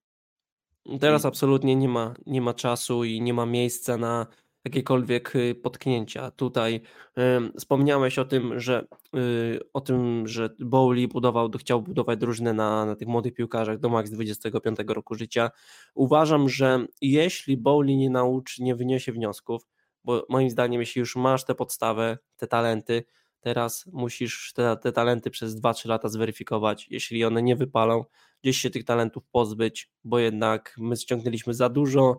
Teraz 1.00 1.26
absolutnie 1.26 1.76
nie 1.76 1.90
ma, 1.90 2.14
nie 2.26 2.42
ma 2.42 2.54
czasu 2.54 3.04
i 3.04 3.22
nie 3.22 3.34
ma 3.34 3.46
miejsca 3.46 3.98
na 3.98 4.28
jakiekolwiek 4.66 5.36
y, 5.36 5.56
potknięcia. 5.56 6.32
Tutaj 6.32 6.82
y, 7.18 7.22
wspomniałeś 7.58 8.20
o 8.20 8.26
tym, 8.26 8.60
że 8.60 8.88
y, 9.16 9.60
o 9.74 9.82
tym, 9.82 10.28
że 10.28 10.50
Bowley 10.60 11.08
budował, 11.08 11.52
chciał 11.60 11.82
budować 11.82 12.20
drużynę 12.20 12.54
na, 12.54 12.86
na 12.86 12.96
tych 12.96 13.08
młodych 13.08 13.34
piłkarzach 13.34 13.80
do 13.80 13.90
maks 13.90 14.10
25 14.10 14.78
roku 14.88 15.16
życia. 15.16 15.52
Uważam, 15.96 16.50
że 16.50 16.86
jeśli 17.02 17.58
Bowley 17.58 17.98
nie 17.98 18.10
nauczy, 18.10 18.64
nie 18.64 18.76
wyniesie 18.76 19.12
wniosków, 19.12 19.68
bo 20.04 20.26
moim 20.30 20.50
zdaniem, 20.50 20.82
jeśli 20.82 21.00
już 21.00 21.16
masz 21.16 21.46
tę 21.46 21.56
podstawę, 21.56 22.18
te 22.38 22.48
talenty, 22.48 23.04
teraz 23.40 23.86
musisz 23.94 24.54
te, 24.54 24.78
te 24.78 24.92
talenty 24.92 25.30
przez 25.30 25.62
2-3 25.62 25.90
lata 25.90 26.10
zweryfikować. 26.10 26.88
Jeśli 26.90 27.26
one 27.26 27.42
nie 27.42 27.56
wypalą, 27.56 28.06
gdzieś 28.44 28.58
się 28.58 28.70
tych 28.70 28.84
talentów 28.84 29.24
pozbyć, 29.32 29.92
bo 30.04 30.20
jednak 30.20 30.76
my 30.78 30.96
ściągnęliśmy 30.96 31.54
za 31.54 31.70
dużo 31.70 32.18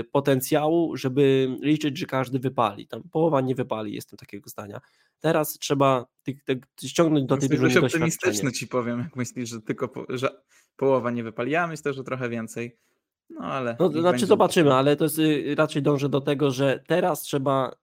y, 0.00 0.04
potencjału, 0.04 0.96
żeby 0.96 1.56
liczyć, 1.60 1.98
że 1.98 2.06
każdy 2.06 2.38
wypali. 2.38 2.86
Tam 2.86 3.02
połowa 3.02 3.40
nie 3.40 3.54
wypali, 3.54 3.94
jestem 3.94 4.16
takiego 4.16 4.50
zdania. 4.50 4.80
Teraz 5.20 5.58
trzeba 5.58 6.06
tych, 6.22 6.44
tych, 6.44 6.58
ściągnąć 6.82 7.26
do 7.26 7.36
tej 7.36 7.48
drużyny 7.48 7.68
doświadczenie. 7.68 8.04
optymistyczny 8.04 8.52
ci 8.52 8.68
powiem, 8.68 8.98
jak 8.98 9.16
myślisz, 9.16 9.48
że 9.48 9.60
tylko 9.60 9.88
po, 9.88 10.06
że 10.08 10.42
połowa 10.76 11.10
nie 11.10 11.22
wypali. 11.22 11.50
Ja 11.50 11.66
myślę, 11.66 11.92
że 11.92 12.04
trochę 12.04 12.28
więcej. 12.28 12.76
No 13.30 13.44
ale. 13.44 13.76
No, 13.80 13.90
znaczy 13.90 14.26
zobaczymy, 14.26 14.74
ale 14.74 14.96
to 14.96 15.04
jest 15.04 15.18
y, 15.18 15.54
raczej 15.54 15.82
dążę 15.82 16.08
do 16.08 16.20
tego, 16.20 16.50
że 16.50 16.82
teraz 16.86 17.22
trzeba 17.22 17.81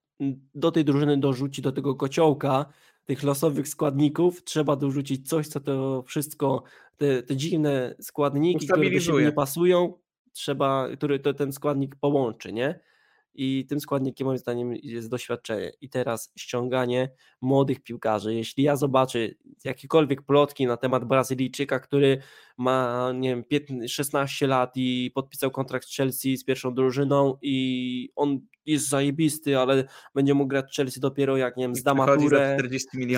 do 0.56 0.72
tej 0.72 0.86
drużyny 0.86 1.18
dorzucić 1.18 1.64
do 1.64 1.72
tego 1.72 1.96
kociołka 1.96 2.66
tych 3.06 3.24
losowych 3.24 3.68
składników, 3.68 4.44
trzeba 4.44 4.76
dorzucić 4.76 5.30
coś, 5.30 5.48
co 5.48 5.60
to 5.60 6.04
wszystko, 6.08 6.64
te, 6.98 7.24
te 7.24 7.36
dziwne 7.36 7.96
składniki, 8.02 8.68
które 8.68 8.92
do 8.92 9.00
siebie 9.00 9.24
nie 9.26 9.32
pasują, 9.32 9.94
trzeba, 10.32 10.88
który 10.98 11.20
to 11.20 11.34
ten 11.34 11.54
składnik 11.54 11.96
połączy, 11.96 12.54
nie? 12.54 12.80
I 13.34 13.66
tym 13.66 13.80
składnikiem 13.80 14.26
moim 14.28 14.38
zdaniem 14.38 14.74
jest 14.84 15.10
doświadczenie. 15.10 15.72
I 15.82 15.90
teraz 15.90 16.34
ściąganie 16.38 17.12
młodych 17.42 17.84
piłkarzy. 17.84 18.36
Jeśli 18.36 18.64
ja 18.64 18.76
zobaczę 18.76 19.20
jakiekolwiek 19.64 20.22
plotki 20.22 20.66
na 20.66 20.78
temat 20.78 21.06
Brazylijczyka, 21.06 21.80
który 21.80 22.22
ma 22.58 23.12
nie 23.16 23.30
wiem, 23.30 23.44
15, 23.44 23.90
16 23.90 24.48
lat 24.48 24.72
i 24.76 25.12
podpisał 25.16 25.52
kontrakt 25.52 25.88
z 25.88 25.96
Chelsea 25.96 26.38
z 26.38 26.44
pierwszą 26.44 26.74
drużyną 26.74 27.38
i 27.42 28.10
on 28.16 28.40
jest 28.66 28.90
zajebisty, 28.90 29.58
ale 29.58 29.84
będzie 30.16 30.34
mógł 30.34 30.48
grać 30.48 30.72
w 30.72 30.76
Chelsea 30.76 31.00
dopiero 31.00 31.38
jak 31.38 31.58
nie 31.58 31.64
wiem, 31.64 31.76
zda 31.76 31.94
maturę, 31.94 32.58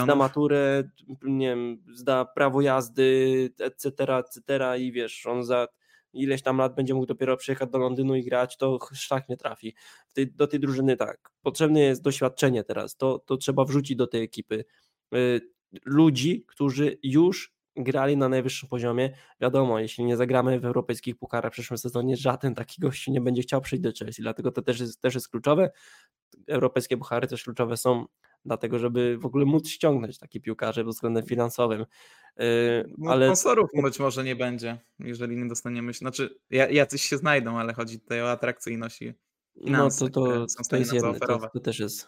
zda 0.03 0.15
maturę, 0.15 0.83
nie 1.23 1.47
wiem, 1.47 1.83
zda 1.93 2.25
prawo 2.25 2.61
jazdy, 2.61 3.49
etc., 3.59 4.17
etc. 4.17 4.79
i 4.79 4.91
wiesz, 4.91 5.25
on 5.25 5.43
za 5.43 5.67
ileś 6.13 6.41
tam 6.41 6.57
lat 6.57 6.75
będzie 6.75 6.93
mógł 6.93 7.05
dopiero 7.05 7.37
przyjechać 7.37 7.69
do 7.69 7.77
Londynu 7.77 8.15
i 8.15 8.23
grać, 8.23 8.57
to 8.57 8.79
szlak 8.93 9.29
nie 9.29 9.37
trafi. 9.37 9.75
Do 10.15 10.47
tej 10.47 10.59
drużyny 10.59 10.97
tak. 10.97 11.31
Potrzebne 11.41 11.79
jest 11.79 12.01
doświadczenie 12.01 12.63
teraz. 12.63 12.95
To, 12.95 13.19
to 13.19 13.37
trzeba 13.37 13.65
wrzucić 13.65 13.97
do 13.97 14.07
tej 14.07 14.23
ekipy. 14.23 14.65
Y, 15.15 15.41
ludzi, 15.85 16.45
którzy 16.47 16.97
już 17.03 17.53
grali 17.75 18.17
na 18.17 18.29
najwyższym 18.29 18.69
poziomie. 18.69 19.13
Wiadomo, 19.41 19.79
jeśli 19.79 20.05
nie 20.05 20.17
zagramy 20.17 20.59
w 20.59 20.65
europejskich 20.65 21.15
pucharach 21.15 21.51
w 21.51 21.53
przyszłym 21.53 21.77
sezonie, 21.77 22.17
żaden 22.17 22.55
taki 22.55 22.81
gościu 22.81 23.11
nie 23.11 23.21
będzie 23.21 23.41
chciał 23.41 23.61
przyjść 23.61 23.83
do 23.83 23.91
Chelsea, 23.99 24.21
dlatego 24.21 24.51
to 24.51 24.61
też 24.61 24.79
jest, 24.79 25.01
też 25.01 25.15
jest 25.15 25.29
kluczowe. 25.29 25.71
Europejskie 26.47 26.97
puchary 26.97 27.27
też 27.27 27.43
kluczowe 27.43 27.77
są 27.77 28.05
dlatego, 28.45 28.79
żeby 28.79 29.17
w 29.17 29.25
ogóle 29.25 29.45
móc 29.45 29.67
ściągnąć 29.67 30.17
taki 30.17 30.41
piłkarzy 30.41 30.83
pod 30.83 30.93
względem 30.93 31.25
finansowym. 31.25 31.85
Yy, 32.37 32.45
no, 32.97 33.11
ale... 33.11 33.25
Sponsorów 33.25 33.69
być 33.83 33.99
może 33.99 34.23
nie 34.23 34.35
będzie, 34.35 34.77
jeżeli 34.99 35.37
nie 35.37 35.47
dostaniemy 35.47 35.93
się. 35.93 35.97
Znaczy, 35.97 36.39
jacyś 36.49 37.01
się 37.01 37.17
znajdą, 37.17 37.59
ale 37.59 37.73
chodzi 37.73 37.99
tutaj 37.99 38.21
o 38.21 38.31
atrakcyjność 38.31 39.01
i 39.01 39.13
finanse, 39.63 40.05
no 40.05 40.11
to, 40.11 40.45
to, 40.47 40.63
to 40.69 40.77
jest 40.77 40.93
jedno, 40.93 41.13
to, 41.13 41.49
to 41.53 41.59
też 41.59 41.79
jest 41.79 42.07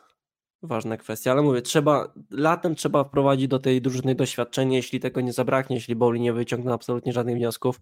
ważna 0.62 0.98
kwestia, 0.98 1.32
ale 1.32 1.42
mówię, 1.42 1.62
trzeba, 1.62 2.14
latem 2.32 2.76
trzeba 2.76 3.04
wprowadzić 3.04 3.48
do 3.48 3.60
tej 3.60 3.82
drużyny 3.82 4.16
doświadczenie, 4.16 4.78
jeśli 4.78 5.00
tego 5.00 5.22
nie 5.22 5.34
zabraknie, 5.34 5.76
jeśli 5.76 5.96
Bowley 5.96 6.22
nie 6.22 6.34
wyciągną 6.34 6.74
absolutnie 6.74 7.14
żadnych 7.14 7.36
wniosków, 7.36 7.80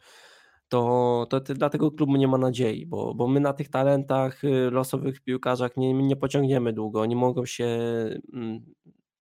to, 0.72 1.28
to, 1.30 1.70
to 1.70 1.92
klubu 1.92 2.16
nie 2.16 2.28
ma 2.28 2.38
nadziei, 2.38 2.86
bo, 2.86 3.14
bo 3.14 3.28
my 3.28 3.40
na 3.40 3.54
tych 3.54 3.70
talentach, 3.70 4.44
y, 4.44 4.72
losowych 4.72 5.22
piłkarzach 5.22 5.78
nie, 5.78 5.94
nie 5.94 6.16
pociągniemy 6.16 6.74
długo, 6.74 7.02
oni 7.02 7.16
mogą 7.16 7.46
się 7.46 7.66
mm, 8.34 8.66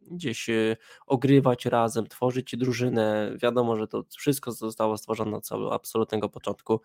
gdzieś 0.00 0.48
y, 0.48 0.76
ogrywać 1.06 1.66
razem, 1.66 2.06
tworzyć 2.06 2.56
drużynę, 2.56 3.36
wiadomo, 3.42 3.76
że 3.76 3.88
to 3.88 4.04
wszystko 4.18 4.52
zostało 4.52 4.96
stworzone 4.96 5.36
od 5.36 5.48
absolutnego 5.72 6.28
początku, 6.28 6.80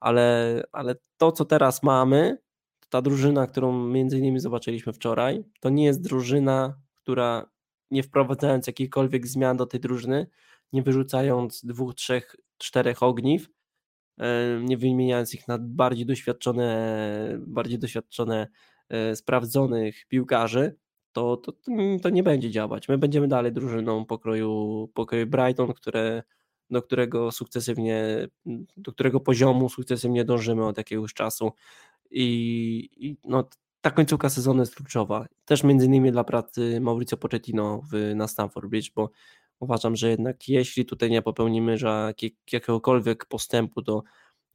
ale, 0.00 0.62
ale 0.72 0.94
to 1.16 1.32
co 1.32 1.44
teraz 1.44 1.82
mamy, 1.82 2.38
ta 2.88 3.02
drużyna, 3.02 3.46
którą 3.46 3.86
między 3.86 4.18
innymi 4.18 4.40
zobaczyliśmy 4.40 4.92
wczoraj, 4.92 5.44
to 5.60 5.70
nie 5.70 5.84
jest 5.84 6.02
drużyna, 6.02 6.80
która 6.94 7.50
nie 7.90 8.02
wprowadzając 8.02 8.66
jakichkolwiek 8.66 9.26
zmian 9.26 9.56
do 9.56 9.66
tej 9.66 9.80
drużyny, 9.80 10.26
nie 10.72 10.82
wyrzucając 10.82 11.64
dwóch, 11.64 11.94
trzech, 11.94 12.36
czterech 12.58 13.02
ogniw, 13.02 13.48
nie 14.62 14.76
wymieniając 14.76 15.34
ich 15.34 15.48
na 15.48 15.58
bardziej 15.60 16.06
doświadczone, 16.06 17.38
bardziej 17.46 17.78
doświadczone, 17.78 18.48
e, 18.88 19.16
sprawdzonych 19.16 20.06
piłkarzy, 20.08 20.76
to, 21.12 21.36
to, 21.36 21.52
to 22.02 22.10
nie 22.10 22.22
będzie 22.22 22.50
działać. 22.50 22.88
My 22.88 22.98
będziemy 22.98 23.28
dalej 23.28 23.52
drużyną 23.52 24.04
pokroju, 24.04 24.88
pokroju 24.94 25.26
Brighton, 25.26 25.72
które, 25.72 26.22
do 26.70 26.82
którego 26.82 27.32
sukcesywnie, 27.32 28.28
do 28.76 28.92
którego 28.92 29.20
poziomu 29.20 29.68
sukcesywnie 29.68 30.24
dążymy 30.24 30.66
od 30.66 30.78
jakiegoś 30.78 31.14
czasu 31.14 31.52
i, 32.10 32.88
i 32.96 33.16
no, 33.24 33.48
ta 33.80 33.90
końcówka 33.90 34.30
sezonu 34.30 34.60
jest 34.60 34.74
kluczowa. 34.74 35.26
Też 35.44 35.64
między 35.64 35.86
innymi 35.86 36.12
dla 36.12 36.24
pracy 36.24 36.80
Mauricio 36.80 37.16
Pochettino 37.16 37.82
w, 37.92 38.14
na 38.14 38.28
Stamford 38.28 38.66
Bridge, 38.66 38.92
bo 38.94 39.10
uważam, 39.60 39.96
że 39.96 40.10
jednak 40.10 40.48
jeśli 40.48 40.84
tutaj 40.84 41.10
nie 41.10 41.22
popełnimy 41.22 41.76
jakiegokolwiek 42.52 43.26
postępu, 43.26 43.82
to, 43.82 44.02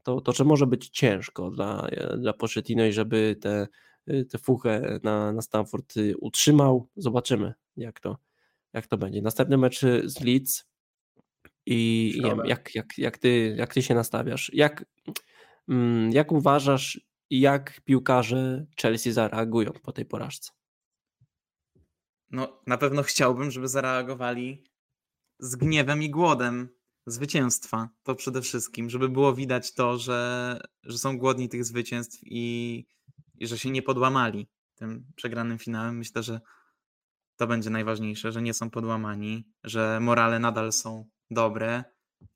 to, 0.03 0.21
to 0.21 0.31
że 0.31 0.43
może 0.43 0.67
być 0.67 0.89
ciężko 0.89 1.51
dla, 1.51 1.87
dla 2.17 2.33
Pochettino 2.33 2.85
i 2.85 2.91
żeby 2.91 3.35
te, 3.41 3.67
te 4.29 4.37
fuchę 4.37 4.99
na, 5.03 5.31
na 5.31 5.41
Stamford 5.41 5.93
utrzymał. 6.19 6.89
Zobaczymy, 6.95 7.53
jak 7.77 7.99
to, 7.99 8.17
jak 8.73 8.87
to 8.87 8.97
będzie. 8.97 9.21
Następny 9.21 9.57
mecz 9.57 9.81
z 10.03 10.21
Leeds 10.21 10.65
i 11.65 12.11
nie 12.23 12.29
wiem, 12.29 12.45
jak, 12.45 12.75
jak, 12.75 12.97
jak, 12.97 13.17
ty, 13.17 13.55
jak 13.57 13.73
ty 13.73 13.81
się 13.81 13.95
nastawiasz? 13.95 14.51
Jak, 14.53 14.85
mm, 15.69 16.11
jak 16.11 16.31
uważasz, 16.31 17.01
jak 17.29 17.81
piłkarze 17.81 18.65
Chelsea 18.81 19.11
zareagują 19.11 19.71
po 19.71 19.91
tej 19.91 20.05
porażce? 20.05 20.51
No, 22.31 22.61
na 22.67 22.77
pewno 22.77 23.03
chciałbym, 23.03 23.51
żeby 23.51 23.67
zareagowali 23.67 24.63
z 25.39 25.55
gniewem 25.55 26.03
i 26.03 26.09
głodem 26.09 26.69
zwycięstwa. 27.05 27.89
To 28.03 28.15
przede 28.15 28.41
wszystkim, 28.41 28.89
żeby 28.89 29.09
było 29.09 29.33
widać 29.33 29.73
to, 29.73 29.97
że, 29.97 30.61
że 30.83 30.97
są 30.97 31.17
głodni 31.17 31.49
tych 31.49 31.65
zwycięstw 31.65 32.19
i, 32.23 32.85
i 33.35 33.47
że 33.47 33.57
się 33.57 33.69
nie 33.69 33.81
podłamali 33.81 34.47
tym 34.75 35.05
przegranym 35.15 35.57
finałem. 35.59 35.97
Myślę, 35.97 36.23
że 36.23 36.41
To 37.37 37.47
będzie 37.47 37.69
najważniejsze, 37.69 38.31
że 38.31 38.41
nie 38.41 38.53
są 38.53 38.69
podłamani, 38.69 39.47
że 39.63 39.99
morale 39.99 40.39
nadal 40.39 40.71
są 40.71 41.09
dobre 41.31 41.83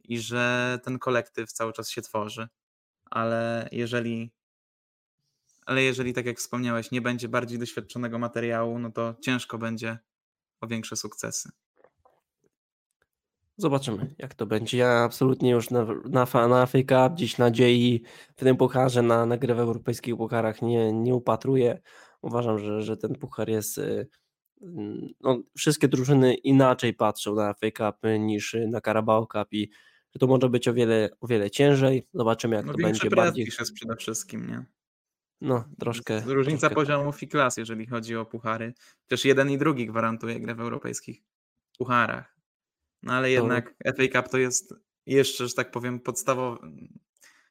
i 0.03 0.19
że 0.19 0.79
ten 0.83 0.99
kolektyw 0.99 1.51
cały 1.51 1.73
czas 1.73 1.89
się 1.89 2.01
tworzy. 2.01 2.47
Ale 3.05 3.69
jeżeli, 3.71 4.31
ale 5.65 5.83
jeżeli, 5.83 6.13
tak 6.13 6.25
jak 6.25 6.37
wspomniałeś, 6.37 6.91
nie 6.91 7.01
będzie 7.01 7.29
bardziej 7.29 7.59
doświadczonego 7.59 8.19
materiału, 8.19 8.79
no 8.79 8.91
to 8.91 9.15
ciężko 9.21 9.57
będzie 9.57 9.99
o 10.61 10.67
większe 10.67 10.95
sukcesy. 10.95 11.49
Zobaczymy, 13.59 14.15
jak 14.17 14.33
to 14.33 14.45
będzie. 14.45 14.77
Ja 14.77 15.03
absolutnie 15.03 15.51
już 15.51 15.69
na, 15.69 15.85
na, 16.05 16.47
na 16.47 16.67
Cup 16.67 17.15
dziś 17.15 17.37
nadziei 17.37 18.03
w 18.35 18.39
tym 18.39 18.57
pucharze, 18.57 19.01
na, 19.01 19.25
na 19.25 19.37
grę 19.37 19.55
w 19.55 19.59
europejskich 19.59 20.17
pucharach 20.17 20.61
nie, 20.61 20.93
nie 20.93 21.15
upatruję. 21.15 21.81
Uważam, 22.21 22.59
że, 22.59 22.81
że 22.81 22.97
ten 22.97 23.15
puchar 23.15 23.49
jest. 23.49 23.77
y, 23.77 24.07
mm, 24.61 25.09
No, 25.21 25.39
wszystkie 25.57 25.87
drużyny 25.87 26.33
inaczej 26.33 26.93
patrzą 26.93 27.35
na 27.35 27.53
FA 27.53 27.71
Cup 27.77 28.01
niż 28.19 28.55
na 28.67 28.81
Carabao 28.81 29.27
Cup 29.27 29.53
i 29.53 29.69
że 30.13 30.19
to 30.19 30.27
może 30.27 30.49
być 30.49 30.67
o 30.67 30.73
wiele, 30.73 31.09
o 31.19 31.27
wiele 31.27 31.51
ciężej. 31.51 32.07
Zobaczymy, 32.13 32.55
jak 32.55 32.65
No 32.65 32.71
to 32.71 32.77
będzie 32.77 33.09
bardziej. 33.09 33.47
jest 33.59 33.73
przede 33.73 33.95
wszystkim, 33.95 34.47
nie? 34.47 34.65
No, 35.41 35.63
troszkę. 35.79 36.21
Różnica 36.25 36.41
troszkę 36.43 36.59
tak. 36.59 36.73
poziomów 36.73 37.23
i 37.23 37.27
klas, 37.27 37.57
jeżeli 37.57 37.87
chodzi 37.87 38.15
o 38.15 38.25
puchary. 38.25 38.73
Też 39.07 39.25
jeden 39.25 39.51
i 39.51 39.57
drugi 39.57 39.87
gwarantuje 39.87 40.39
grę 40.39 40.55
w 40.55 40.61
europejskich 40.61 41.23
pucharach. 41.77 42.38
No 43.03 43.13
ale 43.13 43.31
jednak 43.31 43.75
FA 43.97 44.21
Cup 44.21 44.31
to 44.31 44.37
jest 44.37 44.73
jeszcze, 45.05 45.47
że 45.47 45.53
tak 45.53 45.71
powiem, 45.71 45.99
podstawowy, 45.99 46.57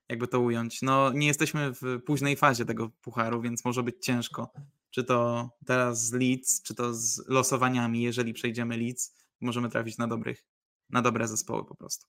jakby 0.09 0.28
to 0.28 0.40
ująć. 0.40 0.82
No 0.82 1.12
nie 1.12 1.26
jesteśmy 1.26 1.72
w 1.72 2.03
późnej 2.07 2.36
fazie 2.36 2.64
tego 2.64 2.88
pucharu, 2.88 3.40
więc 3.40 3.64
może 3.64 3.82
być 3.82 3.96
ciężko. 4.05 4.53
Czy 4.90 5.05
to 5.05 5.51
teraz 5.66 6.07
z 6.07 6.12
Leeds, 6.12 6.62
czy 6.62 6.74
to 6.74 6.94
z 6.94 7.28
losowaniami, 7.28 8.03
jeżeli 8.03 8.32
przejdziemy 8.32 8.76
Leeds, 8.76 9.14
możemy 9.40 9.68
trafić 9.68 9.99
na 9.99 10.09
dobrych, 10.09 10.44
na 10.90 11.03
dobre 11.03 11.28
zespoły 11.28 11.64
po 11.64 11.74
prostu. 11.74 12.07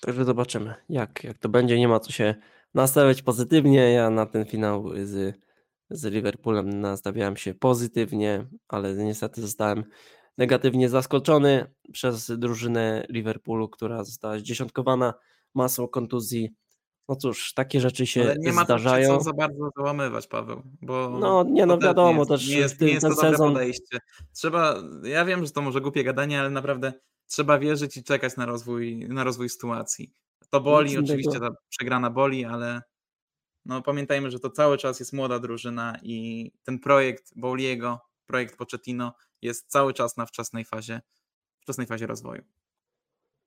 Także 0.00 0.24
zobaczymy, 0.24 0.74
jak, 0.88 1.24
jak 1.24 1.38
to 1.38 1.48
będzie. 1.48 1.78
Nie 1.78 1.88
ma 1.88 2.00
co 2.00 2.12
się 2.12 2.34
nastawiać 2.74 3.22
pozytywnie. 3.22 3.92
Ja 3.92 4.10
na 4.10 4.26
ten 4.26 4.44
finał 4.44 4.90
z, 5.04 5.40
z 5.90 6.04
Liverpoolem 6.04 6.80
nastawiałem 6.80 7.36
się 7.36 7.54
pozytywnie, 7.54 8.46
ale 8.68 8.94
niestety 8.94 9.40
zostałem 9.40 9.84
negatywnie 10.38 10.88
zaskoczony 10.88 11.74
przez 11.92 12.38
drużynę 12.38 13.06
Liverpoolu, 13.08 13.68
która 13.68 14.04
została 14.04 14.38
zdziesiątkowana 14.38 15.14
masą 15.54 15.88
kontuzji. 15.88 16.54
No 17.08 17.16
cóż, 17.16 17.54
takie 17.54 17.80
rzeczy 17.80 18.06
się 18.06 18.22
Ale 18.22 18.36
nie 18.38 18.52
ma 18.52 18.64
zdarzają. 18.64 19.18
co 19.18 19.24
za 19.24 19.32
bardzo 19.32 19.70
załamywać, 19.76 20.26
Paweł, 20.26 20.62
bo 20.82 21.18
No 21.20 21.44
nie, 21.48 21.66
no 21.66 21.78
wiadomo, 21.78 22.12
nie 22.12 22.18
jest, 22.18 22.28
też 22.28 22.48
nie 22.48 22.56
jest, 22.58 22.80
nie 22.80 22.88
jest 22.88 23.02
ten 23.02 23.14
to 23.14 23.20
sezon 23.20 23.52
podejście. 23.52 23.98
Trzeba, 24.32 24.82
ja 25.02 25.24
wiem, 25.24 25.46
że 25.46 25.52
to 25.52 25.62
może 25.62 25.80
głupie 25.80 26.04
gadanie, 26.04 26.40
ale 26.40 26.50
naprawdę 26.50 26.92
trzeba 27.26 27.58
wierzyć 27.58 27.96
i 27.96 28.04
czekać 28.04 28.36
na 28.36 28.46
rozwój, 28.46 29.08
na 29.08 29.24
rozwój 29.24 29.48
sytuacji. 29.48 30.12
To 30.50 30.60
boli, 30.60 30.92
innego. 30.92 31.06
oczywiście 31.06 31.40
ta 31.40 31.50
przegrana 31.68 32.10
boli, 32.10 32.44
ale 32.44 32.82
no 33.64 33.82
pamiętajmy, 33.82 34.30
że 34.30 34.40
to 34.40 34.50
cały 34.50 34.78
czas 34.78 35.00
jest 35.00 35.12
młoda 35.12 35.38
drużyna 35.38 35.98
i 36.02 36.50
ten 36.62 36.78
projekt 36.78 37.32
Bowliego, 37.36 38.00
projekt 38.26 38.56
Pochettino 38.56 39.12
jest 39.46 39.70
cały 39.70 39.94
czas 39.94 40.16
na 40.16 40.26
wczesnej 40.26 40.64
fazie, 40.64 41.00
wczesnej 41.60 41.86
fazie 41.86 42.06
rozwoju. 42.06 42.42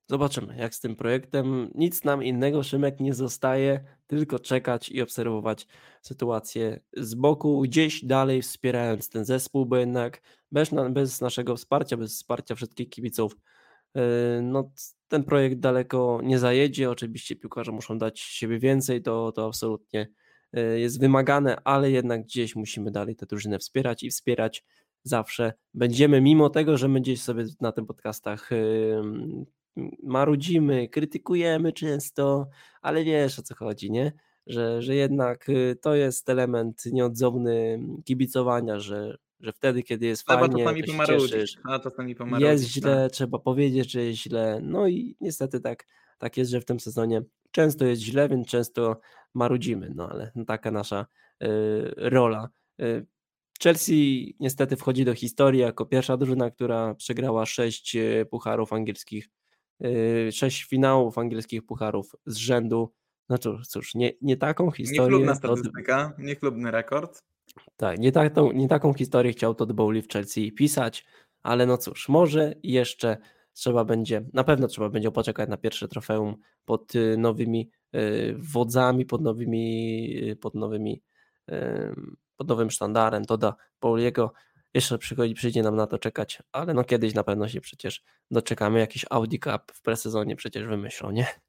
Zobaczymy, 0.10 0.58
jak 0.58 0.76
z 0.76 0.80
tym 0.80 0.96
projektem. 0.96 1.72
Nic 1.76 2.04
nam 2.04 2.24
innego, 2.24 2.64
Szymek, 2.64 3.00
nie 3.00 3.14
zostaje, 3.14 3.84
tylko 4.08 4.40
czekać 4.40 4.90
i 4.90 5.02
obserwować 5.02 5.68
sytuację 6.02 6.80
z 6.98 7.16
boku, 7.16 7.62
gdzieś 7.62 8.06
dalej 8.06 8.42
wspierając 8.42 9.10
ten 9.10 9.26
zespół, 9.26 9.66
bo 9.66 9.78
jednak 9.78 10.22
bez, 10.52 10.70
bez 10.90 11.22
naszego 11.22 11.56
wsparcia, 11.56 11.98
bez 11.98 12.16
wsparcia 12.16 12.56
wszystkich 12.56 12.90
kibiców, 12.90 13.38
yy, 13.96 14.02
no, 14.44 14.72
ten 15.08 15.24
projekt 15.24 15.60
daleko 15.60 16.20
nie 16.24 16.40
zajedzie. 16.40 16.90
Oczywiście 16.90 17.36
piłkarze 17.36 17.72
muszą 17.72 17.98
dać 17.98 18.20
siebie 18.20 18.60
więcej, 18.60 19.02
to, 19.02 19.32
to 19.32 19.46
absolutnie 19.46 20.08
yy, 20.54 20.80
jest 20.80 21.00
wymagane, 21.00 21.62
ale 21.64 21.92
jednak 21.92 22.24
gdzieś 22.24 22.56
musimy 22.56 22.92
dalej 22.92 23.16
tę 23.16 23.26
drużynę 23.26 23.60
wspierać 23.60 24.04
i 24.04 24.10
wspierać 24.10 24.64
zawsze 25.04 25.54
będziemy, 25.74 26.22
mimo 26.22 26.50
tego, 26.50 26.78
że 26.78 26.88
my 26.88 27.02
gdzieś 27.02 27.22
sobie 27.22 27.46
na 27.62 27.72
tym 27.72 27.86
podcastach 27.86 28.50
marudzimy, 30.04 30.88
krytykujemy 30.88 31.74
często, 31.74 32.50
ale 32.82 33.04
wiesz 33.04 33.40
o 33.40 33.42
co 33.42 33.56
chodzi, 33.56 33.92
nie? 33.92 34.14
Że, 34.48 34.82
że 34.82 34.96
jednak 34.96 35.50
y, 35.50 35.78
to 35.82 35.96
jest 35.96 36.30
element 36.30 36.86
nieodzowny 36.86 37.80
kibicowania, 38.06 38.80
że, 38.80 39.18
że 39.40 39.52
wtedy, 39.54 39.84
kiedy 39.84 40.06
jest 40.06 40.26
Trzeba 40.26 40.40
fajnie, 40.40 40.64
czasami 40.64 40.84
to 40.84 41.06
cieszysz, 41.06 41.58
a 41.64 41.80
czasami 41.80 42.16
pomarudzić. 42.16 42.50
jest 42.50 42.64
tak. 42.64 42.72
źle, 42.72 43.10
trzeba 43.10 43.40
powiedzieć, 43.40 43.92
że 43.92 44.04
jest 44.04 44.20
źle. 44.20 44.60
No 44.64 44.88
i 44.88 45.16
niestety 45.22 45.60
tak, 45.60 45.86
tak 46.18 46.38
jest, 46.38 46.52
że 46.52 46.62
w 46.62 46.66
tym 46.66 46.80
sezonie 46.80 47.22
często 47.52 47.86
jest 47.86 48.02
źle, 48.02 48.30
więc 48.30 48.48
często 48.48 49.00
marudzimy, 49.34 49.92
no 49.96 50.10
ale 50.10 50.32
taka 50.48 50.72
nasza 50.72 51.06
y, 51.44 51.48
rola. 51.98 52.50
Y, 52.82 53.06
Chelsea 53.64 54.36
niestety 54.40 54.76
wchodzi 54.76 55.06
do 55.06 55.14
historii 55.14 55.62
jako 55.62 55.86
pierwsza 55.86 56.18
drużyna, 56.18 56.52
która 56.52 56.96
przegrała 56.96 57.46
sześć 57.46 57.96
y, 57.96 58.26
pucharów 58.30 58.74
angielskich, 58.74 59.30
y, 59.86 60.32
sześć 60.32 60.64
finałów 60.64 61.18
angielskich 61.18 61.66
pucharów 61.66 62.16
z 62.26 62.36
rzędu. 62.36 62.94
No 63.30 63.38
cóż, 63.38 63.68
cóż 63.68 63.96
nie, 63.96 64.12
nie 64.22 64.38
taką 64.38 64.72
historię. 64.72 65.02
Niechlubna 65.02 65.36
statystyka, 65.36 66.14
niechlubny 66.18 66.72
rekord. 66.72 67.24
tak, 67.78 68.00
nie, 68.00 68.12
taką, 68.12 68.52
nie 68.52 68.68
taką 68.68 68.94
historię 68.94 69.32
chciał 69.32 69.56
Todd 69.56 69.74
Bowley 69.74 70.02
w 70.02 70.08
Chelsea 70.08 70.52
pisać, 70.52 71.06
ale 71.44 71.66
no 71.66 71.78
cóż, 71.78 72.10
może 72.10 72.56
jeszcze 72.64 73.18
trzeba 73.54 73.86
będzie, 73.86 74.26
na 74.34 74.44
pewno 74.44 74.68
trzeba 74.68 74.90
będzie 74.90 75.12
poczekać 75.12 75.50
na 75.50 75.58
pierwsze 75.58 75.88
trofeum 75.88 76.36
pod 76.66 76.96
y, 76.96 77.18
nowymi 77.18 77.70
wodzami, 78.38 79.06
pod 79.06 79.22
nowymi, 79.22 80.36
pod 80.42 80.56
nowymi, 80.56 81.02
ym, 81.52 82.18
pod 82.40 82.48
nowym 82.48 82.72
sztandarem 82.72 83.26
Todda 83.26 83.56
Bowley'ego. 83.82 84.30
Jeszcze 84.74 84.98
przychodzi, 84.98 85.34
przyjdzie 85.34 85.64
nam 85.64 85.76
na 85.76 85.88
to 85.88 85.98
czekać, 85.98 86.42
ale 86.52 86.74
no 86.74 86.84
kiedyś 86.84 87.14
na 87.14 87.24
pewno 87.24 87.48
się 87.48 87.62
przecież 87.62 88.04
doczekamy. 88.32 88.80
Jakiś 88.80 89.06
Audi 89.10 89.38
Cup 89.40 89.72
w 89.74 89.82
presezonie 89.82 90.36
przecież 90.36 90.68
wymyślą, 90.68 91.12
nie? 91.12 91.28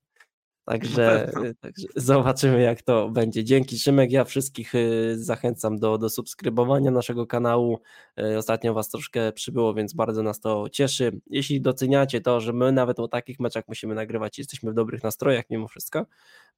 Także, 0.65 1.33
y, 1.45 1.55
także 1.55 1.87
zobaczymy, 1.97 2.63
jak 2.63 2.83
to 2.83 3.09
będzie. 3.09 3.45
Dzięki 3.45 3.79
Szymek. 3.79 4.13
Ja 4.13 4.25
wszystkich 4.25 4.75
y, 4.75 5.15
zachęcam 5.19 5.79
do, 5.79 5.99
do 5.99 6.11
subskrybowania 6.11 6.91
naszego 6.91 7.27
kanału. 7.27 7.81
Y, 8.21 8.39
Ostatnio 8.39 8.75
Was 8.75 8.89
troszkę 8.89 9.33
przybyło, 9.33 9.75
więc 9.75 9.95
bardzo 9.95 10.23
nas 10.23 10.41
to 10.41 10.69
cieszy. 10.73 11.21
Jeśli 11.27 11.61
doceniacie 11.61 12.21
to, 12.21 12.41
że 12.41 12.53
my 12.53 12.73
nawet 12.73 13.01
o 13.01 13.09
takich 13.09 13.41
meczach 13.41 13.65
musimy 13.69 13.95
nagrywać, 13.95 14.39
jesteśmy 14.39 14.71
w 14.71 14.75
dobrych 14.75 15.03
nastrojach 15.03 15.45
mimo 15.51 15.69
wszystko, 15.69 16.07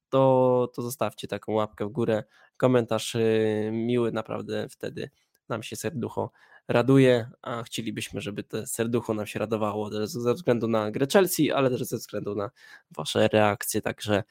to, 0.09 0.71
to 0.75 0.81
zostawcie 0.81 1.27
taką 1.27 1.53
łapkę 1.53 1.85
w 1.85 1.89
górę, 1.89 2.23
komentarz 2.57 3.15
y, 3.15 3.69
miły, 3.73 4.11
naprawdę 4.11 4.69
wtedy 4.69 5.09
nam 5.49 5.63
się 5.63 5.75
serducho 5.75 6.31
raduje, 6.67 7.29
a 7.41 7.63
chcielibyśmy, 7.63 8.21
żeby 8.21 8.43
to 8.43 8.67
serducho 8.67 9.13
nam 9.13 9.25
się 9.25 9.39
radowało 9.39 9.89
też 9.89 10.09
ze 10.09 10.33
względu 10.33 10.67
na 10.67 10.91
grę 10.91 11.07
Chelsea, 11.13 11.51
ale 11.51 11.69
też 11.69 11.81
ze 11.83 11.97
względu 11.97 12.35
na 12.35 12.51
Wasze 12.91 13.27
reakcje, 13.27 13.81
także 13.81 14.23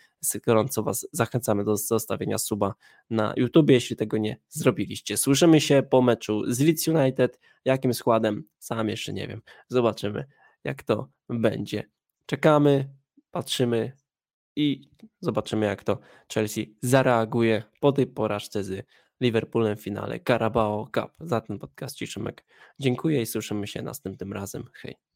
gorąco 0.46 0.82
Was 0.82 1.08
zachęcamy 1.12 1.64
do 1.64 1.76
zostawienia 1.76 2.38
suba 2.38 2.74
na 3.10 3.34
YouTube, 3.36 3.70
jeśli 3.70 3.96
tego 3.96 4.18
nie 4.18 4.36
zrobiliście. 4.48 5.16
Słyszymy 5.16 5.60
się 5.60 5.82
po 5.90 6.02
meczu 6.02 6.52
z 6.52 6.60
Leeds 6.60 6.88
United, 6.88 7.40
jakim 7.64 7.94
składem, 7.94 8.44
sam 8.58 8.88
jeszcze 8.88 9.12
nie 9.12 9.28
wiem, 9.28 9.42
zobaczymy 9.68 10.24
jak 10.64 10.82
to 10.82 11.08
będzie. 11.28 11.90
Czekamy, 12.26 12.88
patrzymy 13.30 13.92
i 14.56 14.90
zobaczymy 15.20 15.66
jak 15.66 15.84
to 15.84 15.98
Chelsea 16.34 16.76
zareaguje 16.82 17.62
po 17.80 17.92
tej 17.92 18.06
porażce 18.06 18.64
z 18.64 18.86
Liverpoolem 19.20 19.76
w 19.76 19.82
finale 19.82 20.20
Carabao 20.20 20.88
Cup. 20.94 21.12
Za 21.20 21.40
ten 21.40 21.58
podcast 21.58 21.96
Ci 21.96 22.06
Szymek 22.06 22.44
dziękuję 22.78 23.22
i 23.22 23.26
słyszymy 23.26 23.66
się 23.66 23.82
następnym 23.82 24.32
razem. 24.32 24.64
Hej. 24.74 25.11